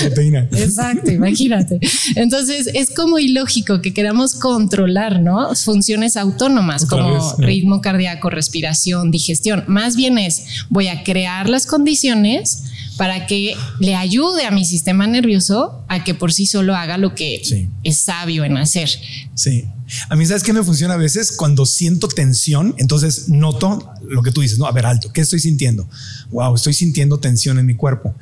proteína. 0.00 0.48
Exacto, 0.52 1.10
imagínate. 1.10 1.80
Entonces, 2.14 2.68
es 2.74 2.90
como 2.90 3.18
ilógico 3.18 3.80
que 3.80 3.94
queramos 3.94 4.34
controlar, 4.34 5.20
¿no? 5.20 5.54
Funciones 5.54 6.16
autónomas 6.16 6.84
como 6.84 7.36
ritmo 7.38 7.80
cardíaco, 7.80 8.28
respiración, 8.28 9.10
digestión. 9.10 9.64
Más 9.66 9.96
bien 9.96 10.18
es, 10.18 10.44
voy 10.68 10.88
a 10.88 11.02
crear 11.02 11.48
las 11.48 11.66
condiciones 11.66 11.85
condiciones 11.86 12.64
para 12.96 13.26
que 13.26 13.54
le 13.78 13.94
ayude 13.94 14.44
a 14.44 14.50
mi 14.50 14.64
sistema 14.64 15.06
nervioso 15.06 15.84
a 15.88 16.02
que 16.02 16.14
por 16.14 16.32
sí 16.32 16.44
solo 16.46 16.74
haga 16.74 16.98
lo 16.98 17.14
que 17.14 17.42
es 17.84 17.98
sabio 17.98 18.44
en 18.44 18.56
hacer. 18.56 18.88
Sí. 19.34 19.64
A 20.08 20.16
mí, 20.16 20.26
¿sabes 20.26 20.42
qué 20.42 20.52
me 20.52 20.64
funciona 20.64 20.94
a 20.94 20.96
veces? 20.96 21.30
Cuando 21.30 21.64
siento 21.64 22.08
tensión, 22.08 22.74
entonces 22.78 23.28
noto 23.28 23.88
lo 24.08 24.22
que 24.22 24.32
tú 24.32 24.40
dices, 24.40 24.58
no, 24.58 24.66
a 24.66 24.72
ver, 24.72 24.84
alto, 24.84 25.12
¿qué 25.12 25.20
estoy 25.20 25.38
sintiendo? 25.38 25.88
Wow, 26.30 26.56
estoy 26.56 26.72
sintiendo 26.74 27.20
tensión 27.20 27.60
en 27.60 27.66
mi 27.66 27.76
cuerpo. 27.76 28.12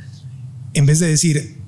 En 0.74 0.84
vez 0.84 0.98
de 0.98 1.06
decir, 1.06 1.62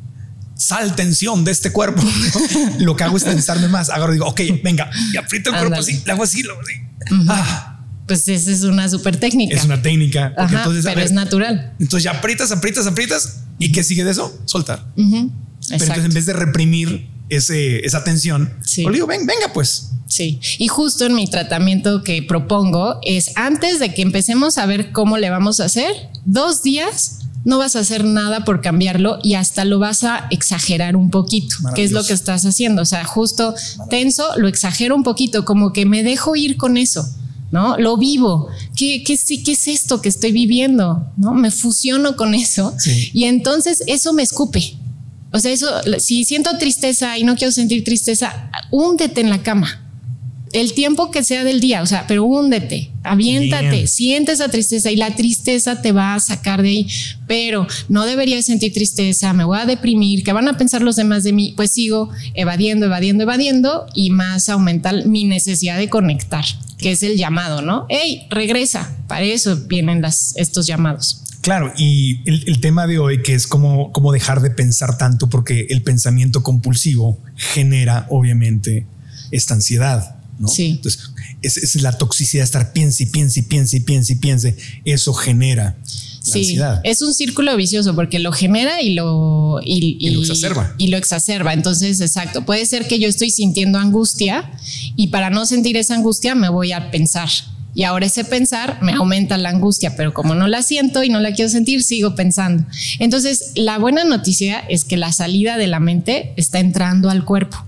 sal 0.54 0.94
tensión 0.96 1.46
de 1.46 1.52
este 1.52 1.72
cuerpo, 1.72 2.02
lo 2.80 2.94
que 2.94 3.04
hago 3.04 3.16
es 3.16 3.24
tensarme 3.24 3.68
más. 3.68 3.88
Agarro 3.88 4.12
y 4.12 4.16
digo, 4.16 4.26
ok, 4.26 4.40
venga, 4.62 4.90
y 5.14 5.16
aprieto 5.16 5.48
el 5.48 5.56
cuerpo 5.56 5.76
así, 5.76 6.02
le 6.04 6.12
hago 6.12 6.24
así, 6.24 6.42
lo 6.42 6.52
hago 6.52 6.60
así 6.60 7.75
pues 8.06 8.28
esa 8.28 8.50
es 8.50 8.62
una 8.62 8.88
súper 8.88 9.16
técnica. 9.18 9.56
Es 9.56 9.64
una 9.64 9.82
técnica. 9.82 10.32
entonces, 10.38 10.84
pero 10.84 11.00
es 11.00 11.12
natural. 11.12 11.74
Entonces 11.78 12.04
ya 12.04 12.12
aprietas, 12.12 12.52
aprietas, 12.52 12.86
aprietas. 12.86 13.40
¿Y 13.58 13.72
qué 13.72 13.82
sigue 13.82 14.04
de 14.04 14.10
eso? 14.10 14.36
Soltar. 14.44 14.86
Pero 14.94 15.30
entonces 15.70 16.04
en 16.04 16.12
vez 16.12 16.26
de 16.26 16.32
reprimir 16.32 17.08
ese, 17.28 17.84
esa 17.84 18.04
tensión, 18.04 18.52
pues 18.60 18.92
digo, 18.92 19.06
ven, 19.06 19.26
venga 19.26 19.52
pues. 19.52 19.90
Sí, 20.06 20.40
y 20.58 20.68
justo 20.68 21.06
en 21.06 21.14
mi 21.14 21.28
tratamiento 21.28 22.04
que 22.04 22.22
propongo 22.22 23.00
es 23.02 23.32
antes 23.36 23.80
de 23.80 23.92
que 23.92 24.02
empecemos 24.02 24.56
a 24.58 24.66
ver 24.66 24.92
cómo 24.92 25.18
le 25.18 25.30
vamos 25.30 25.58
a 25.58 25.64
hacer, 25.64 25.92
dos 26.24 26.62
días 26.62 27.18
no 27.44 27.58
vas 27.58 27.76
a 27.76 27.80
hacer 27.80 28.04
nada 28.04 28.44
por 28.44 28.60
cambiarlo 28.60 29.18
y 29.22 29.34
hasta 29.34 29.64
lo 29.64 29.78
vas 29.78 30.02
a 30.02 30.26
exagerar 30.30 30.96
un 30.96 31.10
poquito, 31.10 31.56
que 31.76 31.84
es 31.84 31.92
lo 31.92 32.04
que 32.04 32.12
estás 32.12 32.44
haciendo. 32.44 32.82
O 32.82 32.84
sea, 32.84 33.04
justo 33.04 33.54
tenso, 33.88 34.36
lo 34.36 34.48
exagero 34.48 34.96
un 34.96 35.04
poquito, 35.04 35.44
como 35.44 35.72
que 35.72 35.86
me 35.86 36.02
dejo 36.02 36.34
ir 36.34 36.56
con 36.56 36.76
eso. 36.76 37.08
¿No? 37.50 37.76
Lo 37.78 37.96
vivo. 37.96 38.48
¿Qué, 38.76 39.02
qué, 39.04 39.18
qué 39.44 39.52
es 39.52 39.68
esto 39.68 40.00
que 40.00 40.08
estoy 40.08 40.32
viviendo? 40.32 41.06
¿No? 41.16 41.34
Me 41.34 41.50
fusiono 41.50 42.16
con 42.16 42.34
eso 42.34 42.74
y 43.12 43.24
entonces 43.24 43.82
eso 43.86 44.12
me 44.12 44.22
escupe. 44.22 44.76
O 45.32 45.38
sea, 45.38 45.52
eso, 45.52 45.68
si 45.98 46.24
siento 46.24 46.56
tristeza 46.58 47.18
y 47.18 47.24
no 47.24 47.36
quiero 47.36 47.52
sentir 47.52 47.84
tristeza, 47.84 48.50
húndete 48.70 49.20
en 49.20 49.30
la 49.30 49.42
cama 49.42 49.82
el 50.52 50.72
tiempo 50.72 51.10
que 51.10 51.22
sea 51.22 51.44
del 51.44 51.60
día, 51.60 51.82
o 51.82 51.86
sea, 51.86 52.06
pero 52.06 52.24
húndete, 52.24 52.90
aviéntate, 53.02 53.86
siente 53.86 54.32
esa 54.32 54.48
tristeza 54.48 54.90
y 54.90 54.96
la 54.96 55.14
tristeza 55.14 55.82
te 55.82 55.92
va 55.92 56.14
a 56.14 56.20
sacar 56.20 56.62
de 56.62 56.68
ahí, 56.68 56.86
pero 57.26 57.66
no 57.88 58.06
debería 58.06 58.40
sentir 58.42 58.72
tristeza, 58.72 59.32
me 59.32 59.44
voy 59.44 59.58
a 59.58 59.66
deprimir, 59.66 60.22
¿qué 60.22 60.32
van 60.32 60.48
a 60.48 60.56
pensar 60.56 60.82
los 60.82 60.96
demás 60.96 61.24
de 61.24 61.32
mí? 61.32 61.52
Pues 61.56 61.72
sigo 61.72 62.10
evadiendo, 62.34 62.86
evadiendo, 62.86 63.24
evadiendo 63.24 63.86
y 63.94 64.10
más 64.10 64.48
aumentar 64.48 65.04
mi 65.06 65.24
necesidad 65.24 65.78
de 65.78 65.90
conectar, 65.90 66.44
que 66.86 66.92
es 66.92 67.02
el 67.02 67.16
llamado, 67.16 67.62
¿no? 67.62 67.84
Hey, 67.88 68.28
regresa, 68.30 68.96
para 69.08 69.22
eso 69.22 69.56
vienen 69.66 70.02
las, 70.02 70.36
estos 70.36 70.68
llamados. 70.68 71.20
Claro, 71.40 71.72
y 71.76 72.20
el, 72.30 72.60
tema 72.60 72.86
de 72.86 73.00
hoy 73.00 73.22
que 73.22 73.34
es 73.34 73.48
como, 73.48 73.90
como 73.90 74.12
dejar 74.12 74.40
de 74.40 74.50
pensar 74.50 74.96
tanto 74.96 75.28
porque 75.28 75.66
el 75.70 75.82
pensamiento 75.82 76.44
compulsivo 76.44 77.18
genera 77.34 78.06
obviamente 78.08 78.86
esta 79.32 79.54
ansiedad 79.54 80.14
Sí. 80.46 80.72
Entonces, 80.76 81.10
es 81.42 81.82
la 81.82 81.92
toxicidad 81.92 82.42
de 82.42 82.44
estar 82.44 82.72
piense 82.72 83.02
y 83.02 83.06
piense 83.06 83.40
y 83.40 83.42
piense 83.42 83.78
y 83.78 83.80
piense 83.80 84.12
y 84.12 84.16
piense. 84.16 84.56
Eso 84.84 85.12
genera 85.12 85.76
sí, 86.32 86.40
ansiedad. 86.40 86.80
Es 86.84 87.02
un 87.02 87.14
círculo 87.14 87.56
vicioso 87.56 87.94
porque 87.94 88.18
lo 88.18 88.32
genera 88.32 88.82
y 88.82 88.94
lo, 88.94 89.60
y, 89.62 90.10
lo 90.10 90.20
exacerba. 90.20 90.74
Y 90.78 90.88
lo 90.88 90.96
exacerba. 90.96 91.52
Entonces, 91.52 92.00
exacto. 92.00 92.44
Puede 92.44 92.66
ser 92.66 92.86
que 92.88 92.98
yo 92.98 93.08
estoy 93.08 93.30
sintiendo 93.30 93.78
angustia 93.78 94.50
y 94.96 95.08
para 95.08 95.30
no 95.30 95.46
sentir 95.46 95.76
esa 95.76 95.94
angustia 95.94 96.34
me 96.34 96.48
voy 96.48 96.72
a 96.72 96.90
pensar. 96.90 97.28
Y 97.74 97.84
ahora 97.84 98.06
ese 98.06 98.24
pensar 98.24 98.78
me 98.80 98.92
aumenta 98.92 99.36
la 99.36 99.50
angustia, 99.50 99.96
pero 99.96 100.14
como 100.14 100.34
no 100.34 100.48
la 100.48 100.62
siento 100.62 101.04
y 101.04 101.10
no 101.10 101.20
la 101.20 101.32
quiero 101.32 101.50
sentir, 101.50 101.82
sigo 101.82 102.14
pensando. 102.14 102.64
Entonces, 102.98 103.52
la 103.54 103.78
buena 103.78 104.04
noticia 104.04 104.60
es 104.70 104.86
que 104.86 104.96
la 104.96 105.12
salida 105.12 105.58
de 105.58 105.66
la 105.66 105.78
mente 105.78 106.32
está 106.38 106.58
entrando 106.58 107.10
al 107.10 107.26
cuerpo 107.26 107.65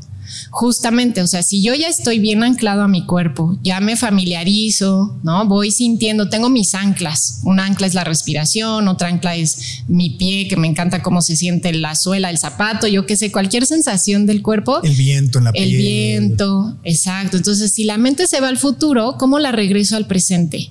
justamente, 0.51 1.23
o 1.23 1.27
sea, 1.27 1.43
si 1.43 1.63
yo 1.63 1.75
ya 1.75 1.89
estoy 1.89 2.19
bien 2.19 2.43
anclado 2.43 2.83
a 2.83 2.89
mi 2.89 3.05
cuerpo, 3.05 3.59
ya 3.63 3.81
me 3.81 3.97
familiarizo, 3.97 5.19
¿no? 5.23 5.47
Voy 5.47 5.71
sintiendo, 5.71 6.29
tengo 6.29 6.49
mis 6.49 6.75
anclas. 6.75 7.41
Un 7.45 7.61
ancla 7.61 7.87
es 7.87 7.95
la 7.95 8.05
respiración, 8.05 8.89
otra 8.89 9.09
ancla 9.09 9.37
es 9.37 9.83
mi 9.89 10.11
pie, 10.11 10.49
que 10.49 10.57
me 10.57 10.69
encanta 10.69 11.03
cómo 11.03 11.23
se 11.23 11.37
siente 11.37 11.73
la 11.73 11.95
suela, 11.95 12.31
el 12.31 12.39
zapato, 12.39 12.87
yo 12.87 13.07
qué 13.07 13.17
sé, 13.17 13.31
cualquier 13.31 13.67
sensación 13.67 14.27
del 14.27 14.43
cuerpo. 14.43 14.83
El 14.83 14.95
viento 14.95 15.39
en 15.39 15.45
la 15.45 15.53
piel. 15.53 15.71
El 15.71 15.77
viento, 15.77 16.77
exacto. 16.85 17.37
Entonces, 17.37 17.73
si 17.73 17.85
la 17.85 17.99
mente 17.99 18.27
se 18.27 18.41
va 18.41 18.49
al 18.49 18.59
futuro, 18.59 19.17
¿cómo 19.19 19.39
la 19.39 19.53
regreso 19.53 19.97
al 19.97 20.07
presente? 20.07 20.71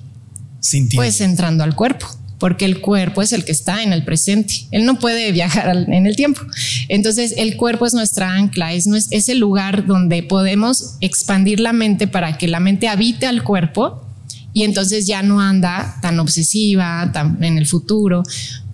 Sintiendo. 0.60 1.02
Pues 1.02 1.20
entrando 1.20 1.64
al 1.64 1.74
cuerpo 1.74 2.08
porque 2.38 2.64
el 2.64 2.80
cuerpo 2.80 3.22
es 3.22 3.32
el 3.32 3.44
que 3.44 3.52
está 3.52 3.82
en 3.82 3.92
el 3.92 4.04
presente. 4.04 4.66
Él 4.70 4.84
no 4.84 4.98
puede 4.98 5.32
viajar 5.32 5.76
en 5.88 6.06
el 6.06 6.16
tiempo. 6.16 6.40
Entonces, 6.88 7.34
el 7.36 7.56
cuerpo 7.56 7.86
es 7.86 7.94
nuestra 7.94 8.32
ancla, 8.32 8.72
es, 8.72 8.86
es 9.10 9.28
el 9.28 9.38
lugar 9.38 9.86
donde 9.86 10.22
podemos 10.22 10.96
expandir 11.00 11.60
la 11.60 11.72
mente 11.72 12.06
para 12.06 12.38
que 12.38 12.48
la 12.48 12.60
mente 12.60 12.88
habite 12.88 13.26
al 13.26 13.42
cuerpo 13.42 14.04
y 14.52 14.64
entonces 14.64 15.06
ya 15.06 15.22
no 15.22 15.40
anda 15.40 15.98
tan 16.00 16.18
obsesiva 16.20 17.10
tan 17.12 17.42
en 17.42 17.58
el 17.58 17.66
futuro. 17.66 18.22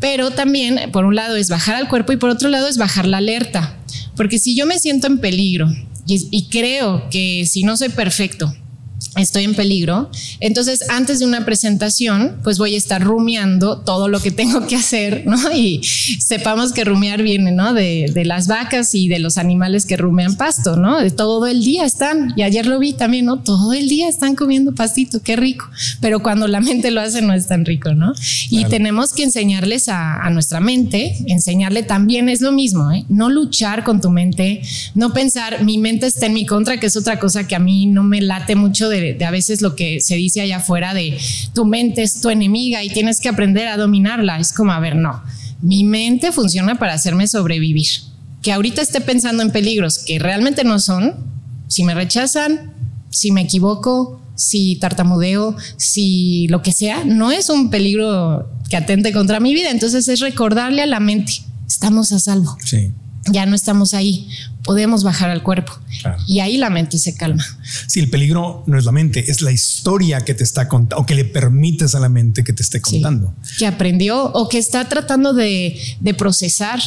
Pero 0.01 0.31
también, 0.31 0.91
por 0.93 1.05
un 1.05 1.15
lado, 1.15 1.37
es 1.37 1.49
bajar 1.49 1.77
al 1.77 1.89
cuerpo 1.89 2.13
y 2.13 2.17
por 2.17 2.31
otro 2.31 2.49
lado 2.49 2.69
es 2.69 2.79
bajar 2.79 3.07
la 3.07 3.19
alerta. 3.19 3.77
Porque 4.17 4.39
si 4.39 4.55
yo 4.55 4.67
me 4.67 4.79
siento 4.79 5.07
en 5.07 5.19
peligro 5.19 5.69
y 6.07 6.49
creo 6.49 7.09
que 7.11 7.47
si 7.47 7.65
no 7.65 7.77
soy 7.77 7.89
perfecto, 7.89 8.55
estoy 9.17 9.45
en 9.45 9.55
peligro. 9.55 10.11
Entonces, 10.41 10.89
antes 10.89 11.19
de 11.19 11.27
una 11.27 11.45
presentación, 11.45 12.37
pues 12.43 12.59
voy 12.59 12.75
a 12.75 12.79
estar 12.79 13.03
rumiando 13.03 13.79
todo 13.79 14.09
lo 14.09 14.21
que 14.21 14.31
tengo 14.31 14.67
que 14.67 14.77
hacer, 14.77 15.25
¿no? 15.27 15.39
Y 15.53 15.83
sepamos 15.85 16.73
que 16.73 16.85
rumiar 16.85 17.23
viene, 17.23 17.53
¿no? 17.53 17.75
De, 17.75 18.13
las 18.25 18.49
vacas 18.49 18.95
y 18.95 19.09
de 19.09 19.19
los 19.19 19.37
animales 19.37 19.85
que 19.85 19.99
rumean 19.99 20.37
pasto, 20.37 20.77
¿no? 20.77 20.99
De 20.99 21.11
todo 21.11 21.47
el 21.47 21.63
día 21.63 21.85
están, 21.85 22.33
y 22.37 22.43
ayer 22.43 22.65
lo 22.65 22.79
vi 22.79 22.95
también, 22.95 23.27
¿no? 23.27 23.41
Todo 23.41 23.75
el 23.75 23.89
día 23.89 24.09
están 24.09 24.35
comiendo 24.35 24.75
pastito, 24.75 25.21
qué 25.23 25.37
rico. 25.37 25.67
Pero 26.01 26.23
cuando 26.23 26.49
la 26.49 26.61
mente 26.61 26.91
lo 26.91 27.03
hace, 27.03 27.21
no 27.21 27.35
es 27.35 27.47
tan 27.47 27.67
rico, 27.67 27.95
¿no? 27.95 28.15
Y 28.49 28.65
tenemos 28.65 29.13
que 29.13 29.25
enseñarles 29.25 29.89
a, 29.89 30.23
a, 30.25 30.31
nuestra 30.31 30.61
mente, 30.61 31.17
enseñarle 31.27 31.83
también 31.83 32.31
es 32.31 32.41
lo 32.41 32.51
mismo, 32.51 32.91
¿eh? 32.93 33.05
No 33.11 33.29
luchar 33.29 33.85
con 33.85 34.01
tu 34.01 34.11
mente, 34.11 34.63
no 34.95 35.13
pensar, 35.13 35.63
mi 35.63 35.77
mente 35.77 36.07
está 36.07 36.27
en 36.27 36.35
mi 36.35 36.47
contra, 36.47 36.81
que 36.81 36.87
es 36.87 36.97
otra 36.97 37.19
cosa 37.19 37.47
que 37.47 37.55
a 37.55 37.59
mí 37.59 37.87
no 37.87 38.03
me 38.03 38.23
late 38.23 38.57
mucho 38.57 38.89
de 38.89 39.04
de, 39.13 39.25
a 39.25 39.31
veces 39.31 39.61
lo 39.61 39.77
que 39.77 40.01
se 40.01 40.17
dice 40.17 40.41
allá 40.41 40.59
afuera 40.59 40.95
de 40.95 41.19
tu 41.55 41.65
mente 41.65 42.03
es 42.03 42.21
tu 42.21 42.31
enemiga 42.31 42.83
y 42.83 42.91
tienes 42.91 43.21
que 43.21 43.29
aprender 43.29 43.69
a 43.69 43.77
dominarla. 43.77 44.39
Es 44.39 44.53
como, 44.53 44.73
a 44.73 44.81
ver, 44.81 44.97
no, 44.97 45.23
mi 45.61 45.85
mente 45.85 46.33
funciona 46.33 46.79
para 46.79 46.95
hacerme 46.95 47.27
sobrevivir. 47.27 47.87
Que 48.43 48.53
ahorita 48.53 48.83
esté 48.83 49.01
pensando 49.01 49.43
en 49.43 49.51
peligros 49.51 49.99
que 49.99 50.19
realmente 50.19 50.65
no 50.65 50.79
son, 50.79 51.15
si 51.69 51.85
me 51.85 51.95
rechazan, 51.95 52.73
si 53.11 53.31
me 53.31 53.43
equivoco, 53.43 54.21
si 54.35 54.77
tartamudeo, 54.77 55.57
si 55.77 56.47
lo 56.49 56.63
que 56.63 56.73
sea, 56.73 57.05
no 57.05 57.31
es 57.31 57.49
un 57.49 57.71
peligro 57.71 58.51
que 58.69 58.77
atente 58.77 59.13
contra 59.13 59.41
mi 59.41 59.55
vida. 59.55 59.71
Entonces 59.71 60.09
es 60.09 60.21
recordarle 60.21 60.83
a 60.83 60.87
la 60.87 61.01
mente, 61.01 61.33
estamos 61.67 62.13
a 62.13 62.19
salvo. 62.19 62.57
Sí 62.65 62.93
ya 63.31 63.47
no 63.47 63.55
estamos 63.55 63.95
ahí, 63.95 64.29
podemos 64.65 65.05
bajar 65.05 65.31
al 65.31 65.43
cuerpo 65.43 65.79
y 66.27 66.41
ahí 66.41 66.57
la 66.57 66.71
mente 66.71 66.99
se 66.99 67.15
calma. 67.15 67.45
Sí, 67.87 68.01
el 68.01 68.11
peligro 68.11 68.65
no 68.67 68.79
es 68.79 68.85
la 68.85 68.93
mente, 68.93 69.31
es 69.31 69.43
la 69.43 69.53
historia 69.53 70.23
que 70.23 70.35
te 70.35 70.43
está 70.43 70.69
contando 70.69 71.03
o 71.03 71.07
que 71.07 71.15
le 71.15 71.25
permites 71.25 71.95
a 71.95 72.01
la 72.01 72.09
mente 72.09 72.43
que 72.43 72.53
te 72.53 72.63
esté 72.63 72.81
contando. 72.81 73.35
que 73.59 73.67
aprendió 73.67 74.25
o 74.33 74.49
que 74.49 74.59
está 74.59 74.89
tratando 74.89 75.35
de, 75.35 75.79
procesar. 76.17 76.81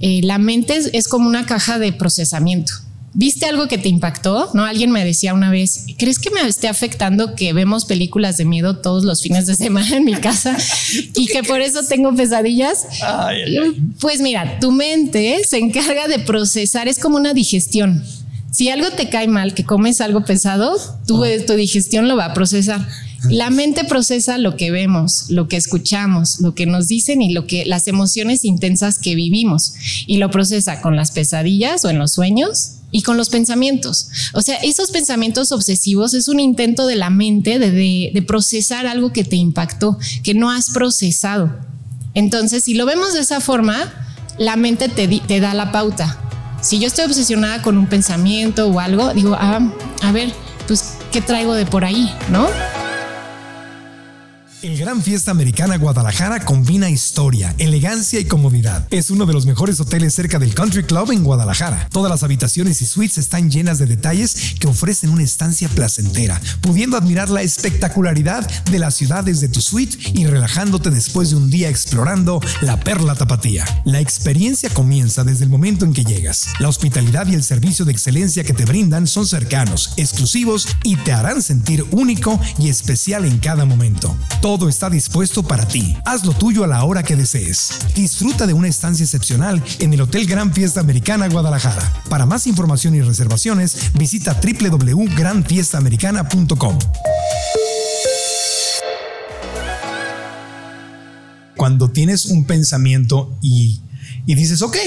Eh, 0.00 0.20
la 0.22 0.38
mente 0.38 0.78
es 0.92 1.08
como 1.08 1.28
una 1.28 1.44
caja 1.46 1.78
de 1.78 1.92
procesamiento. 1.92 2.72
¿Viste 3.18 3.46
algo 3.46 3.66
que 3.66 3.78
te 3.78 3.88
impactó? 3.88 4.48
No, 4.54 4.64
alguien 4.64 4.92
me 4.92 5.04
decía 5.04 5.34
una 5.34 5.50
vez, 5.50 5.86
¿crees 5.98 6.20
que 6.20 6.30
me 6.30 6.40
esté 6.46 6.68
afectando 6.68 7.34
que 7.34 7.52
vemos 7.52 7.84
películas 7.84 8.36
de 8.36 8.44
miedo 8.44 8.76
todos 8.76 9.02
los 9.02 9.22
fines 9.22 9.44
de 9.48 9.56
semana 9.56 9.96
en 9.96 10.04
mi 10.04 10.14
casa 10.14 10.56
y 11.16 11.26
que 11.26 11.42
por 11.42 11.60
eso 11.60 11.82
tengo 11.82 12.14
pesadillas? 12.14 12.86
Pues 14.00 14.20
mira, 14.20 14.60
tu 14.60 14.70
mente 14.70 15.40
se 15.44 15.58
encarga 15.58 16.06
de 16.06 16.20
procesar, 16.20 16.86
es 16.86 17.00
como 17.00 17.16
una 17.16 17.34
digestión. 17.34 18.04
Si 18.52 18.70
algo 18.70 18.88
te 18.90 19.08
cae 19.08 19.26
mal, 19.26 19.52
que 19.52 19.64
comes 19.64 20.00
algo 20.00 20.24
pesado, 20.24 20.76
tu, 21.04 21.24
tu 21.44 21.54
digestión 21.54 22.06
lo 22.06 22.16
va 22.16 22.26
a 22.26 22.34
procesar. 22.34 22.86
La 23.24 23.50
mente 23.50 23.84
procesa 23.84 24.38
lo 24.38 24.56
que 24.56 24.70
vemos, 24.70 25.24
lo 25.28 25.48
que 25.48 25.56
escuchamos, 25.56 26.40
lo 26.40 26.54
que 26.54 26.66
nos 26.66 26.86
dicen 26.86 27.20
y 27.20 27.32
lo 27.32 27.46
que 27.46 27.64
las 27.66 27.88
emociones 27.88 28.44
intensas 28.44 28.98
que 28.98 29.16
vivimos 29.16 29.74
y 30.06 30.18
lo 30.18 30.30
procesa 30.30 30.80
con 30.80 30.94
las 30.94 31.10
pesadillas 31.10 31.84
o 31.84 31.90
en 31.90 31.98
los 31.98 32.12
sueños 32.12 32.74
y 32.92 33.02
con 33.02 33.16
los 33.16 33.28
pensamientos. 33.28 34.08
O 34.34 34.40
sea, 34.40 34.56
esos 34.56 34.90
pensamientos 34.90 35.50
obsesivos 35.50 36.14
es 36.14 36.28
un 36.28 36.38
intento 36.38 36.86
de 36.86 36.94
la 36.94 37.10
mente 37.10 37.58
de, 37.58 38.24
procesar 38.26 38.86
algo 38.86 39.12
que 39.12 39.24
te 39.24 39.36
impactó, 39.36 39.98
que 40.22 40.34
no 40.34 40.50
has 40.50 40.70
procesado. 40.70 41.58
Entonces, 42.14 42.64
si 42.64 42.74
lo 42.74 42.86
vemos 42.86 43.14
de 43.14 43.20
esa 43.20 43.40
forma, 43.40 43.92
la 44.38 44.56
mente 44.56 44.88
te, 44.88 45.40
da 45.40 45.54
la 45.54 45.72
pauta. 45.72 46.18
Si 46.62 46.78
yo 46.78 46.86
estoy 46.86 47.04
obsesionada 47.04 47.62
con 47.62 47.78
un 47.78 47.86
pensamiento 47.86 48.68
o 48.68 48.80
algo, 48.80 49.12
digo, 49.12 49.36
ah, 49.38 49.72
a 50.02 50.12
ver, 50.12 50.32
pues, 50.66 50.94
¿qué 51.12 51.20
traigo 51.20 51.54
de 51.54 51.66
por 51.66 51.84
ahí? 51.84 52.10
¿No? 52.30 52.48
El 54.60 54.76
Gran 54.76 55.00
Fiesta 55.04 55.30
Americana 55.30 55.78
Guadalajara 55.78 56.44
combina 56.44 56.90
historia, 56.90 57.54
elegancia 57.58 58.18
y 58.18 58.24
comodidad. 58.24 58.88
Es 58.90 59.08
uno 59.08 59.24
de 59.24 59.32
los 59.32 59.46
mejores 59.46 59.78
hoteles 59.78 60.14
cerca 60.14 60.40
del 60.40 60.52
Country 60.52 60.82
Club 60.82 61.12
en 61.12 61.22
Guadalajara. 61.22 61.88
Todas 61.92 62.10
las 62.10 62.24
habitaciones 62.24 62.82
y 62.82 62.86
suites 62.86 63.18
están 63.18 63.52
llenas 63.52 63.78
de 63.78 63.86
detalles 63.86 64.56
que 64.58 64.66
ofrecen 64.66 65.10
una 65.10 65.22
estancia 65.22 65.68
placentera, 65.68 66.40
pudiendo 66.60 66.96
admirar 66.96 67.30
la 67.30 67.42
espectacularidad 67.42 68.50
de 68.64 68.80
la 68.80 68.90
ciudad 68.90 69.22
desde 69.22 69.48
tu 69.48 69.60
suite 69.60 69.96
y 70.12 70.26
relajándote 70.26 70.90
después 70.90 71.30
de 71.30 71.36
un 71.36 71.50
día 71.50 71.68
explorando 71.68 72.40
la 72.60 72.80
Perla 72.80 73.14
Tapatía. 73.14 73.64
La 73.84 74.00
experiencia 74.00 74.70
comienza 74.70 75.22
desde 75.22 75.44
el 75.44 75.50
momento 75.50 75.84
en 75.84 75.92
que 75.92 76.02
llegas. 76.02 76.48
La 76.58 76.68
hospitalidad 76.68 77.28
y 77.28 77.34
el 77.34 77.44
servicio 77.44 77.84
de 77.84 77.92
excelencia 77.92 78.42
que 78.42 78.54
te 78.54 78.64
brindan 78.64 79.06
son 79.06 79.24
cercanos, 79.24 79.92
exclusivos 79.96 80.66
y 80.82 80.96
te 80.96 81.12
harán 81.12 81.42
sentir 81.42 81.86
único 81.92 82.40
y 82.58 82.70
especial 82.70 83.24
en 83.24 83.38
cada 83.38 83.64
momento. 83.64 84.16
Todo 84.48 84.70
está 84.70 84.88
dispuesto 84.88 85.42
para 85.42 85.68
ti. 85.68 85.94
Haz 86.06 86.24
lo 86.24 86.32
tuyo 86.32 86.64
a 86.64 86.66
la 86.66 86.82
hora 86.82 87.02
que 87.02 87.16
desees. 87.16 87.80
Disfruta 87.94 88.46
de 88.46 88.54
una 88.54 88.66
estancia 88.66 89.04
excepcional 89.04 89.62
en 89.78 89.92
el 89.92 90.00
Hotel 90.00 90.24
Gran 90.24 90.54
Fiesta 90.54 90.80
Americana 90.80 91.28
Guadalajara. 91.28 91.82
Para 92.08 92.24
más 92.24 92.46
información 92.46 92.94
y 92.94 93.02
reservaciones, 93.02 93.92
visita 93.92 94.40
www.granfiestaamericana.com. 94.40 96.78
cuando 101.58 101.90
tienes 101.90 102.24
un 102.24 102.46
pensamiento 102.46 103.36
y, 103.42 103.82
y 104.24 104.34
dices, 104.34 104.62
ok, 104.62 104.78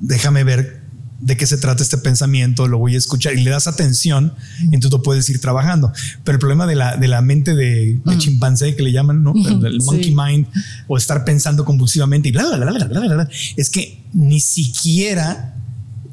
déjame 0.00 0.44
ver 0.44 0.81
de 1.22 1.36
qué 1.36 1.46
se 1.46 1.56
trata 1.56 1.82
este 1.82 1.98
pensamiento, 1.98 2.66
lo 2.66 2.78
voy 2.78 2.96
a 2.96 2.98
escuchar 2.98 3.34
y 3.34 3.42
le 3.42 3.50
das 3.50 3.68
atención, 3.68 4.34
entonces 4.64 4.90
tú 4.90 5.02
puedes 5.02 5.28
ir 5.30 5.40
trabajando. 5.40 5.92
Pero 6.24 6.34
el 6.34 6.40
problema 6.40 6.66
de 6.66 6.74
la, 6.74 6.96
de 6.96 7.06
la 7.06 7.22
mente 7.22 7.54
de, 7.54 8.00
chimpancé 8.18 8.74
que 8.74 8.82
le 8.82 8.90
llaman, 8.90 9.22
¿no? 9.22 9.32
El, 9.32 9.80
monkey 9.82 10.14
mind 10.14 10.46
o 10.88 10.96
estar 10.96 11.24
pensando 11.24 11.64
compulsivamente 11.64 12.28
y 12.28 12.32
bla, 12.32 12.56
bla, 12.56 12.70
bla, 12.70 12.86
bla, 12.86 13.00
bla, 13.00 13.14
bla, 13.14 13.28
es 13.56 13.70
que 13.70 14.02
ni 14.12 14.40
siquiera 14.40 15.54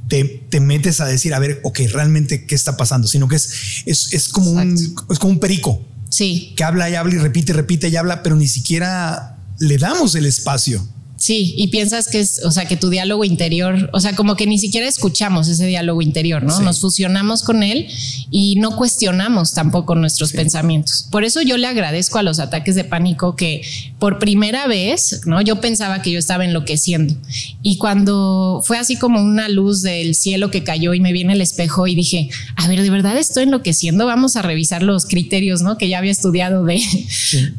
te, 0.07 0.23
te, 0.23 0.59
metes 0.59 1.01
a 1.01 1.05
decir, 1.05 1.33
a 1.33 1.39
ver, 1.39 1.59
ok, 1.63 1.79
realmente 1.91 2.45
qué 2.45 2.53
está 2.53 2.77
pasando, 2.77 3.07
sino 3.07 3.27
que 3.27 3.35
es, 3.35 3.83
es, 3.87 4.13
es 4.13 4.29
como, 4.29 4.51
un, 4.51 4.75
es 5.09 5.19
como 5.19 5.33
un 5.33 5.39
perico. 5.39 5.83
Sí. 6.09 6.53
Que 6.55 6.63
habla 6.63 6.87
y 6.89 6.95
habla 6.95 7.15
y 7.15 7.17
repite, 7.17 7.53
repite 7.53 7.89
y 7.89 7.95
habla, 7.95 8.21
pero 8.21 8.35
ni 8.35 8.47
siquiera 8.47 9.37
le 9.59 9.77
damos 9.79 10.13
el 10.13 10.27
espacio. 10.27 10.87
Sí, 11.19 11.53
y 11.57 11.67
piensas 11.67 12.07
que 12.07 12.21
es, 12.21 12.41
o 12.45 12.51
sea, 12.51 12.63
que 12.65 12.77
tu 12.77 12.89
diálogo 12.89 13.25
interior, 13.25 13.89
o 13.91 13.99
sea, 13.99 14.15
como 14.15 14.37
que 14.37 14.47
ni 14.47 14.57
siquiera 14.57 14.87
escuchamos 14.87 15.49
ese 15.49 15.65
diálogo 15.67 16.01
interior, 16.01 16.43
¿no? 16.43 16.61
Nos 16.61 16.79
fusionamos 16.79 17.43
con 17.43 17.61
él 17.61 17.87
y 18.31 18.55
no 18.55 18.77
cuestionamos 18.77 19.53
tampoco 19.53 19.95
nuestros 19.95 20.31
pensamientos. 20.31 21.09
Por 21.11 21.25
eso 21.25 21.41
yo 21.41 21.57
le 21.57 21.67
agradezco 21.67 22.19
a 22.19 22.23
los 22.23 22.39
ataques 22.39 22.75
de 22.75 22.85
pánico 22.85 23.35
que 23.35 23.63
por 23.99 24.17
primera 24.17 24.65
vez, 24.67 25.23
¿no? 25.25 25.41
Yo 25.41 25.59
pensaba 25.59 26.01
que 26.01 26.11
yo 26.11 26.19
estaba 26.19 26.45
enloqueciendo. 26.45 27.13
Y 27.61 27.77
cuando 27.79 28.61
fue 28.63 28.77
así 28.77 28.95
como 28.95 29.21
una 29.21 29.49
luz 29.49 29.81
del 29.81 30.15
cielo 30.15 30.51
que 30.51 30.63
cayó 30.63 30.93
y 30.93 31.01
me 31.01 31.11
viene 31.11 31.33
el 31.33 31.41
espejo 31.41 31.85
y 31.85 31.95
dije, 31.95 32.29
a 32.55 32.69
ver, 32.69 32.81
¿de 32.81 32.89
verdad 32.89 33.17
estoy 33.17 33.43
enloqueciendo? 33.43 34.05
Vamos 34.05 34.37
a 34.37 34.41
revisar 34.41 34.83
los 34.83 35.05
criterios, 35.05 35.63
¿no? 35.63 35.77
Que 35.77 35.89
ya 35.89 35.97
había 35.97 36.11
estudiado 36.11 36.63
de, 36.63 36.81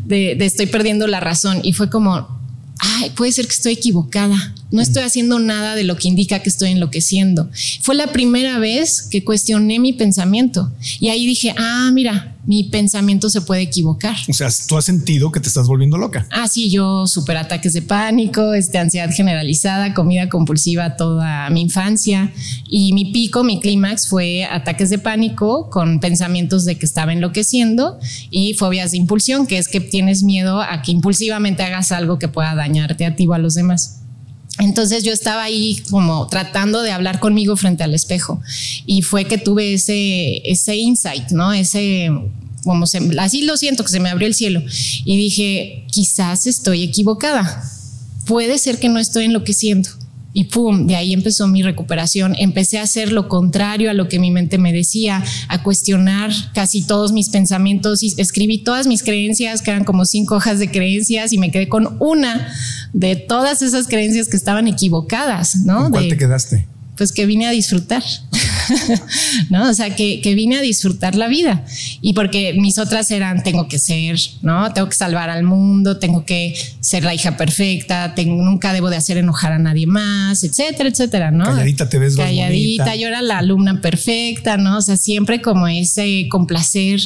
de, 0.07 0.35
de 0.35 0.47
estoy 0.47 0.65
perdiendo 0.65 1.07
la 1.07 1.21
razón. 1.21 1.61
Y 1.63 1.75
fue 1.75 1.91
como, 1.91 2.40
puede 3.15 3.33
ser 3.33 3.47
que 3.47 3.55
estoy 3.55 3.73
equivocada, 3.73 4.55
no 4.71 4.81
estoy 4.81 5.03
haciendo 5.03 5.39
nada 5.39 5.75
de 5.75 5.85
lo 5.85 5.97
que 5.97 6.09
indica 6.09 6.41
que 6.41 6.49
estoy 6.49 6.71
enloqueciendo. 6.71 7.51
Fue 7.83 7.95
la 7.95 8.09
primera 8.09 8.59
vez 8.59 9.03
que 9.03 9.25
cuestioné 9.25 9.79
mi 9.79 9.93
pensamiento 9.93 10.73
y 10.99 11.09
ahí 11.09 11.27
dije, 11.27 11.55
ah, 11.59 11.91
mira, 11.93 12.37
mi 12.51 12.65
pensamiento 12.65 13.31
se 13.31 13.43
puede 13.43 13.63
equivocar. 13.63 14.17
O 14.29 14.33
sea, 14.33 14.49
tú 14.67 14.77
has 14.77 14.85
sentido 14.85 15.31
que 15.31 15.39
te 15.39 15.47
estás 15.47 15.69
volviendo 15.69 15.97
loca. 15.99 16.27
Ah, 16.33 16.49
sí, 16.49 16.69
yo 16.69 17.07
super 17.07 17.37
ataques 17.37 17.75
de 17.75 17.83
pánico, 17.83 18.55
este, 18.55 18.79
ansiedad 18.79 19.09
generalizada, 19.15 19.95
comida 19.95 20.29
compulsiva 20.29 20.97
toda 20.97 21.49
mi 21.51 21.61
infancia 21.61 22.33
y 22.69 22.93
mi 22.93 23.13
pico, 23.13 23.45
mi 23.45 23.61
clímax 23.61 24.09
fue 24.09 24.47
ataques 24.47 24.91
de 24.91 24.99
pánico 24.99 25.71
con 25.71 26.01
pensamientos 26.01 26.65
de 26.65 26.75
que 26.75 26.87
estaba 26.87 27.13
enloqueciendo 27.13 28.01
y 28.31 28.55
fobias 28.55 28.91
de 28.91 28.97
impulsión, 28.97 29.47
que 29.47 29.59
es 29.59 29.69
que 29.69 29.81
tienes 29.81 30.25
miedo 30.25 30.61
a 30.61 30.83
que 30.83 30.91
impulsivamente 30.91 31.63
hagas 31.63 31.93
algo 31.93 32.19
que 32.19 32.27
pueda 32.27 32.57
dañarte 32.57 33.07
a 33.07 33.15
ti 33.15 33.29
o 33.29 33.35
a 33.35 33.39
los 33.39 33.55
demás. 33.55 34.00
Entonces 34.61 35.03
yo 35.03 35.13
estaba 35.13 35.43
ahí 35.43 35.83
como 35.91 36.27
tratando 36.27 36.83
de 36.83 36.93
hablar 36.93 37.19
conmigo 37.19 37.57
frente 37.57 37.83
al 37.83 37.95
espejo. 37.95 38.41
Y 38.87 39.03
fue 39.03 39.25
que 39.25 39.39
tuve 39.39 39.75
ese, 39.75 40.43
ese 40.45 40.77
insight, 40.77 41.31
¿no? 41.31 41.53
Ese, 41.53 42.11
como 42.63 42.85
así 43.19 43.43
lo 43.43 43.57
siento, 43.57 43.85
que 43.85 43.91
se 43.91 44.01
me 44.01 44.11
abrió 44.11 44.29
el 44.29 44.35
cielo. 44.35 44.63
Y 45.05 45.17
dije, 45.17 45.85
quizás 45.91 46.47
estoy 46.47 46.83
equivocada, 46.83 47.65
puede 48.27 48.59
ser 48.59 48.79
que 48.79 48.89
no 48.89 48.99
estoy 48.99 49.25
enloqueciendo 49.25 49.89
y 50.33 50.45
pum, 50.45 50.87
de 50.87 50.97
ahí 50.97 51.13
empezó 51.13 51.49
mi 51.49 51.63
recuperación. 51.63 52.35
Empecé 52.39 52.79
a 52.79 52.83
hacer 52.83 53.13
lo 53.13 53.29
contrario 53.29 53.91
a 53.91 53.95
lo 53.95 54.09
que 54.09 54.19
mi 54.19 54.31
mente 54.31 54.59
me 54.59 54.73
decía, 54.73 55.25
a 55.49 55.63
cuestionar 55.63 56.31
casi 56.55 56.83
todos 56.83 57.13
mis 57.13 57.31
pensamientos 57.31 58.03
y 58.03 58.15
escribí 58.17 58.59
todas 58.59 58.87
mis 58.87 59.03
creencias, 59.03 59.63
que 59.63 59.71
eran 59.71 59.85
como 59.85 60.05
cinco 60.05 60.37
hojas 60.37 60.59
de 60.59 60.71
creencias, 60.71 61.33
y 61.33 61.39
me 61.39 61.51
quedé 61.51 61.69
con 61.69 61.97
una 62.01 62.53
de 62.93 63.17
todas 63.17 63.63
esas 63.63 63.87
creencias 63.87 64.29
que 64.29 64.37
estaban 64.37 64.69
equivocadas, 64.69 65.65
¿no? 65.65 65.91
¿Cuál 65.91 66.09
te 66.09 66.17
quedaste? 66.17 66.67
Pues 67.01 67.13
que 67.13 67.25
vine 67.25 67.47
a 67.47 67.51
disfrutar. 67.51 68.03
¿no? 69.51 69.71
O 69.71 69.73
sea, 69.75 69.97
que, 69.97 70.21
vine 70.35 70.59
a 70.59 70.61
disfrutar 70.61 71.15
la 71.15 71.29
vida. 71.29 71.65
Y 72.01 72.13
porque 72.13 72.53
mis 72.55 72.79
otras 72.79 73.11
eran, 73.11 73.43
tengo 73.43 73.69
que 73.69 73.79
ser, 73.79 74.19
¿no? 74.43 74.71
Tengo 74.75 74.87
que 74.89 74.95
salvar 74.95 75.31
al 75.31 75.45
mundo, 75.45 75.97
tengo 75.97 76.27
que 76.27 76.55
ser 76.81 77.05
la 77.05 77.15
hija 77.15 77.39
perfecta, 77.39 78.15
tengo, 78.15 78.43
nunca 78.43 78.75
debo 78.75 78.91
de 78.91 78.97
hacer 78.97 79.17
enojar 79.17 79.53
a 79.53 79.59
nadie 79.59 79.87
más, 79.87 80.45
etcétera, 80.45 80.89
etcétera, 80.89 81.31
¿no? 81.31 81.45
Calladita 81.45 81.89
te 81.89 81.99
ves 81.99 82.17
Calladita, 82.17 82.95
yo 82.97 83.09
era 83.09 83.23
la 83.23 83.39
alumna 83.39 83.81
perfecta, 83.81 84.57
¿no? 84.57 84.79
O 84.79 84.83
sea, 84.83 84.97
siempre 84.97 85.41
como 85.41 85.67
ese 85.69 86.27
complacer 86.31 87.01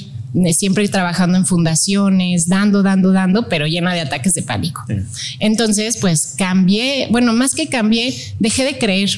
siempre 0.53 0.89
trabajando 0.89 1.39
en 1.39 1.47
fundaciones, 1.47 2.49
dando, 2.49 2.83
dando, 2.83 3.13
dando, 3.13 3.49
pero 3.49 3.69
llena 3.69 3.95
de 3.95 4.01
ataques 4.01 4.35
de 4.35 4.43
pánico. 4.43 4.85
Entonces, 5.39 5.97
pues 6.01 6.35
cambié, 6.37 7.07
bueno, 7.13 7.33
más 7.33 7.55
que 7.55 7.69
cambié, 7.69 8.13
dejé 8.41 8.65
de 8.65 8.77
creer 8.77 9.11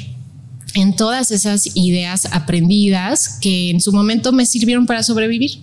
en 0.76 0.94
todas 0.94 1.30
esas 1.30 1.70
ideas 1.74 2.28
aprendidas 2.32 3.38
que 3.40 3.70
en 3.70 3.80
su 3.80 3.92
momento 3.92 4.30
me 4.30 4.44
sirvieron 4.44 4.84
para 4.84 5.02
sobrevivir. 5.02 5.58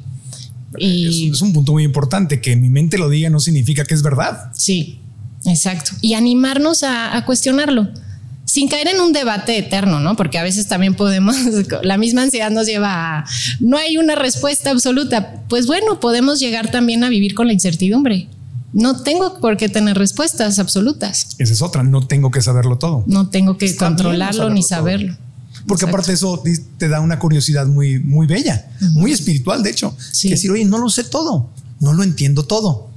Y 0.80 1.30
es, 1.30 1.42
un 1.44 1.54
punto 1.54 1.72
muy 1.72 1.84
importante, 1.84 2.42
que 2.42 2.56
mi 2.56 2.68
mente 2.68 2.98
lo 2.98 3.10
diga 3.10 3.30
no 3.30 3.40
significa 3.40 3.86
que 3.86 3.94
es 3.94 4.02
verdad. 4.02 4.52
Sí, 4.56 5.00
exacto. 5.46 5.92
Y 6.02 6.16
animarnos 6.16 6.82
a, 6.82 7.24
cuestionarlo 7.28 7.90
sin 8.46 8.68
caer 8.68 8.88
en 8.88 9.00
un 9.02 9.14
debate 9.14 9.58
eterno, 9.58 10.00
¿no? 10.00 10.16
Porque 10.16 10.40
a 10.40 10.44
veces 10.44 10.68
también 10.68 10.96
podemos, 10.96 11.36
la 11.84 11.98
misma 11.98 12.24
ansiedad 12.24 12.50
nos 12.50 12.66
lleva 12.66 13.20
a, 13.20 13.26
no 13.60 13.78
hay 13.78 13.98
una 13.98 14.16
respuesta 14.16 14.72
absoluta. 14.72 15.44
Pues 15.48 15.68
bueno, 15.68 16.00
podemos 16.00 16.40
llegar 16.40 16.72
también 16.72 17.04
a 17.04 17.10
vivir 17.10 17.36
con 17.36 17.46
la 17.46 17.54
incertidumbre. 17.54 18.28
No 18.74 19.04
tengo 19.04 19.40
por 19.40 19.56
qué 19.56 19.70
tener 19.70 19.98
respuestas 19.98 20.58
absolutas. 20.60 21.28
Esa 21.38 21.54
es 21.54 21.62
otra, 21.62 21.84
no 21.84 22.08
tengo 22.08 22.32
que 22.32 22.42
saberlo 22.42 22.78
todo. 22.78 23.04
No 23.06 23.30
tengo 23.30 23.58
que 23.58 23.76
controlarlo 23.76 24.50
ni 24.50 24.64
saberlo. 24.64 25.16
Porque 25.68 25.86
aparte 25.86 26.12
eso 26.12 26.42
te 26.78 26.90
da 26.90 27.00
una 27.00 27.20
curiosidad 27.20 27.68
muy, 27.68 28.00
muy 28.00 28.28
bella, 28.28 28.68
muy 28.94 29.12
espiritual, 29.12 29.64
de 29.64 29.70
hecho. 29.70 29.96
Que 30.22 30.30
decir, 30.30 30.52
oye, 30.52 30.66
no 30.66 30.78
lo 30.78 30.90
sé 30.90 31.04
todo, 31.04 31.50
no 31.80 31.94
lo 31.94 32.04
entiendo 32.04 32.44
todo. 32.44 32.90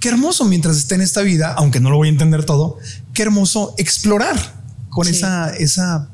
Qué 0.00 0.08
hermoso 0.08 0.44
mientras 0.44 0.76
esté 0.76 0.94
en 0.94 1.00
esta 1.00 1.22
vida, 1.22 1.52
aunque 1.54 1.80
no 1.80 1.90
lo 1.90 1.96
voy 1.96 2.08
a 2.08 2.12
entender 2.12 2.44
todo, 2.44 2.78
qué 3.12 3.22
hermoso 3.22 3.74
explorar 3.76 4.36
con 4.88 5.08
esa, 5.08 5.54
esa 5.56 6.08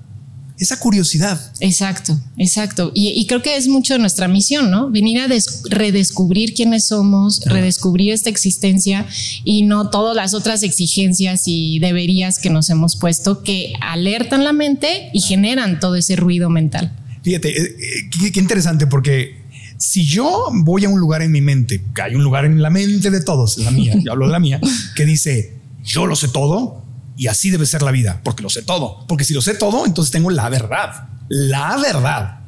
esa 0.63 0.79
curiosidad. 0.79 1.53
Exacto, 1.61 2.19
exacto. 2.37 2.93
Y, 2.95 3.27
creo 3.27 3.43
que 3.43 3.57
es 3.57 3.69
mucho 3.69 3.99
nuestra 3.99 4.29
misión, 4.29 4.71
¿no? 4.71 4.91
Venir 4.91 5.21
a 5.21 5.29
redescubrir 5.71 6.55
quiénes 6.55 6.87
somos, 6.87 7.43
redescubrir 7.45 8.13
esta 8.13 8.31
existencia 8.31 9.07
y 9.45 9.63
no 9.63 9.91
todas 9.91 10.15
las 10.17 10.35
otras 10.35 10.63
exigencias 10.63 11.43
y 11.47 11.79
deberías 11.79 12.39
que 12.39 12.51
nos 12.51 12.71
hemos 12.71 12.97
puesto 12.97 13.43
que 13.43 13.73
alertan 13.81 14.45
la 14.45 14.53
mente 14.53 15.11
y 15.13 15.21
generan 15.21 15.81
todo 15.81 15.97
ese 15.97 16.17
ruido 16.17 16.51
mental. 16.51 16.93
Fíjate, 17.23 17.51
eh, 17.51 17.77
eh, 17.79 18.31
qué, 18.33 18.41
interesante 18.41 18.87
porque 18.87 19.43
si 19.79 20.05
yo 20.05 20.49
voy 20.53 20.85
a 20.85 20.89
un 20.89 21.01
lugar 21.01 21.23
en 21.23 21.33
mi 21.33 21.41
mente, 21.41 21.83
que 21.95 22.03
hay 22.03 22.15
un 22.15 22.23
lugar 22.23 22.45
en 22.45 22.63
la 22.63 22.71
mente 22.71 23.11
de 23.11 23.21
todos, 23.21 23.59
la 23.59 23.71
mía, 23.71 23.95
yo 24.03 24.13
hablo 24.13 24.27
de 24.27 24.33
la 24.33 24.41
mía, 24.41 24.61
que 24.95 25.05
dice, 25.05 25.55
yo 25.85 26.07
lo 26.07 26.17
sé 26.17 26.29
todo, 26.29 26.85
y 27.17 27.27
así 27.27 27.51
debe 27.51 27.67
ser 27.67 27.83
la 27.83 27.91
vida, 27.91 28.21
porque 28.25 28.43
lo 28.43 28.51
sé 28.51 28.63
todo. 28.63 29.05
Porque 29.07 29.25
si 29.25 29.35
lo 29.35 29.43
sé 29.43 29.55
todo, 29.55 29.87
entonces 29.87 30.11
tengo 30.11 30.31
la 30.31 30.49
verdad. 30.49 31.09
La 31.29 31.77
verdad. 31.77 32.41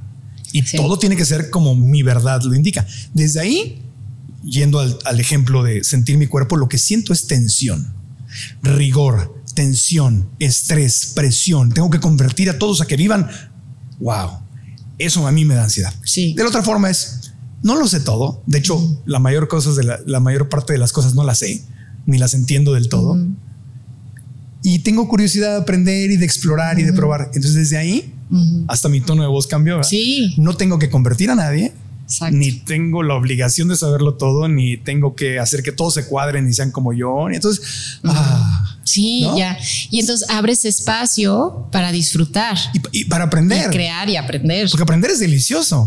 Y 0.52 0.62
todo 0.62 0.98
tiene 0.98 1.16
que 1.16 1.24
ser 1.24 1.50
como 1.50 1.74
mi 1.74 2.02
verdad 2.02 2.40
lo 2.42 2.54
indica. 2.54 2.86
Desde 3.12 3.40
ahí, 3.40 3.82
yendo 4.44 4.78
al, 4.78 5.20
ejemplo 5.20 5.62
de 5.62 5.82
sentir 5.84 6.16
mi 6.16 6.26
cuerpo, 6.26 6.56
lo 6.56 6.68
que 6.68 6.78
siento 6.78 7.12
es 7.12 7.26
tensión, 7.26 7.92
rigor, 8.62 9.42
tensión, 9.54 10.30
estrés, 10.38 11.12
presión. 11.14 11.72
Tengo 11.72 11.90
que 11.90 12.00
convertir 12.00 12.50
a 12.50 12.58
todos 12.58 12.80
a 12.80 12.86
que 12.86 12.96
vivan. 12.96 13.28
Wow. 13.98 14.40
Eso 14.98 15.26
a 15.26 15.32
mí 15.32 15.44
me 15.44 15.54
da 15.54 15.64
ansiedad. 15.64 15.92
Sí. 16.04 16.34
De 16.34 16.42
la 16.44 16.50
otra 16.50 16.62
forma 16.62 16.88
es, 16.88 17.32
no 17.62 17.76
lo 17.76 17.88
sé 17.88 18.00
todo. 18.00 18.42
De 18.46 18.58
hecho, 18.58 19.02
la 19.06 19.18
mayor 19.18 19.48
cosas 19.48 19.76
de 19.76 19.84
la, 20.06 20.20
mayor 20.20 20.48
parte 20.48 20.72
de 20.72 20.78
las 20.78 20.92
cosas 20.92 21.14
no 21.14 21.24
las 21.24 21.38
sé, 21.38 21.64
ni 22.06 22.18
las 22.18 22.32
entiendo 22.32 22.74
del 22.74 22.88
todo 22.88 23.18
y 24.66 24.78
tengo 24.78 25.06
curiosidad 25.08 25.50
de 25.50 25.60
aprender 25.60 26.10
y 26.10 26.16
de 26.16 26.24
explorar 26.24 26.80
y 26.80 26.84
de 26.84 26.94
probar. 26.94 27.26
Entonces 27.34 27.54
desde 27.54 27.76
ahí 27.76 28.10
hasta 28.66 28.88
mi 28.88 29.02
tono 29.02 29.22
de 29.22 29.28
voz 29.28 29.46
cambió. 29.46 29.84
Sí. 29.84 30.34
No 30.38 30.56
tengo 30.56 30.78
que 30.78 30.88
convertir 30.88 31.30
a 31.30 31.34
nadie. 31.34 31.72
Ni 32.30 32.52
tengo 32.52 33.02
la 33.02 33.14
obligación 33.14 33.68
de 33.68 33.76
saberlo 33.76 34.14
todo, 34.14 34.46
ni 34.48 34.76
tengo 34.76 35.14
que 35.14 35.38
hacer 35.38 35.62
que 35.62 35.72
todos 35.72 35.94
se 35.94 36.06
cuadren 36.06 36.48
y 36.48 36.52
sean 36.52 36.70
como 36.70 36.92
yo. 36.92 37.30
entonces, 37.30 37.64
ah, 38.04 38.78
sí, 38.84 39.26
ya. 39.36 39.58
Y 39.90 40.00
entonces 40.00 40.28
abres 40.28 40.66
espacio 40.66 41.66
para 41.72 41.92
disfrutar 41.92 42.58
y, 42.92 43.06
para 43.06 43.24
aprender, 43.24 43.70
crear 43.70 44.08
y 44.10 44.16
aprender. 44.16 44.68
Porque 44.70 44.82
aprender 44.82 45.12
es 45.12 45.18
delicioso. 45.18 45.86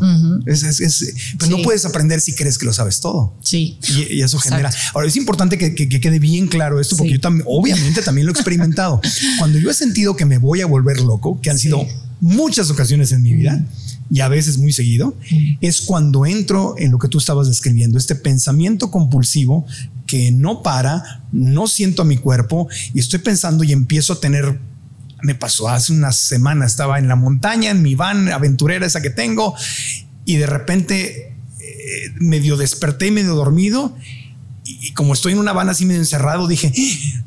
pero 1.38 1.58
no 1.58 1.62
puedes 1.62 1.86
aprender 1.86 2.20
si 2.20 2.34
crees 2.34 2.58
que 2.58 2.66
lo 2.66 2.74
sabes 2.74 3.00
todo. 3.00 3.36
Sí. 3.44 3.78
Y, 4.10 4.22
eso 4.22 4.40
genera. 4.40 4.72
Ahora 4.94 5.08
es 5.08 5.16
importante 5.16 5.58
que, 5.58 5.74
quede 5.88 6.20
bien 6.20 6.48
claro 6.48 6.80
esto, 6.80 6.98
porque 6.98 7.14
yo 7.14 7.20
también, 7.20 7.46
obviamente, 7.48 8.02
también 8.02 8.26
lo 8.26 8.32
he 8.32 8.36
experimentado. 8.36 9.00
Cuando 9.38 9.60
yo 9.60 9.70
he 9.70 9.74
sentido 9.74 10.16
que 10.16 10.26
me 10.26 10.40
voy 10.40 10.62
a 10.62 10.66
volver 10.66 11.00
loco, 11.02 11.40
que 11.42 11.52
han 11.52 11.60
sido 11.60 11.86
muchas 12.20 12.72
ocasiones 12.72 13.12
en 13.12 13.22
mi 13.22 13.34
vida 13.34 13.64
y 14.10 14.22
a 14.22 14.28
veces 14.28 14.58
muy 14.58 14.72
seguido, 14.72 15.16
es 15.62 15.82
cuando 15.82 16.26
entro 16.26 16.76
en 16.78 16.92
lo 16.92 17.00
que 17.00 17.08
tú 17.08 17.18
estabas 17.18 17.48
describiendo, 17.48 17.98
este 17.98 18.16
pensamiento 18.16 18.90
compulsivo 18.92 19.66
que 20.06 20.32
no 20.32 20.64
para, 20.64 21.24
no 21.32 21.68
siento 21.68 22.04
a 22.04 22.06
mi 22.06 22.18
cuerpo 22.18 22.68
y 22.94 23.00
estoy 23.00 23.20
pensando 23.20 23.64
y 23.64 23.74
empiezo 23.74 24.14
a 24.14 24.20
tener 24.20 24.60
me 25.24 25.36
pasó 25.36 25.68
hace 25.68 25.94
una 25.94 26.12
semana, 26.12 26.66
estaba 26.66 27.00
en 27.00 27.08
la 27.08 27.16
montaña, 27.16 27.72
en 27.72 27.82
mi 27.82 27.96
van 27.96 28.30
aventurera 28.30 28.86
esa 28.86 29.02
que 29.02 29.10
tengo, 29.10 29.56
y 30.26 30.36
de 30.36 30.46
repente 30.46 31.36
eh, 31.60 32.14
medio 32.20 32.58
desperté, 32.58 33.12
medio 33.12 33.34
dormido, 33.36 33.96
y, 34.88 34.92
como 34.94 35.14
estoy 35.14 35.34
en 35.34 35.40
una 35.40 35.54
van 35.54 35.70
así 35.70 35.86
medio 35.86 36.02
encerrado, 36.02 36.48
dije, 36.48 36.74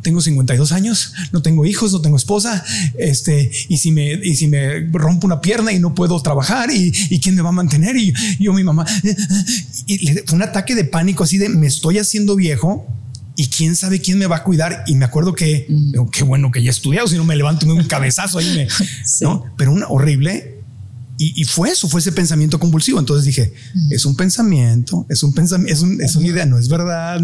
tengo 0.03 0.21
52 0.21 0.73
años, 0.73 1.13
no 1.33 1.43
tengo 1.43 1.67
hijos, 1.67 1.93
no 1.93 2.01
tengo 2.01 2.17
esposa, 2.17 2.65
este, 2.99 3.51
y 3.69 3.79
si 3.79 3.91
me, 3.93 4.13
y 4.13 4.35
si 4.35 4.49
me 4.49 4.81
rompo 4.93 5.27
una 5.27 5.41
pierna 5.41 5.73
y 5.73 5.79
no 5.79 5.95
puedo 5.95 6.21
trabajar, 6.23 6.71
y, 6.71 6.93
quién 7.21 7.35
me 7.35 7.43
va 7.43 7.51
a 7.51 7.53
mantener, 7.53 7.97
y 7.97 8.13
yo, 8.39 8.53
mi 8.53 8.65
mamá, 8.65 8.87
y 9.87 10.13
fue 10.27 10.37
un 10.37 10.43
ataque 10.43 10.75
de 10.75 10.85
pánico 10.85 11.25
así 11.25 11.39
de, 11.39 11.49
me 11.49 11.67
estoy 11.67 11.99
haciendo 11.99 12.37
viejo, 12.37 12.87
y 13.37 13.47
quién 13.47 13.75
sabe 13.75 14.03
quién 14.03 14.19
me 14.19 14.27
va 14.27 14.37
a 14.37 14.45
cuidar. 14.45 14.85
Y 14.87 14.97
me 14.97 15.07
acuerdo 15.07 15.35
que, 15.35 15.67
qué 16.13 16.25
bueno 16.25 16.51
que 16.51 16.63
ya 16.63 16.69
he 16.69 16.71
estudiado, 16.71 17.09
si 17.09 17.17
no 17.17 17.25
me 17.25 17.37
levanto 17.37 17.67
un 17.67 17.85
cabezazo 17.85 18.39
ahí, 18.39 18.67
¿no? 19.23 19.47
Pero 19.57 19.73
una 19.73 19.89
horrible. 19.89 20.60
Y, 21.23 21.45
fue 21.45 21.69
eso, 21.69 21.87
fue 21.87 22.01
ese 22.01 22.13
pensamiento 22.13 22.59
convulsivo. 22.59 22.99
Entonces 22.99 23.27
dije, 23.27 23.53
es 23.91 24.07
un 24.07 24.17
pensamiento, 24.17 25.05
es 25.11 25.23
un 25.23 25.35
pensamiento, 25.35 25.71
es, 25.71 25.83
un, 25.83 26.01
es, 26.01 26.17
una 26.17 26.27
idea, 26.27 26.47
no 26.47 26.57
es 26.57 26.69
verdad. 26.69 27.21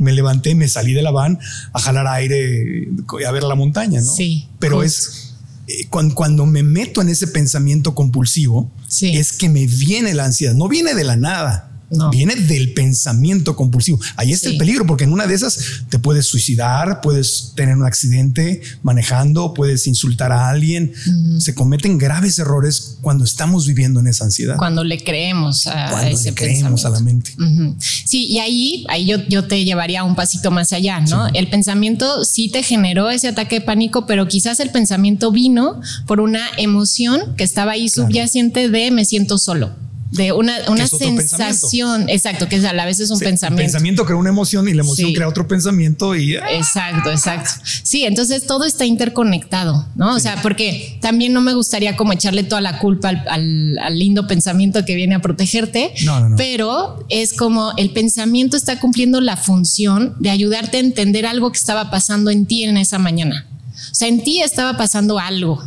Me 0.00 0.12
levanté, 0.12 0.54
me 0.54 0.68
salí 0.68 0.92
de 0.92 1.00
la 1.00 1.10
van 1.10 1.38
a 1.72 1.80
jalar 1.80 2.06
aire, 2.08 2.88
a 3.26 3.32
ver 3.32 3.44
la 3.44 3.54
montaña, 3.54 4.02
¿no? 4.02 4.12
Sí. 4.12 4.48
Pero 4.58 4.82
es 4.82 5.32
eh, 5.66 5.86
cuando, 5.88 6.14
cuando, 6.14 6.44
me 6.44 6.62
meto 6.62 7.00
en 7.00 7.08
ese 7.08 7.26
pensamiento 7.26 7.94
compulsivo, 7.94 8.70
es 9.00 9.32
que 9.32 9.48
me 9.48 9.66
viene 9.66 10.12
la 10.12 10.26
ansiedad, 10.26 10.52
no 10.52 10.68
viene 10.68 10.92
de 10.92 11.04
la 11.04 11.16
nada 11.16 11.77
Viene 12.10 12.34
del 12.36 12.74
pensamiento 12.74 13.56
compulsivo. 13.56 13.98
Ahí 14.16 14.32
está 14.32 14.50
el 14.50 14.58
peligro, 14.58 14.86
porque 14.86 15.04
en 15.04 15.12
una 15.12 15.26
de 15.26 15.34
esas 15.34 15.84
te 15.88 15.98
puedes 15.98 16.26
suicidar, 16.26 17.00
puedes 17.00 17.52
tener 17.56 17.76
un 17.76 17.84
accidente 17.84 18.60
manejando, 18.82 19.54
puedes 19.54 19.86
insultar 19.86 20.32
a 20.32 20.48
alguien. 20.50 20.92
Se 21.38 21.54
cometen 21.54 21.96
graves 21.96 22.38
errores 22.38 22.98
cuando 23.00 23.24
estamos 23.24 23.66
viviendo 23.66 24.00
en 24.00 24.08
esa 24.08 24.24
ansiedad. 24.24 24.56
Cuando 24.56 24.84
le 24.84 25.02
creemos 25.02 25.66
a 25.66 25.90
cuando 25.90 26.10
ese 26.10 26.30
le 26.30 26.34
creemos 26.34 26.84
a 26.84 26.90
la 26.90 27.00
mente. 27.00 27.34
Sí, 27.78 28.26
y 28.26 28.38
ahí, 28.38 28.84
ahí 28.88 29.06
yo, 29.06 29.18
yo, 29.28 29.46
te 29.46 29.64
llevaría 29.64 30.04
un 30.04 30.14
pasito 30.14 30.50
más 30.50 30.72
allá, 30.72 31.00
¿no? 31.00 31.28
El 31.28 31.48
pensamiento 31.48 32.24
sí 32.24 32.50
te 32.50 32.62
generó 32.62 33.10
ese 33.10 33.28
ataque 33.28 33.56
de 33.56 33.60
pánico, 33.62 34.06
pero 34.06 34.28
quizás 34.28 34.60
el 34.60 34.70
pensamiento 34.70 35.32
vino 35.32 35.80
por 36.06 36.20
una 36.20 36.42
emoción 36.58 37.34
que 37.36 37.44
estaba 37.44 37.72
ahí 37.72 37.88
subyacente 37.88 38.68
de 38.68 38.90
me 38.90 39.04
siento 39.04 39.38
solo 39.38 39.87
de 40.10 40.32
una, 40.32 40.56
una 40.68 40.86
sensación, 40.86 42.08
exacto, 42.08 42.48
que 42.48 42.56
a 42.56 42.72
la 42.72 42.86
vez 42.86 42.98
es 43.00 43.10
un 43.10 43.18
pensamiento. 43.18 43.60
El 43.60 43.66
pensamiento 43.66 44.06
crea 44.06 44.16
una 44.16 44.30
emoción 44.30 44.68
y 44.68 44.74
la 44.74 44.82
emoción 44.82 45.12
crea 45.12 45.28
otro 45.28 45.46
pensamiento 45.46 46.16
y... 46.16 46.36
Exacto, 46.36 47.10
exacto. 47.10 47.50
Sí, 47.82 48.04
entonces 48.04 48.46
todo 48.46 48.64
está 48.64 48.86
interconectado, 48.86 49.86
¿no? 49.96 50.14
O 50.14 50.20
sea, 50.20 50.40
porque 50.42 50.98
también 51.02 51.32
no 51.32 51.42
me 51.42 51.52
gustaría 51.52 51.96
como 51.96 52.12
echarle 52.12 52.42
toda 52.42 52.60
la 52.60 52.78
culpa 52.78 53.10
al, 53.10 53.76
lindo 53.98 54.26
pensamiento 54.26 54.84
que 54.84 54.94
viene 54.94 55.14
a 55.14 55.20
protegerte, 55.20 55.92
pero 56.36 57.04
es 57.08 57.34
como 57.34 57.72
el 57.76 57.90
pensamiento 57.90 58.56
está 58.56 58.80
cumpliendo 58.80 59.20
la 59.20 59.36
función 59.36 60.14
de 60.20 60.30
ayudarte 60.30 60.78
a 60.78 60.80
entender 60.80 61.26
algo 61.26 61.52
que 61.52 61.58
estaba 61.58 61.90
pasando 61.90 62.30
en 62.30 62.46
ti 62.46 62.64
en 62.64 62.76
esa 62.76 62.98
mañana. 62.98 63.46
O 63.90 63.94
sea, 63.94 64.08
en 64.08 64.22
ti 64.22 64.40
estaba 64.42 64.76
pasando 64.76 65.18
algo 65.18 65.62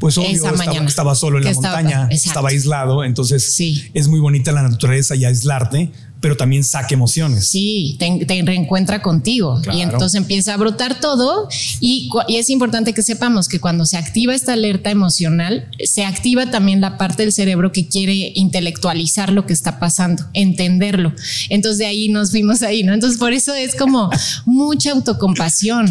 pues 0.00 0.16
obvio, 0.16 0.30
estaba, 0.30 0.64
estaba, 0.64 1.14
solo 1.14 1.38
en 1.38 1.44
la 1.44 1.52
montaña, 1.52 2.08
estaba 2.10 2.48
aislado, 2.48 3.04
entonces 3.04 3.54
es 3.92 4.08
muy 4.08 4.18
bonita 4.18 4.50
la 4.50 4.62
naturaleza 4.62 5.14
y 5.14 5.26
aislarte, 5.26 5.92
pero 6.20 6.36
también 6.36 6.64
saca 6.64 6.94
emociones. 6.94 7.48
Sí, 7.48 7.96
te, 7.98 8.42
reencuentra 8.42 9.02
contigo 9.02 9.60
y 9.72 9.80
entonces 9.80 10.14
empieza 10.14 10.54
a 10.54 10.56
brotar 10.56 11.00
todo 11.00 11.48
y, 11.80 12.10
y, 12.28 12.36
es 12.36 12.50
importante 12.50 12.92
que 12.92 13.02
sepamos 13.02 13.48
que 13.48 13.60
cuando 13.60 13.86
se 13.86 13.96
activa 13.96 14.34
esta 14.34 14.52
alerta 14.52 14.90
emocional, 14.90 15.68
se 15.82 16.04
activa 16.04 16.50
también 16.50 16.80
la 16.80 16.98
parte 16.98 17.22
del 17.22 17.32
cerebro 17.32 17.72
que 17.72 17.88
quiere 17.88 18.32
intelectualizar 18.34 19.32
lo 19.32 19.46
que 19.46 19.52
está 19.52 19.78
pasando, 19.78 20.24
entenderlo. 20.34 21.12
Entonces 21.48 21.78
de 21.78 21.86
ahí 21.86 22.08
nos 22.08 22.30
fuimos 22.30 22.62
ahí, 22.62 22.82
¿no? 22.82 22.92
Entonces 22.92 23.18
por 23.18 23.32
eso 23.32 23.54
es 23.54 23.74
como 23.74 24.10
mucha 24.44 24.92
autocompasión, 24.92 25.90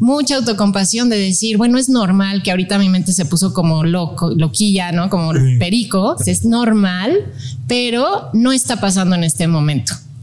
mucha 0.00 0.36
autocompasión 0.36 1.08
de 1.08 1.18
decir, 1.18 1.56
bueno, 1.56 1.78
es 1.78 1.88
normal 1.88 2.42
que 2.42 2.50
ahorita 2.50 2.78
mi 2.78 2.88
mente 2.88 3.12
se 3.12 3.24
puso 3.26 3.52
como 3.52 3.84
loco, 3.84 4.30
loquilla, 4.34 4.92
¿no? 4.92 5.08
Como 5.08 5.32
perico, 5.58 6.16
es 6.26 6.44
normal, 6.44 7.32
pero 7.66 8.30
no 8.32 8.52
está 8.52 8.80
pasando 8.80 9.14
en 9.14 9.24
este 9.24 9.46
momento 9.46 9.67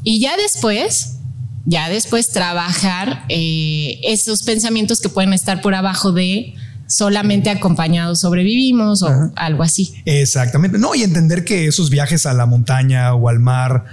y 0.03 0.19
ya 0.19 0.37
después, 0.37 1.17
ya 1.65 1.89
después 1.89 2.29
trabajar 2.29 3.25
eh, 3.29 3.99
esos 4.03 4.43
pensamientos 4.43 5.01
que 5.01 5.09
pueden 5.09 5.33
estar 5.33 5.61
por 5.61 5.73
abajo 5.75 6.11
de 6.11 6.53
solamente 6.87 7.49
acompañados 7.49 8.19
sobrevivimos 8.19 9.01
o 9.03 9.31
algo 9.35 9.63
así. 9.63 9.95
Exactamente. 10.05 10.77
No, 10.77 10.93
y 10.95 11.03
entender 11.03 11.43
que 11.43 11.65
esos 11.67 11.89
viajes 11.89 12.25
a 12.25 12.33
la 12.33 12.45
montaña 12.45 13.13
o 13.15 13.29
al 13.29 13.39
mar, 13.39 13.85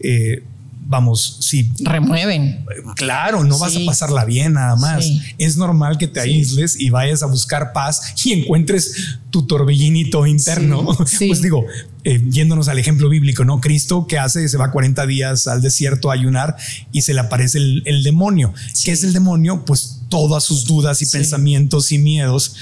eh, 0.00 0.42
vamos, 0.90 1.38
si 1.40 1.70
remueven. 1.78 2.66
Claro, 2.96 3.44
no 3.44 3.58
vas 3.58 3.76
a 3.76 3.80
pasarla 3.86 4.24
bien 4.24 4.54
nada 4.54 4.74
más. 4.74 5.08
Es 5.38 5.56
normal 5.56 5.98
que 5.98 6.08
te 6.08 6.18
aísles 6.18 6.78
y 6.80 6.90
vayas 6.90 7.22
a 7.22 7.26
buscar 7.26 7.72
paz 7.72 8.12
y 8.24 8.32
encuentres 8.32 9.18
tu 9.30 9.46
torbellinito 9.46 10.26
interno. 10.26 10.96
Pues 11.20 11.42
digo, 11.42 11.64
eh, 12.04 12.22
yéndonos 12.30 12.68
al 12.68 12.78
ejemplo 12.78 13.08
bíblico, 13.08 13.44
¿no? 13.44 13.60
Cristo 13.60 14.06
que 14.06 14.18
hace, 14.18 14.48
se 14.48 14.56
va 14.56 14.70
40 14.70 15.06
días 15.06 15.46
al 15.46 15.60
desierto 15.60 16.10
a 16.10 16.14
ayunar 16.14 16.56
y 16.92 17.02
se 17.02 17.12
le 17.12 17.20
aparece 17.20 17.58
el, 17.58 18.02
demonio. 18.02 18.54
¿Qué 18.84 18.92
es 18.92 19.04
el 19.04 19.12
demonio? 19.12 19.64
Pues 19.64 20.00
todas 20.08 20.42
sus 20.44 20.64
dudas 20.64 21.02
y 21.02 21.06
pensamientos 21.06 21.92
y 21.92 21.98
miedos. 21.98 22.54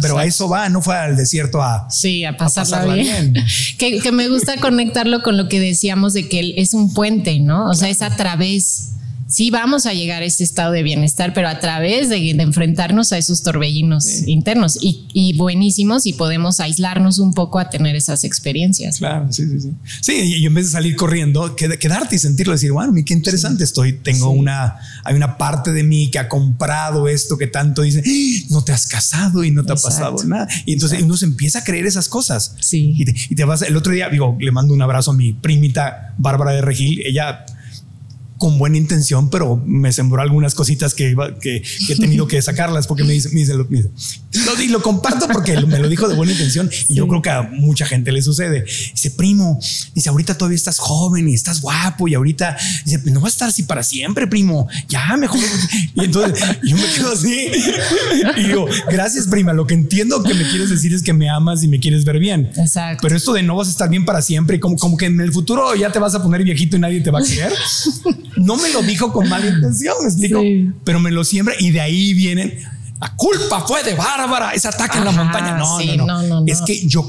pero 0.00 0.18
a 0.18 0.24
eso 0.24 0.48
va, 0.48 0.68
no 0.68 0.80
fue 0.80 0.96
al 0.96 1.16
desierto 1.16 1.62
a, 1.62 1.90
sí, 1.90 2.24
a 2.24 2.36
pasarla, 2.36 2.94
bien. 2.94 3.34
que, 3.78 4.00
que 4.00 4.12
me 4.12 4.28
gusta 4.28 4.56
conectarlo 4.58 5.22
con 5.22 5.36
lo 5.36 5.48
que 5.48 5.60
decíamos 5.60 6.14
de 6.14 6.28
que 6.28 6.40
él 6.40 6.54
es 6.56 6.72
un 6.72 6.94
puente, 6.94 7.38
¿no? 7.38 7.68
O 7.68 7.74
sea, 7.74 7.88
es 7.88 8.02
a 8.02 8.16
través 8.16 8.92
sí 9.28 9.50
vamos 9.50 9.86
a 9.86 9.92
llegar 9.92 10.22
a 10.22 10.26
este 10.26 10.44
estado 10.44 10.72
de 10.72 10.82
bienestar, 10.82 11.32
pero 11.34 11.48
a 11.48 11.58
través 11.58 12.08
de, 12.08 12.30
enfrentarnos 12.30 13.12
a 13.12 13.18
esos 13.18 13.42
torbellinos 13.42 14.26
internos 14.26 14.78
y, 14.80 15.32
buenísimos 15.36 16.06
y 16.06 16.12
podemos 16.12 16.60
aislarnos 16.60 17.18
un 17.18 17.34
poco 17.34 17.58
a 17.58 17.70
tener 17.70 17.96
esas 17.96 18.24
experiencias. 18.24 18.98
Claro, 18.98 19.32
sí, 19.32 19.46
sí, 19.46 19.60
sí. 19.60 19.70
Sí, 20.00 20.12
y 20.12 20.46
en 20.46 20.54
vez 20.54 20.66
de 20.66 20.72
salir 20.72 20.96
corriendo, 20.96 21.56
quedarte 21.56 22.16
y 22.16 22.18
sentirlo, 22.18 22.52
decir, 22.52 22.72
bueno, 22.72 22.92
qué 23.04 23.14
interesante 23.14 23.64
estoy, 23.64 23.94
tengo 23.94 24.30
una, 24.30 24.76
hay 25.04 25.14
una 25.14 25.36
parte 25.36 25.72
de 25.72 25.82
mí 25.82 26.10
que 26.10 26.18
ha 26.18 26.28
comprado 26.28 27.08
esto 27.08 27.36
que 27.36 27.46
tanto 27.46 27.82
dice, 27.82 28.02
¡Ah! 28.06 28.46
no 28.50 28.62
te 28.62 28.72
has 28.72 28.86
casado 28.86 29.44
y 29.44 29.50
no 29.50 29.64
te 29.64 29.72
ha 29.72 29.76
pasado 29.76 30.22
nada. 30.24 30.48
Y 30.64 30.74
entonces 30.74 31.02
uno 31.02 31.16
se 31.16 31.24
empieza 31.24 31.60
a 31.60 31.64
creer 31.64 31.86
esas 31.86 32.08
cosas. 32.08 32.54
Sí. 32.60 32.94
Y 32.96 33.04
te, 33.04 33.14
y 33.30 33.34
te 33.34 33.44
vas, 33.44 33.62
el 33.62 33.76
otro 33.76 33.92
día, 33.92 34.08
digo, 34.08 34.36
le 34.40 34.52
mando 34.52 34.72
un 34.72 34.82
abrazo 34.82 35.10
a 35.10 35.14
mi 35.14 35.32
primita 35.32 36.14
Bárbara 36.18 36.52
de 36.52 36.62
Regil, 36.62 37.00
ella 37.04 37.44
con 38.38 38.58
buena 38.58 38.76
intención, 38.76 39.30
pero 39.30 39.56
me 39.64 39.92
sembró 39.92 40.20
algunas 40.20 40.54
cositas 40.54 40.94
que, 40.94 41.16
que, 41.40 41.62
he 41.88 41.96
tenido 41.96 42.26
que 42.26 42.40
sacarlas 42.46 42.86
porque 42.86 43.04
me 43.04 43.12
dice, 43.12 43.30
me 43.30 43.40
dice, 43.40 43.54
lo, 43.54 43.66
y 43.70 44.68
lo 44.68 44.82
comparto 44.82 45.26
porque 45.28 45.58
me 45.60 45.78
lo 45.78 45.88
dijo 45.88 46.08
de 46.08 46.14
buena 46.14 46.32
intención 46.32 46.70
y 46.88 46.94
yo 46.94 47.08
creo 47.08 47.22
que 47.22 47.30
a 47.30 47.42
mucha 47.42 47.86
gente 47.86 48.12
le 48.12 48.22
sucede. 48.22 48.64
Dice, 48.92 49.10
primo, 49.12 49.58
dice, 49.94 50.08
ahorita 50.10 50.36
todavía 50.36 50.56
estás 50.56 50.78
joven 50.78 51.28
y 51.28 51.34
estás 51.34 51.60
guapo 51.60 52.08
y 52.08 52.14
ahorita, 52.14 52.56
dice, 52.84 53.00
no 53.10 53.20
va 53.20 53.28
a 53.28 53.30
estar 53.30 53.48
así 53.48 53.62
para 53.62 53.82
siempre, 53.82 54.26
primo, 54.26 54.68
ya 54.88 55.16
mejor. 55.16 55.40
Y 55.94 56.04
entonces 56.04 56.38
yo 56.62 56.76
me 56.76 56.84
quedo 56.94 57.12
así 57.12 57.48
y 58.36 58.42
digo, 58.44 58.66
gracias, 58.90 59.26
prima, 59.28 59.52
lo 59.52 59.66
que 59.66 59.74
entiendo 59.74 60.22
que 60.22 60.34
me 60.34 60.48
quieres 60.48 60.70
decir 60.70 60.92
es 60.92 61.02
que 61.02 61.12
me 61.12 61.30
amas 61.30 61.62
y 61.62 61.68
me 61.68 61.80
quieres 61.80 62.04
ver 62.04 62.18
bien. 62.18 62.50
Exacto. 62.56 63.00
Pero 63.02 63.16
esto 63.16 63.32
de 63.32 63.42
no 63.42 63.56
vas 63.56 63.68
a 63.68 63.70
estar 63.70 63.88
bien 63.88 64.04
para 64.04 64.20
siempre 64.20 64.56
y 64.56 64.60
como, 64.60 64.76
como 64.76 64.96
que 64.96 65.06
en 65.06 65.20
el 65.20 65.32
futuro 65.32 65.74
ya 65.74 65.90
te 65.90 65.98
vas 65.98 66.14
a 66.14 66.22
poner 66.22 66.44
viejito 66.44 66.76
y 66.76 66.80
nadie 66.80 67.00
te 67.00 67.10
va 67.10 67.20
a 67.20 67.22
querer 67.22 67.52
no 68.36 68.56
me 68.56 68.70
lo 68.72 68.82
dijo 68.82 69.12
con 69.12 69.28
mala 69.28 69.46
intención, 69.46 69.96
me 70.02 70.08
explico, 70.08 70.40
pero 70.84 71.00
me 71.00 71.10
lo 71.10 71.24
siembra 71.24 71.54
y 71.58 71.70
de 71.70 71.80
ahí 71.80 72.14
vienen. 72.14 72.58
La 73.00 73.14
culpa 73.14 73.60
fue 73.66 73.82
de 73.82 73.94
Bárbara, 73.94 74.52
ese 74.52 74.68
ataque 74.68 74.98
en 74.98 75.04
la 75.04 75.12
montaña. 75.12 75.58
No, 75.58 75.78
no, 76.06 76.22
no, 76.22 76.44
Es 76.46 76.62
que 76.62 76.86
yo 76.86 77.08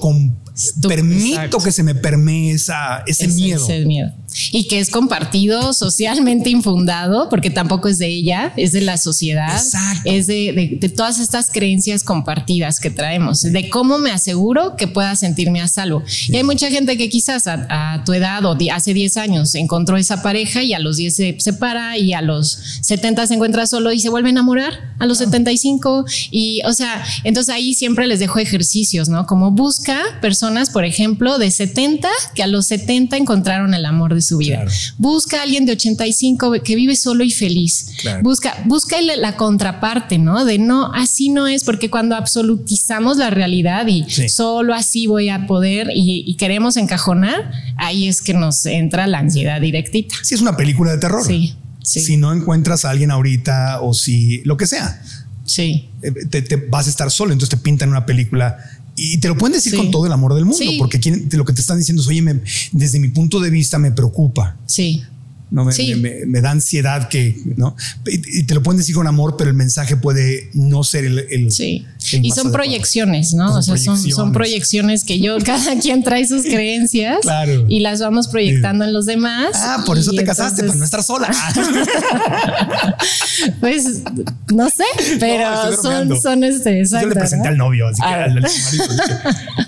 permito 0.88 1.60
que 1.60 1.72
se 1.72 1.84
me 1.84 1.96
permee 1.96 2.54
ese, 2.54 3.28
miedo. 3.30 3.66
Y 4.52 4.68
que 4.68 4.80
es 4.80 4.90
compartido, 4.90 5.74
socialmente 5.74 6.50
infundado, 6.50 7.30
porque 7.30 7.50
tampoco 7.50 7.88
es 7.88 7.98
de 7.98 8.08
ella, 8.08 8.54
es 8.58 8.72
de 8.72 8.82
la 8.82 8.98
sociedad, 8.98 9.62
es 10.06 10.28
de, 10.28 10.80
todas 10.96 11.20
estas 11.20 11.50
creencias 11.52 12.04
compartidas 12.04 12.80
que 12.80 12.90
traemos, 12.90 13.42
de 13.42 13.70
cómo 13.70 13.98
me 13.98 14.12
aseguro 14.12 14.76
que 14.76 14.88
pueda 14.88 15.16
sentirme 15.16 15.62
a 15.62 15.68
salvo. 15.68 16.04
Y 16.28 16.36
hay 16.36 16.44
mucha 16.44 16.70
gente 16.70 16.98
que 16.98 17.10
quizás 17.10 17.48
a, 17.48 18.04
tu 18.06 18.14
edad 18.14 18.44
o 18.46 18.58
hace 18.72 18.94
10 18.94 19.18
años 19.18 19.56
encontró 19.56 19.98
esa 19.98 20.22
pareja 20.22 20.64
y 20.64 20.74
a 20.74 20.80
los 20.80 20.98
10 20.98 21.16
se 21.16 21.36
separa 21.40 21.98
y 21.98 22.14
a 22.14 22.22
los 22.22 22.60
70 22.82 23.28
se 23.28 23.34
encuentra 23.34 23.66
solo 23.66 23.92
y 23.92 24.00
se 24.00 24.10
vuelve 24.10 24.30
a 24.30 24.32
enamorar 24.32 24.96
a 25.00 25.06
los 25.06 25.18
75 25.20 26.06
y 26.32 26.62
o 26.66 26.74
sea, 26.74 27.04
entonces 27.24 27.54
ahí 27.54 27.74
siempre 27.74 28.08
les 28.08 28.20
dejo 28.20 28.40
ejercicios, 28.40 29.10
¿no? 29.10 29.26
Como 29.26 29.52
busca 29.52 30.00
personas, 30.22 30.70
por 30.70 30.86
ejemplo, 30.86 31.38
de 31.38 31.52
70 31.52 32.10
que 32.36 32.44
a 32.44 32.48
los 32.48 32.68
70 32.68 33.18
encontraron 33.18 33.74
el 33.74 33.86
amor 33.86 34.14
de 34.14 34.22
su 34.28 34.38
vida. 34.38 34.66
Busca 34.98 35.40
a 35.40 35.44
alguien 35.44 35.66
de 35.66 35.74
85 35.74 36.54
que 36.64 36.76
vive 36.76 36.96
solo 36.96 37.24
y 37.24 37.32
feliz. 37.32 37.92
Busca, 38.22 38.64
busca 38.66 38.98
la 39.02 39.36
contraparte, 39.36 40.18
¿no? 40.18 40.46
De 40.46 40.60
no, 40.60 40.92
así 40.94 41.30
no 41.30 41.48
es, 41.48 41.64
porque 41.64 41.90
cuando 41.90 42.16
absolutizamos 42.16 43.18
la 43.18 43.30
realidad 43.30 43.88
y 43.88 44.06
solo 44.30 44.74
así 44.74 45.08
voy 45.08 45.30
a 45.30 45.48
poder 45.48 45.90
y, 45.94 46.36
queremos 46.38 46.78
encajonar, 46.78 47.52
ahí 47.78 48.08
es 48.08 48.22
que 48.22 48.34
nos 48.34 48.66
entra 48.66 49.08
la 49.08 49.20
ansiedad 49.20 49.60
directita. 49.60 50.16
Sí, 50.22 50.36
es 50.36 50.42
una 50.42 50.56
película 50.56 50.92
de 50.92 50.98
terror. 51.00 51.26
Sí. 51.26 51.56
Si 51.82 52.18
no 52.18 52.34
encuentras 52.34 52.86
a 52.86 52.90
alguien 52.90 53.12
ahorita 53.12 53.82
o 53.82 53.94
si 53.94 54.42
lo 54.44 54.58
que 54.58 54.68
sea. 54.68 55.02
Sí. 55.46 55.90
Eh, 56.04 56.12
te, 56.30 56.56
vas 56.58 56.88
a 56.88 56.90
estar 56.90 57.10
solo, 57.10 57.32
entonces 57.32 57.58
te 57.58 57.64
pintan 57.64 57.90
una 57.90 58.06
película 58.06 58.58
y 59.00 59.20
te 59.20 59.28
lo 59.28 59.38
pueden 59.38 59.54
decir 59.54 59.76
con 59.76 59.92
todo 59.92 60.08
el 60.08 60.12
amor 60.12 60.34
del 60.34 60.46
mundo, 60.46 60.66
porque 60.80 61.00
lo 61.32 61.46
que 61.46 61.54
te 61.54 61.62
están 61.62 61.78
diciendo 61.78 62.02
es, 62.02 62.08
oye, 62.08 62.42
desde 62.72 63.00
mi 63.00 63.10
punto 63.10 63.40
de 63.40 63.52
vista 63.52 63.78
me 63.78 63.92
preocupa. 63.92 64.58
Sí. 64.66 65.04
No 65.52 65.64
me, 65.64 66.42
da 66.42 66.52
ansiedad 66.52 67.08
que, 67.08 67.40
¿no? 67.56 67.76
Y, 68.06 68.44
te 68.44 68.56
lo 68.56 68.64
pueden 68.64 68.80
decir 68.80 68.96
con 68.96 69.08
amor, 69.08 69.36
pero 69.38 69.50
el 69.52 69.56
mensaje 69.56 69.96
puede 69.96 70.50
no 70.54 70.84
ser 70.84 71.06
el. 71.06 71.52
sí. 71.52 71.86
Y 72.12 72.32
son 72.32 72.52
proyecciones, 72.52 73.34
¿no? 73.34 73.56
o 73.56 73.62
sea, 73.62 73.78
Son, 73.78 74.32
proyecciones 74.32 75.04
que 75.04 75.20
yo, 75.20 75.38
cada 75.46 75.80
quien 75.80 76.04
trae 76.04 76.28
sus 76.28 76.44
creencias 76.44 77.20
y 77.68 77.80
las 77.80 78.00
vamos 78.00 78.28
proyectando 78.28 78.86
en 78.86 78.94
los 78.94 79.06
demás. 79.06 79.52
Ah, 79.56 79.84
por 79.86 79.98
eso 79.98 80.12
te 80.12 80.24
casaste, 80.24 80.64
para 80.64 80.76
no 80.76 80.84
estar 80.84 81.04
sola. 81.04 81.30
pues 83.60 84.02
no 84.54 84.70
sé, 84.70 84.84
pero 85.20 85.76
son, 85.82 86.20
son 86.22 86.44
este. 86.44 86.84
yo 86.86 87.08
le 87.08 87.16
presenté 87.16 87.48
al 87.50 87.58
novio, 87.58 87.88
así 87.88 88.02
que 88.02 88.08
ah. 88.08 88.24
al, 88.24 88.36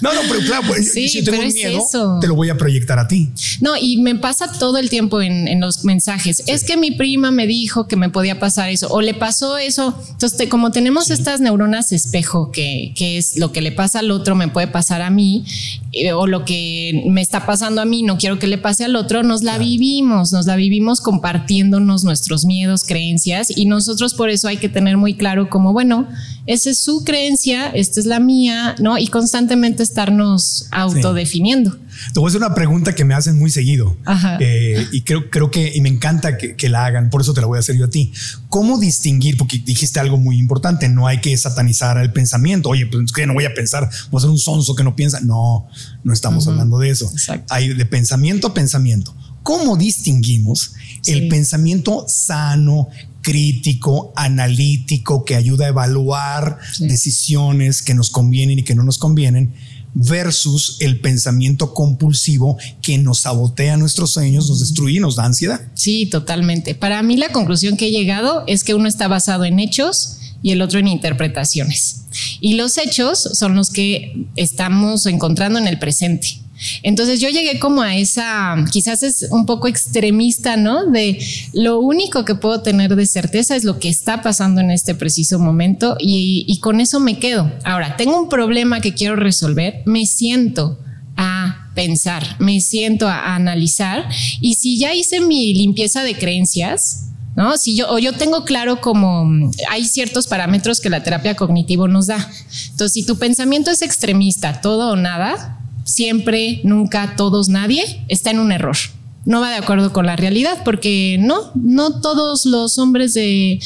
No, 0.01 0.13
no, 0.13 0.21
pero 0.29 0.39
claro, 0.45 0.63
pues, 0.67 0.93
si 0.93 1.23
tengo 1.23 1.43
miedo, 1.51 2.19
te 2.19 2.27
lo 2.27 2.35
voy 2.35 2.49
a 2.49 2.57
proyectar 2.57 2.99
a 2.99 3.07
ti. 3.07 3.31
No, 3.61 3.75
y 3.79 4.01
me 4.01 4.15
pasa 4.15 4.51
todo 4.51 4.77
el 4.77 4.89
tiempo 4.89 5.21
en, 5.21 5.47
en 5.47 5.59
los 5.59 5.83
mensajes. 5.85 6.43
Es 6.47 6.63
que 6.63 6.77
mi 6.77 6.91
prima 6.91 7.31
me 7.31 7.47
dijo 7.47 7.87
que 7.87 7.95
me 7.95 8.09
podía 8.09 8.39
pasar 8.39 8.69
eso 8.69 8.87
o 8.89 9.01
le 9.01 9.13
pasó 9.13 9.57
eso. 9.57 9.99
Entonces, 10.11 10.47
como 10.49 10.71
tenemos 10.71 11.09
estas 11.09 11.41
neuronas 11.41 11.91
espejo, 11.91 12.28
que, 12.51 12.93
que, 12.95 13.17
es 13.17 13.37
lo 13.37 13.51
que 13.51 13.61
le 13.61 13.71
pasa 13.71 13.99
al 13.99 14.11
otro, 14.11 14.35
me 14.35 14.47
puede 14.47 14.67
pasar 14.67 15.01
a 15.01 15.09
mí, 15.09 15.45
eh, 15.91 16.13
o 16.13 16.27
lo 16.27 16.45
que 16.45 17.03
me 17.07 17.21
está 17.21 17.45
pasando 17.45 17.81
a 17.81 17.85
mí, 17.85 18.03
no 18.03 18.17
quiero 18.17 18.39
que 18.39 18.47
le 18.47 18.57
pase 18.57 18.85
al 18.85 18.95
otro, 18.95 19.23
nos 19.23 19.43
la 19.43 19.57
vivimos, 19.57 20.31
nos 20.31 20.45
la 20.45 20.55
vivimos 20.55 21.01
compartiéndonos 21.01 22.03
nuestros 22.03 22.45
miedos, 22.45 22.83
creencias, 22.83 23.55
y 23.55 23.65
nosotros 23.65 24.13
por 24.13 24.29
eso 24.29 24.47
hay 24.47 24.57
que 24.57 24.69
tener 24.69 24.97
muy 24.97 25.15
claro 25.15 25.49
como, 25.49 25.73
bueno, 25.73 26.07
esa 26.45 26.69
es 26.71 26.79
su 26.79 27.03
creencia, 27.03 27.69
esta 27.69 27.99
es 27.99 28.05
la 28.05 28.19
mía, 28.19 28.75
¿no? 28.79 28.97
Y 28.97 29.07
constantemente 29.07 29.83
estarnos 29.83 30.67
autodefiniendo. 30.71 31.77
Te 32.13 32.19
voy 32.19 32.27
a 32.27 32.29
hacer 32.29 32.41
una 32.41 32.55
pregunta 32.55 32.95
que 32.95 33.05
me 33.05 33.13
hacen 33.13 33.37
muy 33.37 33.49
seguido 33.49 33.97
eh, 34.39 34.87
y 34.91 35.01
creo, 35.01 35.29
creo 35.29 35.51
que 35.51 35.71
y 35.75 35.81
me 35.81 35.89
encanta 35.89 36.37
que, 36.37 36.69
la 36.69 36.85
hagan, 36.85 37.09
por 37.09 37.21
eso 37.21 37.33
te 37.33 37.41
la 37.41 37.47
voy 37.47 37.57
a 37.57 37.59
hacer 37.59 37.77
yo 37.77 37.85
a 37.85 37.89
ti. 37.89 38.13
¿Cómo 38.49 38.79
distinguir? 38.79 39.37
Porque 39.37 39.59
dijiste 39.59 39.99
algo 39.99 40.17
muy 40.17 40.37
importante, 40.37 40.89
no 40.89 41.05
hay 41.05 41.21
que 41.21 41.37
satanizar 41.37 41.99
el 41.99 42.11
pensamiento. 42.11 42.69
Oye, 42.69 42.87
pues 42.87 43.11
que 43.11 43.27
no 43.27 43.35
voy 43.35 43.45
a 43.45 43.53
pensar, 43.53 43.87
voy 44.09 44.17
a 44.17 44.21
ser 44.21 44.29
un 44.31 44.39
sonso 44.39 44.75
que 44.75 44.83
no 44.83 44.95
piensa. 44.95 45.19
No, 45.21 45.67
no 46.03 46.13
estamos 46.13 46.47
hablando 46.47 46.79
de 46.79 46.89
eso. 46.89 47.11
Hay 47.49 47.73
de 47.75 47.85
pensamiento 47.85 48.47
a 48.47 48.53
pensamiento. 48.55 49.15
¿Cómo 49.43 49.77
distinguimos 49.77 50.73
el 51.05 51.27
pensamiento 51.27 52.05
sano, 52.07 52.89
crítico, 53.21 54.13
analítico, 54.15 55.23
que 55.25 55.35
ayuda 55.35 55.65
a 55.65 55.69
evaluar 55.69 56.57
decisiones 56.79 57.81
que 57.83 57.93
nos 57.93 58.09
convienen 58.09 58.59
y 58.59 58.63
que 58.63 58.75
no 58.75 58.83
nos 58.83 58.97
convienen? 58.97 59.53
Versus 59.93 60.77
el 60.79 60.99
pensamiento 60.99 61.73
compulsivo 61.73 62.57
que 62.81 62.97
nos 62.97 63.19
sabotea 63.19 63.77
nuestros 63.77 64.11
sueños, 64.11 64.49
nos 64.49 64.59
destruye 64.59 64.97
y 64.97 64.99
nos 64.99 65.15
da 65.15 65.25
ansiedad. 65.25 65.61
Sí, 65.73 66.05
totalmente. 66.05 66.75
Para 66.75 67.01
mí 67.03 67.17
la 67.17 67.31
conclusión 67.31 67.77
que 67.77 67.87
he 67.87 67.91
llegado 67.91 68.43
es 68.47 68.63
que 68.63 68.73
uno 68.73 68.87
está 68.87 69.07
basado 69.07 69.45
en 69.45 69.59
hechos 69.59 70.18
y 70.41 70.51
el 70.51 70.61
otro 70.61 70.79
en 70.79 70.87
interpretaciones. 70.87 72.05
Y 72.39 72.53
los 72.55 72.77
hechos 72.77 73.19
son 73.33 73.55
los 73.55 73.69
que 73.69 74.25
estamos 74.35 75.05
encontrando 75.05 75.59
en 75.59 75.67
el 75.67 75.79
presente. 75.79 76.39
Entonces 76.83 77.19
yo 77.19 77.29
llegué 77.29 77.59
como 77.59 77.81
a 77.81 77.95
esa, 77.95 78.55
quizás 78.71 79.03
es 79.03 79.27
un 79.31 79.45
poco 79.45 79.67
extremista, 79.67 80.57
¿no? 80.57 80.85
De 80.85 81.19
lo 81.53 81.79
único 81.79 82.25
que 82.25 82.35
puedo 82.35 82.61
tener 82.61 82.95
de 82.95 83.05
certeza 83.05 83.55
es 83.55 83.63
lo 83.63 83.79
que 83.79 83.89
está 83.89 84.21
pasando 84.21 84.59
en 84.61 84.71
este 84.71 84.95
preciso 84.95 85.39
momento 85.39 85.95
y, 85.99 86.59
con 86.61 86.81
eso 86.81 86.99
me 86.99 87.19
quedo. 87.19 87.49
Ahora, 87.63 87.95
tengo 87.95 88.19
un 88.21 88.27
problema 88.27 88.81
que 88.81 88.93
quiero 88.93 89.15
resolver, 89.15 89.81
me 89.85 90.05
siento 90.05 90.77
a 91.15 91.69
pensar, 91.73 92.35
me 92.39 92.59
siento 92.59 93.07
a, 93.07 93.35
analizar 93.35 94.09
y 94.41 94.55
si 94.55 94.77
ya 94.77 94.93
hice 94.93 95.21
mi 95.21 95.53
limpieza 95.53 96.03
de 96.03 96.15
creencias, 96.15 97.08
¿no? 97.39 97.57
Si 97.57 97.73
yo, 97.73 97.89
o 97.89 97.99
yo 97.99 98.11
tengo 98.11 98.43
claro 98.43 98.81
como 98.81 99.49
hay 99.69 99.85
ciertos 99.85 100.27
parámetros 100.27 100.81
que 100.81 100.89
la 100.89 101.03
terapia 101.03 101.37
cognitivo 101.37 101.87
nos 101.87 102.07
da. 102.07 102.29
Entonces, 102.71 102.91
si 102.91 103.05
tu 103.05 103.17
pensamiento 103.17 103.71
es 103.71 103.81
extremista, 103.81 104.59
todo 104.59 104.91
o 104.91 104.95
nada, 104.97 105.57
siempre, 105.85 106.59
nunca, 106.65 107.15
todos, 107.15 107.47
nadie 107.47 108.03
está 108.09 108.31
en 108.31 108.39
un 108.39 108.51
error. 108.51 108.75
No 109.23 109.39
va 109.39 109.51
de 109.51 109.55
acuerdo 109.55 109.93
con 109.93 110.05
la 110.05 110.17
realidad 110.17 110.63
porque 110.65 111.15
no, 111.21 111.53
no 111.55 112.01
todos 112.01 112.45
los 112.45 112.77
hombres 112.77 113.13
de 113.13 113.61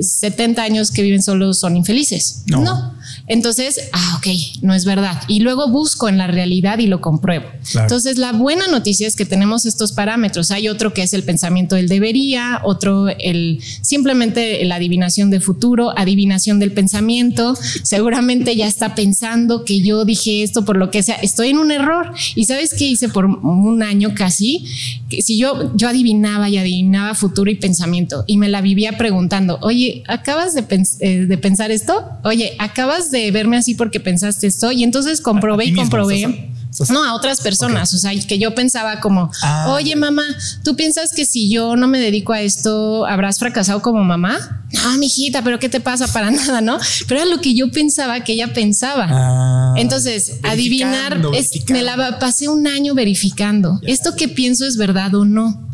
70 0.00 0.62
años 0.62 0.90
que 0.90 1.02
viven 1.02 1.22
solos 1.22 1.58
son 1.58 1.76
infelices. 1.76 2.42
no. 2.46 2.96
Entonces, 3.28 3.80
ah, 3.92 4.18
ok, 4.18 4.28
no 4.62 4.74
es 4.74 4.84
verdad. 4.84 5.20
Y 5.26 5.40
luego 5.40 5.68
busco 5.68 6.08
en 6.08 6.18
la 6.18 6.26
realidad 6.26 6.78
y 6.78 6.86
lo 6.86 7.00
compruebo. 7.00 7.46
Entonces, 7.74 8.18
la 8.18 8.32
buena 8.32 8.68
noticia 8.68 9.06
es 9.06 9.16
que 9.16 9.24
tenemos 9.24 9.66
estos 9.66 9.92
parámetros. 9.92 10.50
Hay 10.50 10.68
otro 10.68 10.94
que 10.94 11.02
es 11.02 11.12
el 11.12 11.24
pensamiento 11.24 11.74
del 11.74 11.88
debería, 11.88 12.60
otro 12.64 13.08
el 13.08 13.60
simplemente 13.82 14.64
la 14.64 14.76
adivinación 14.76 15.30
de 15.30 15.40
futuro, 15.40 15.96
adivinación 15.98 16.58
del 16.58 16.72
pensamiento. 16.72 17.56
Seguramente 17.82 18.54
ya 18.54 18.66
está 18.66 18.94
pensando 18.94 19.64
que 19.64 19.80
yo 19.80 20.04
dije 20.04 20.42
esto 20.42 20.64
por 20.64 20.76
lo 20.76 20.90
que 20.90 21.02
sea. 21.02 21.16
Estoy 21.16 21.48
en 21.48 21.58
un 21.58 21.72
error. 21.72 22.12
Y 22.34 22.44
sabes 22.44 22.74
qué 22.74 22.86
hice 22.86 23.08
por 23.08 23.24
un 23.24 23.82
año 23.82 24.14
casi? 24.14 24.64
Que 25.08 25.22
si 25.22 25.36
yo, 25.36 25.72
yo 25.74 25.88
adivinaba 25.88 26.48
y 26.48 26.58
adivinaba 26.58 27.14
futuro 27.14 27.50
y 27.50 27.56
pensamiento 27.56 28.24
y 28.26 28.38
me 28.38 28.48
la 28.48 28.60
vivía 28.60 28.96
preguntando, 28.98 29.58
oye, 29.62 29.85
¿acabas 30.06 30.54
de, 30.54 30.64
eh, 31.00 31.26
de 31.26 31.38
pensar 31.38 31.70
esto? 31.70 32.08
Oye, 32.24 32.56
¿acabas 32.58 33.10
de 33.10 33.30
verme 33.30 33.56
así 33.56 33.74
porque 33.74 34.00
pensaste 34.00 34.46
esto. 34.46 34.72
Y 34.72 34.84
entonces 34.84 35.20
comprobé 35.20 35.66
y 35.66 35.74
comprobé. 35.74 36.50
no, 36.90 37.04
a 37.04 37.14
otras 37.14 37.40
personas. 37.40 37.92
O 37.94 37.98
sea, 37.98 38.12
que 38.26 38.38
yo 38.38 38.54
pensaba 38.54 39.00
como, 39.00 39.30
ah. 39.42 39.72
oye, 39.72 39.96
mamá, 39.96 40.24
¿tú 40.62 40.76
piensas 40.76 41.12
que 41.12 41.24
si 41.24 41.50
yo 41.50 41.76
no 41.76 41.88
me 41.88 41.98
dedico 41.98 42.32
a 42.32 42.40
esto, 42.40 43.06
habrás 43.06 43.38
fracasado 43.38 43.82
como 43.82 44.04
mamá? 44.04 44.64
Ah, 44.84 44.96
mijita, 44.98 45.42
pero 45.42 45.58
¿qué 45.58 45.68
te 45.68 45.80
pasa? 45.80 46.06
Para 46.08 46.30
nada, 46.32 46.60
¿no? 46.60 46.78
Pero 47.08 47.22
era 47.22 47.30
lo 47.30 47.40
que 47.40 47.54
yo 47.54 47.70
pensaba 47.70 48.20
que 48.20 48.32
ella 48.32 48.52
pensaba. 48.52 49.06
Ah. 49.10 49.74
Entonces, 49.76 50.38
adivinar, 50.42 51.20
me 51.68 51.82
la 51.82 52.18
pasé 52.18 52.48
un 52.48 52.66
año 52.66 52.94
verificando. 52.94 53.80
¿Esto 53.82 54.16
que 54.16 54.28
pienso 54.28 54.66
es 54.66 54.76
verdad 54.76 55.14
o 55.14 55.24
no? 55.24 55.66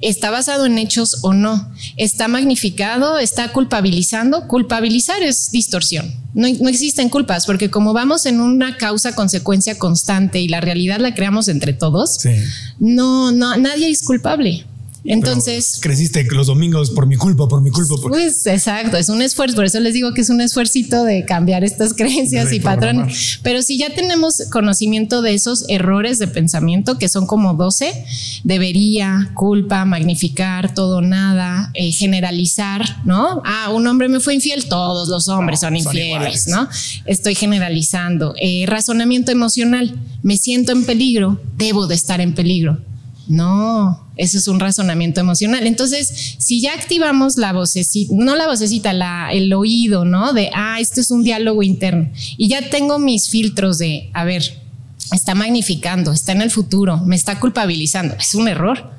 ¿Está 0.00 0.30
basado 0.30 0.66
en 0.66 0.78
hechos 0.78 1.18
o 1.22 1.32
no? 1.32 1.72
¿Está 1.96 2.28
magnificado? 2.28 3.18
¿Está 3.18 3.52
culpabilizando? 3.52 4.48
Culpabilizar 4.48 5.22
es 5.22 5.50
distorsión 5.50 6.24
no, 6.34 6.48
existen 6.68 7.08
culpas, 7.08 7.46
porque 7.46 7.70
como 7.70 7.92
vamos 7.92 8.26
en 8.26 8.40
una 8.40 8.76
causa-consecuencia 8.76 9.78
constante 9.78 10.40
y 10.40 10.48
la 10.48 10.60
realidad 10.60 10.98
la 10.98 11.14
creamos 11.14 11.48
entre 11.48 11.72
todos, 11.72 12.18
no, 12.80 13.30
no, 13.30 13.56
nadie 13.56 13.88
es 13.88 14.02
culpable. 14.02 14.66
Entonces. 15.04 15.78
creciste 15.80 16.26
los 16.30 16.48
domingos 16.48 16.90
por 16.90 17.06
mi 17.06 17.16
culpa, 17.16 17.46
por 17.48 17.62
mi 17.62 17.70
culpa. 17.70 17.94
Pues 18.08 18.46
exacto, 18.46 18.96
es 18.96 19.08
un 19.08 19.22
esfuerzo. 19.22 19.56
Por 19.56 19.66
eso 19.66 19.80
les 19.80 19.94
digo 19.94 20.12
que 20.14 20.22
es 20.22 20.30
un 20.30 20.40
esfuerzo 20.40 20.64
de 21.04 21.24
cambiar 21.24 21.62
estas 21.64 21.94
creencias 21.94 22.52
y 22.52 22.60
patrones. 22.60 23.38
Pero 23.42 23.62
si 23.62 23.78
ya 23.78 23.94
tenemos 23.94 24.42
conocimiento 24.50 25.22
de 25.22 25.34
esos 25.34 25.64
errores 25.68 26.18
de 26.18 26.26
pensamiento, 26.26 26.98
que 26.98 27.08
son 27.08 27.26
como 27.26 27.54
12, 27.54 28.04
debería, 28.44 29.30
culpa, 29.34 29.84
magnificar, 29.84 30.74
todo, 30.74 31.00
nada, 31.00 31.70
eh, 31.74 31.92
generalizar, 31.92 33.02
¿no? 33.04 33.42
Ah, 33.44 33.70
un 33.70 33.86
hombre 33.86 34.08
me 34.08 34.20
fue 34.20 34.34
infiel, 34.34 34.66
todos 34.66 35.08
los 35.08 35.28
hombres 35.28 35.60
son 35.60 35.76
infieles, 35.76 36.48
¿no? 36.48 36.68
Estoy 37.06 37.34
generalizando. 37.34 38.34
Eh, 38.40 38.64
razonamiento 38.66 39.30
emocional, 39.30 39.94
me 40.22 40.36
siento 40.36 40.72
en 40.72 40.84
peligro, 40.84 41.40
debo 41.56 41.86
de 41.86 41.94
estar 41.94 42.20
en 42.20 42.34
peligro 42.34 42.78
No, 43.26 44.06
eso 44.16 44.38
es 44.38 44.48
un 44.48 44.60
razonamiento 44.60 45.20
emocional. 45.20 45.66
Entonces, 45.66 46.36
si 46.38 46.60
ya 46.60 46.74
activamos 46.74 47.36
la 47.36 47.52
vocecita, 47.52 48.14
no 48.16 48.36
la 48.36 48.46
vocecita, 48.46 48.92
el 49.32 49.52
oído, 49.52 50.04
¿no? 50.04 50.32
De, 50.32 50.50
ah, 50.54 50.78
esto 50.80 51.00
es 51.00 51.10
un 51.10 51.22
diálogo 51.22 51.62
interno. 51.62 52.10
Y 52.36 52.48
ya 52.48 52.68
tengo 52.70 52.98
mis 52.98 53.28
filtros 53.28 53.78
de, 53.78 54.10
a 54.12 54.24
ver, 54.24 54.60
está 55.12 55.34
magnificando, 55.34 56.12
está 56.12 56.32
en 56.32 56.42
el 56.42 56.50
futuro, 56.50 56.98
me 56.98 57.16
está 57.16 57.40
culpabilizando. 57.40 58.14
Es 58.18 58.34
un 58.34 58.48
error. 58.48 58.92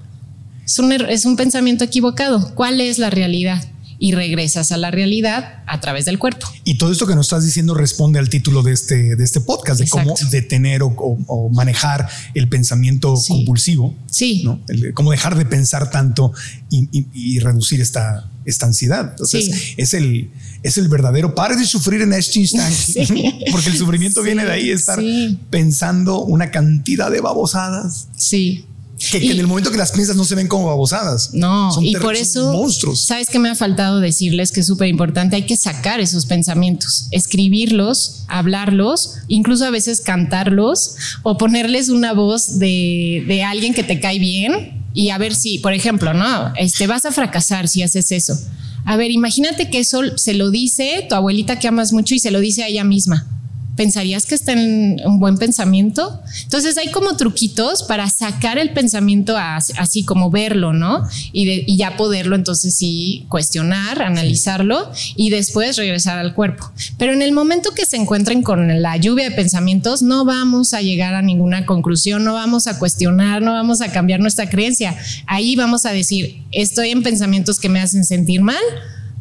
Es 0.65 0.79
un, 0.79 0.91
er, 0.91 1.07
es 1.09 1.25
un 1.25 1.35
pensamiento 1.35 1.83
equivocado. 1.83 2.55
¿Cuál 2.55 2.81
es 2.81 2.97
la 2.97 3.11
realidad? 3.11 3.63
Y 4.05 4.11
regresas 4.11 4.71
a 4.71 4.77
la 4.77 4.91
realidad 4.91 5.63
a 5.65 5.81
través 5.81 6.05
del 6.05 6.19
cuerpo. 6.19 6.45
Y 6.63 6.77
todo 6.77 6.91
esto 6.91 7.07
que 7.07 7.15
nos 7.15 7.25
estás 7.25 7.43
diciendo 7.43 7.73
responde 7.73 8.19
al 8.19 8.29
título 8.29 8.61
de 8.61 8.71
este, 8.71 9.15
de 9.15 9.23
este 9.23 9.41
podcast, 9.41 9.79
de 9.79 9.87
cómo 9.87 10.13
detener 10.29 10.83
o, 10.83 11.49
manejar 11.51 12.07
el 12.35 12.47
pensamiento 12.47 13.15
compulsivo. 13.27 13.95
Sí. 14.11 14.43
¿no? 14.43 14.61
cómo 14.93 15.09
dejar 15.09 15.35
de 15.35 15.45
pensar 15.47 15.89
tanto 15.89 16.33
y, 16.69 17.39
reducir 17.39 17.81
esta, 17.81 18.29
esta 18.45 18.67
ansiedad. 18.67 19.09
Entonces, 19.09 19.73
es 19.75 19.95
el 19.95 20.29
es 20.61 20.77
el 20.77 20.87
verdadero. 20.87 21.33
Pare 21.33 21.55
de 21.55 21.65
sufrir 21.65 22.03
en 22.03 22.13
este 22.13 22.41
instante, 22.41 23.07
porque 23.51 23.69
el 23.69 23.77
sufrimiento 23.77 24.21
viene 24.21 24.45
de 24.45 24.51
ahí, 24.51 24.69
estar 24.69 25.01
pensando 25.49 26.21
una 26.21 26.51
cantidad 26.51 27.09
de 27.09 27.21
babosadas. 27.21 28.07
Sí. 28.15 28.67
Que, 28.97 29.31
en 29.31 29.39
el 29.39 29.47
momento 29.47 29.71
que 29.71 29.77
las 29.77 29.91
piensas 29.91 30.15
no 30.15 30.23
se 30.23 30.35
ven 30.35 30.47
como 30.47 30.67
babosadas. 30.67 31.31
No, 31.33 31.69
y 31.81 31.95
por 31.97 32.15
eso, 32.15 32.53
monstruos. 32.53 33.05
¿sabes 33.05 33.27
qué 33.29 33.39
me 33.39 33.49
ha 33.49 33.55
faltado 33.55 33.99
decirles 33.99 34.51
que 34.51 34.61
es 34.61 34.67
súper 34.67 34.87
importante? 34.87 35.35
Hay 35.35 35.45
que 35.45 35.57
sacar 35.57 35.99
esos 35.99 36.25
pensamientos, 36.25 37.07
escribirlos, 37.11 38.23
hablarlos, 38.27 39.15
incluso 39.27 39.65
a 39.65 39.69
veces 39.69 39.99
cantarlos 39.99 40.95
o 41.23 41.37
ponerles 41.37 41.89
una 41.89 42.13
voz 42.13 42.57
de, 42.57 43.25
de 43.27 43.43
alguien 43.43 43.73
que 43.73 43.83
te 43.83 43.99
cae 43.99 44.17
bien 44.17 44.85
y 44.93 45.09
a 45.09 45.17
ver 45.17 45.35
si, 45.35 45.59
por 45.59 45.73
ejemplo, 45.73 46.13
no, 46.13 46.53
este, 46.55 46.87
vas 46.87 47.05
a 47.05 47.11
fracasar 47.11 47.67
si 47.67 47.83
haces 47.83 48.13
eso. 48.13 48.39
A 48.85 48.95
ver, 48.95 49.11
imagínate 49.11 49.69
que 49.69 49.79
eso 49.79 50.01
se 50.15 50.35
lo 50.35 50.51
dice 50.51 51.05
tu 51.09 51.15
abuelita 51.15 51.59
que 51.59 51.67
amas 51.67 51.91
mucho 51.91 52.15
y 52.15 52.19
se 52.19 52.31
lo 52.31 52.39
dice 52.39 52.63
a 52.63 52.67
ella 52.67 52.83
misma 52.83 53.27
pensarías 53.75 54.25
que 54.25 54.35
está 54.35 54.53
en 54.53 55.01
un 55.05 55.19
buen 55.19 55.37
pensamiento. 55.37 56.21
Entonces 56.43 56.77
hay 56.77 56.91
como 56.91 57.17
truquitos 57.17 57.83
para 57.83 58.09
sacar 58.09 58.57
el 58.57 58.71
pensamiento 58.71 59.35
así 59.37 60.03
como 60.03 60.31
verlo, 60.31 60.73
¿no? 60.73 61.07
Y, 61.31 61.75
ya 61.75 61.97
poderlo 61.97 62.35
entonces 62.35 62.75
sí 62.75 63.25
cuestionar, 63.27 64.01
analizarlo 64.01 64.91
y 65.15 65.29
después 65.29 65.75
regresar 65.77 66.17
al 66.19 66.33
cuerpo. 66.33 66.71
Pero 66.97 67.11
en 67.11 67.21
el 67.21 67.33
momento 67.33 67.71
que 67.71 67.85
se 67.85 67.97
encuentren 67.97 68.41
con 68.41 68.81
la 68.81 68.97
lluvia 68.97 69.29
de 69.29 69.35
pensamientos, 69.35 70.01
no 70.01 70.23
vamos 70.23 70.73
a 70.73 70.81
llegar 70.81 71.13
a 71.13 71.21
ninguna 71.21 71.65
conclusión, 71.65 72.23
no 72.23 72.33
vamos 72.33 72.67
a 72.67 72.79
cuestionar, 72.79 73.41
no 73.41 73.51
vamos 73.51 73.81
a 73.81 73.91
cambiar 73.91 74.21
nuestra 74.21 74.49
creencia. 74.49 74.95
Ahí 75.27 75.55
vamos 75.55 75.85
a 75.85 75.91
decir, 75.91 76.43
estoy 76.51 76.91
en 76.91 77.03
pensamientos 77.03 77.59
que 77.59 77.69
me 77.69 77.81
hacen 77.81 78.05
sentir 78.05 78.41
mal, 78.41 78.63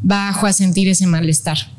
bajo 0.01 0.47
a 0.47 0.53
sentir 0.53 0.89
ese 0.89 1.07
malestar 1.07 1.74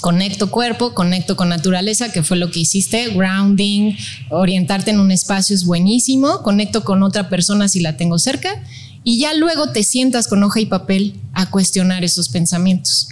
conecto 0.00 0.50
cuerpo, 0.50 0.94
conecto 0.94 1.36
con 1.36 1.48
naturaleza, 1.48 2.12
que 2.12 2.22
fue 2.22 2.36
lo 2.36 2.50
que 2.50 2.60
hiciste, 2.60 3.08
grounding, 3.10 3.96
orientarte 4.30 4.90
en 4.90 5.00
un 5.00 5.10
espacio 5.10 5.54
es 5.54 5.64
buenísimo, 5.64 6.42
conecto 6.42 6.84
con 6.84 7.02
otra 7.02 7.28
persona 7.28 7.68
si 7.68 7.80
la 7.80 7.96
tengo 7.96 8.18
cerca 8.18 8.62
y 9.04 9.18
ya 9.18 9.34
luego 9.34 9.72
te 9.72 9.84
sientas 9.84 10.28
con 10.28 10.42
hoja 10.42 10.60
y 10.60 10.66
papel 10.66 11.14
a 11.32 11.50
cuestionar 11.50 12.04
esos 12.04 12.28
pensamientos. 12.28 13.08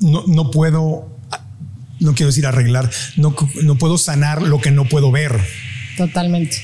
No, 0.00 0.24
no 0.26 0.50
puedo, 0.50 1.08
no 2.00 2.14
quiero 2.14 2.28
decir 2.28 2.46
arreglar, 2.46 2.90
no, 3.16 3.34
no 3.62 3.76
puedo 3.76 3.98
sanar 3.98 4.42
lo 4.42 4.60
que 4.60 4.70
no 4.70 4.86
puedo 4.86 5.10
ver. 5.10 5.40
Totalmente. 5.96 6.56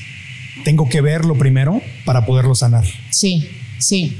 Tengo 0.63 0.89
que 0.89 1.01
verlo 1.01 1.37
primero 1.37 1.81
para 2.05 2.25
poderlo 2.25 2.55
sanar. 2.55 2.85
Sí, 3.09 3.47
sí. 3.77 4.17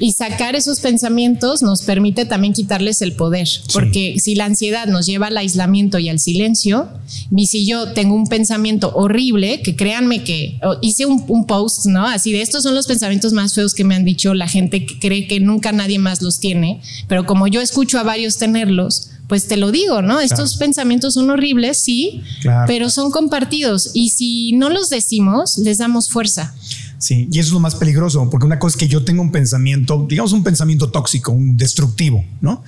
Y 0.00 0.12
sacar 0.12 0.56
esos 0.56 0.80
pensamientos 0.80 1.62
nos 1.62 1.82
permite 1.82 2.24
también 2.24 2.54
quitarles 2.54 3.02
el 3.02 3.12
poder, 3.12 3.46
porque 3.72 4.18
si 4.18 4.34
la 4.34 4.46
ansiedad 4.46 4.86
nos 4.86 5.04
lleva 5.04 5.26
al 5.26 5.36
aislamiento 5.36 5.98
y 5.98 6.08
al 6.08 6.18
silencio, 6.18 6.88
y 7.34 7.46
si 7.46 7.66
yo 7.66 7.92
tengo 7.92 8.14
un 8.14 8.26
pensamiento 8.26 8.92
horrible, 8.94 9.60
que 9.62 9.76
créanme 9.76 10.24
que 10.24 10.58
hice 10.80 11.04
un, 11.04 11.46
post, 11.46 11.86
¿no? 11.86 12.06
Así 12.06 12.32
de 12.32 12.40
estos 12.40 12.62
son 12.62 12.74
los 12.74 12.86
pensamientos 12.86 13.34
más 13.34 13.54
feos 13.54 13.74
que 13.74 13.84
me 13.84 13.94
han 13.94 14.04
dicho 14.04 14.32
la 14.34 14.48
gente 14.48 14.86
que 14.86 14.98
cree 14.98 15.26
que 15.26 15.38
nunca 15.38 15.70
nadie 15.72 15.98
más 15.98 16.22
los 16.22 16.40
tiene, 16.40 16.80
pero 17.06 17.26
como 17.26 17.46
yo 17.46 17.60
escucho 17.60 17.98
a 17.98 18.02
varios 18.02 18.38
tenerlos, 18.38 19.10
pues 19.28 19.46
te 19.46 19.56
lo 19.56 19.70
digo, 19.70 20.02
¿no? 20.02 20.18
Estos 20.18 20.56
pensamientos 20.56 21.14
son 21.14 21.30
horribles, 21.30 21.78
sí, 21.78 22.22
pero 22.66 22.90
son 22.90 23.12
compartidos 23.12 23.90
y 23.94 24.10
si 24.10 24.52
no 24.52 24.70
los 24.70 24.90
decimos, 24.90 25.58
les 25.58 25.78
damos 25.78 26.08
fuerza. 26.08 26.54
Sí, 27.00 27.28
y 27.32 27.38
eso 27.38 27.48
es 27.48 27.52
lo 27.54 27.60
más 27.60 27.76
peligroso, 27.76 28.28
porque 28.28 28.44
una 28.44 28.58
cosa 28.58 28.74
es 28.74 28.78
que 28.78 28.86
yo 28.86 29.02
tengo 29.02 29.22
un 29.22 29.32
pensamiento, 29.32 30.06
digamos 30.06 30.34
un 30.34 30.44
pensamiento 30.44 30.90
tóxico, 30.90 31.32
un 31.32 31.56
destructivo, 31.56 32.22
¿no? 32.42 32.62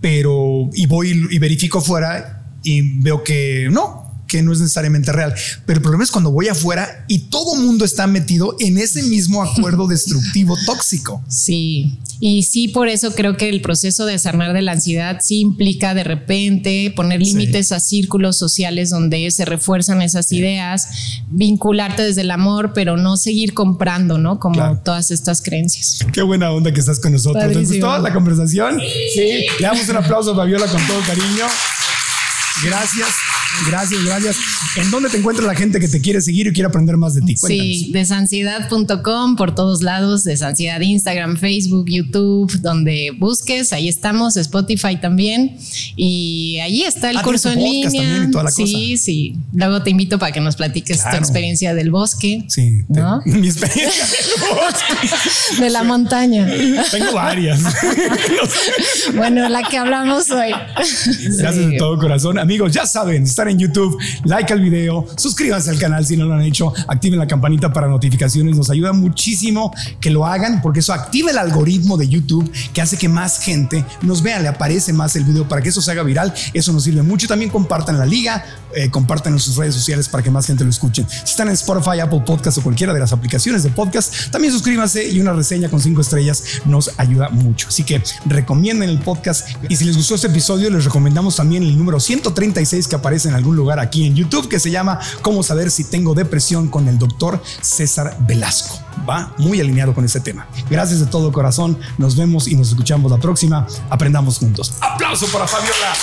Pero, 0.00 0.68
y 0.74 0.86
voy 0.86 1.28
y 1.30 1.38
verifico 1.38 1.78
afuera 1.78 2.44
y 2.64 3.00
veo 3.00 3.22
que 3.22 3.68
no, 3.70 4.07
que 4.28 4.42
no 4.42 4.52
es 4.52 4.60
necesariamente 4.60 5.10
real. 5.10 5.34
Pero 5.66 5.78
el 5.78 5.82
problema 5.82 6.04
es 6.04 6.10
cuando 6.10 6.30
voy 6.30 6.48
afuera 6.48 7.04
y 7.08 7.18
todo 7.30 7.56
mundo 7.56 7.84
está 7.84 8.06
metido 8.06 8.54
en 8.60 8.78
ese 8.78 9.02
mismo 9.02 9.42
acuerdo 9.42 9.86
destructivo 9.88 10.56
tóxico. 10.66 11.22
Sí, 11.28 11.98
y 12.20 12.42
sí, 12.42 12.68
por 12.68 12.88
eso 12.88 13.14
creo 13.14 13.36
que 13.36 13.48
el 13.48 13.60
proceso 13.60 14.04
de 14.04 14.18
sanar 14.18 14.52
de 14.52 14.62
la 14.62 14.72
ansiedad 14.72 15.18
sí 15.22 15.40
implica 15.40 15.94
de 15.94 16.04
repente 16.04 16.92
poner 16.94 17.20
límites 17.22 17.72
a 17.72 17.80
círculos 17.80 18.36
sociales 18.36 18.90
donde 18.90 19.30
se 19.30 19.44
refuerzan 19.44 20.02
esas 20.02 20.32
ideas, 20.32 20.88
vincularte 21.28 22.02
desde 22.02 22.22
el 22.22 22.30
amor, 22.30 22.72
pero 22.74 22.96
no 22.96 23.16
seguir 23.16 23.54
comprando, 23.54 24.18
¿no? 24.18 24.40
Como 24.40 24.78
todas 24.78 25.10
estas 25.10 25.40
creencias. 25.40 26.04
Qué 26.12 26.22
buena 26.22 26.50
onda 26.50 26.72
que 26.72 26.80
estás 26.80 26.98
con 26.98 27.12
nosotros. 27.12 27.52
¿Te 27.52 27.60
gustó 27.60 27.98
la 27.98 28.12
conversación? 28.12 28.80
Sí. 29.14 29.46
Le 29.60 29.66
damos 29.66 29.88
un 29.88 29.96
aplauso 29.96 30.32
a 30.32 30.36
Fabiola 30.36 30.66
con 30.66 30.84
todo 30.86 31.00
cariño. 31.06 31.46
Gracias. 32.64 33.08
Gracias, 33.66 34.04
gracias. 34.04 34.36
¿En 34.76 34.90
dónde 34.90 35.08
te 35.08 35.16
encuentra 35.16 35.44
la 35.44 35.54
gente 35.54 35.80
que 35.80 35.88
te 35.88 36.00
quiere 36.00 36.20
seguir 36.20 36.46
y 36.46 36.52
quiere 36.52 36.68
aprender 36.68 36.96
más 36.96 37.14
de 37.14 37.22
ti? 37.22 37.36
Sí, 37.36 37.90
desansiedad.com 37.92 39.36
por 39.36 39.54
todos 39.54 39.82
lados, 39.82 40.24
desansiedad 40.24 40.80
Instagram, 40.80 41.36
Facebook, 41.36 41.86
YouTube, 41.88 42.52
donde 42.60 43.12
busques, 43.18 43.72
ahí 43.72 43.88
estamos, 43.88 44.36
Spotify 44.36 44.96
también. 45.00 45.56
Y 45.96 46.58
ahí 46.62 46.82
está 46.82 47.10
el 47.10 47.16
ah, 47.16 47.22
curso 47.22 47.50
en 47.50 47.62
línea. 47.62 48.28
sí, 48.50 48.96
sí. 48.96 49.36
Luego 49.52 49.82
te 49.82 49.90
invito 49.90 50.18
para 50.18 50.32
que 50.32 50.40
nos 50.40 50.56
platiques 50.56 51.02
tu 51.02 51.16
experiencia 51.16 51.74
del 51.74 51.90
bosque. 51.90 52.44
Sí, 52.48 52.84
mi 53.24 53.48
experiencia 53.48 54.04
del 54.06 54.56
bosque. 54.56 55.58
de 55.60 55.70
la 55.70 55.82
montaña. 55.82 56.48
Tengo 56.90 57.12
varias. 57.12 57.60
bueno, 59.16 59.48
la 59.48 59.62
que 59.64 59.78
hablamos 59.78 60.30
hoy. 60.30 60.52
Gracias 60.52 61.70
de 61.70 61.76
todo 61.76 61.98
corazón. 61.98 62.38
Amigos, 62.48 62.72
ya 62.72 62.86
saben, 62.86 63.24
estar 63.24 63.46
en 63.46 63.58
YouTube, 63.58 63.98
like 64.24 64.50
al 64.50 64.62
video, 64.62 65.06
suscríbanse 65.18 65.68
al 65.68 65.78
canal 65.78 66.06
si 66.06 66.16
no 66.16 66.24
lo 66.24 66.32
han 66.32 66.40
hecho, 66.40 66.72
activen 66.86 67.18
la 67.18 67.26
campanita 67.26 67.70
para 67.74 67.88
notificaciones, 67.88 68.56
nos 68.56 68.70
ayuda 68.70 68.94
muchísimo 68.94 69.70
que 70.00 70.08
lo 70.08 70.24
hagan 70.24 70.62
porque 70.62 70.80
eso 70.80 70.94
activa 70.94 71.30
el 71.30 71.36
algoritmo 71.36 71.98
de 71.98 72.08
YouTube 72.08 72.50
que 72.72 72.80
hace 72.80 72.96
que 72.96 73.06
más 73.06 73.40
gente 73.40 73.84
nos 74.00 74.22
vea, 74.22 74.40
le 74.40 74.48
aparece 74.48 74.94
más 74.94 75.14
el 75.16 75.24
video 75.24 75.46
para 75.46 75.60
que 75.60 75.68
eso 75.68 75.82
se 75.82 75.90
haga 75.90 76.02
viral, 76.02 76.32
eso 76.54 76.72
nos 76.72 76.84
sirve 76.84 77.02
mucho. 77.02 77.28
También 77.28 77.50
compartan 77.50 77.98
la 77.98 78.06
liga, 78.06 78.42
eh, 78.74 78.88
compartan 78.88 79.34
en 79.34 79.40
sus 79.40 79.56
redes 79.56 79.74
sociales 79.74 80.08
para 80.08 80.22
que 80.22 80.30
más 80.30 80.46
gente 80.46 80.64
lo 80.64 80.70
escuche. 80.70 81.04
Si 81.06 81.32
están 81.32 81.48
en 81.48 81.54
Spotify, 81.54 82.00
Apple 82.00 82.22
Podcast 82.24 82.56
o 82.56 82.62
cualquiera 82.62 82.94
de 82.94 83.00
las 83.00 83.12
aplicaciones 83.12 83.62
de 83.62 83.68
podcast, 83.68 84.30
también 84.30 84.54
suscríbanse 84.54 85.06
y 85.06 85.20
una 85.20 85.34
reseña 85.34 85.68
con 85.68 85.82
cinco 85.82 86.00
estrellas 86.00 86.42
nos 86.64 86.92
ayuda 86.96 87.28
mucho. 87.28 87.68
Así 87.68 87.82
que 87.82 88.02
recomienden 88.24 88.88
el 88.88 89.00
podcast 89.00 89.50
y 89.68 89.76
si 89.76 89.84
les 89.84 89.98
gustó 89.98 90.14
este 90.14 90.28
episodio, 90.28 90.70
les 90.70 90.86
recomendamos 90.86 91.36
también 91.36 91.62
el 91.62 91.76
número 91.76 92.00
136 92.38 92.86
que 92.86 92.96
aparece 92.96 93.28
en 93.28 93.34
algún 93.34 93.56
lugar 93.56 93.80
aquí 93.80 94.06
en 94.06 94.14
YouTube 94.14 94.48
que 94.48 94.60
se 94.60 94.70
llama 94.70 95.00
Cómo 95.22 95.42
saber 95.42 95.70
si 95.70 95.84
tengo 95.84 96.14
depresión 96.14 96.68
con 96.68 96.86
el 96.88 96.98
doctor 96.98 97.42
César 97.60 98.16
Velasco. 98.20 98.78
Va 99.08 99.34
muy 99.38 99.60
alineado 99.60 99.92
con 99.94 100.04
ese 100.04 100.20
tema. 100.20 100.46
Gracias 100.70 101.00
de 101.00 101.06
todo 101.06 101.32
corazón. 101.32 101.78
Nos 101.98 102.16
vemos 102.16 102.46
y 102.46 102.54
nos 102.54 102.68
escuchamos 102.68 103.10
la 103.10 103.18
próxima. 103.18 103.66
Aprendamos 103.90 104.38
juntos. 104.38 104.74
Aplauso 104.80 105.26
para 105.28 105.46
Fabiola. 105.46 105.94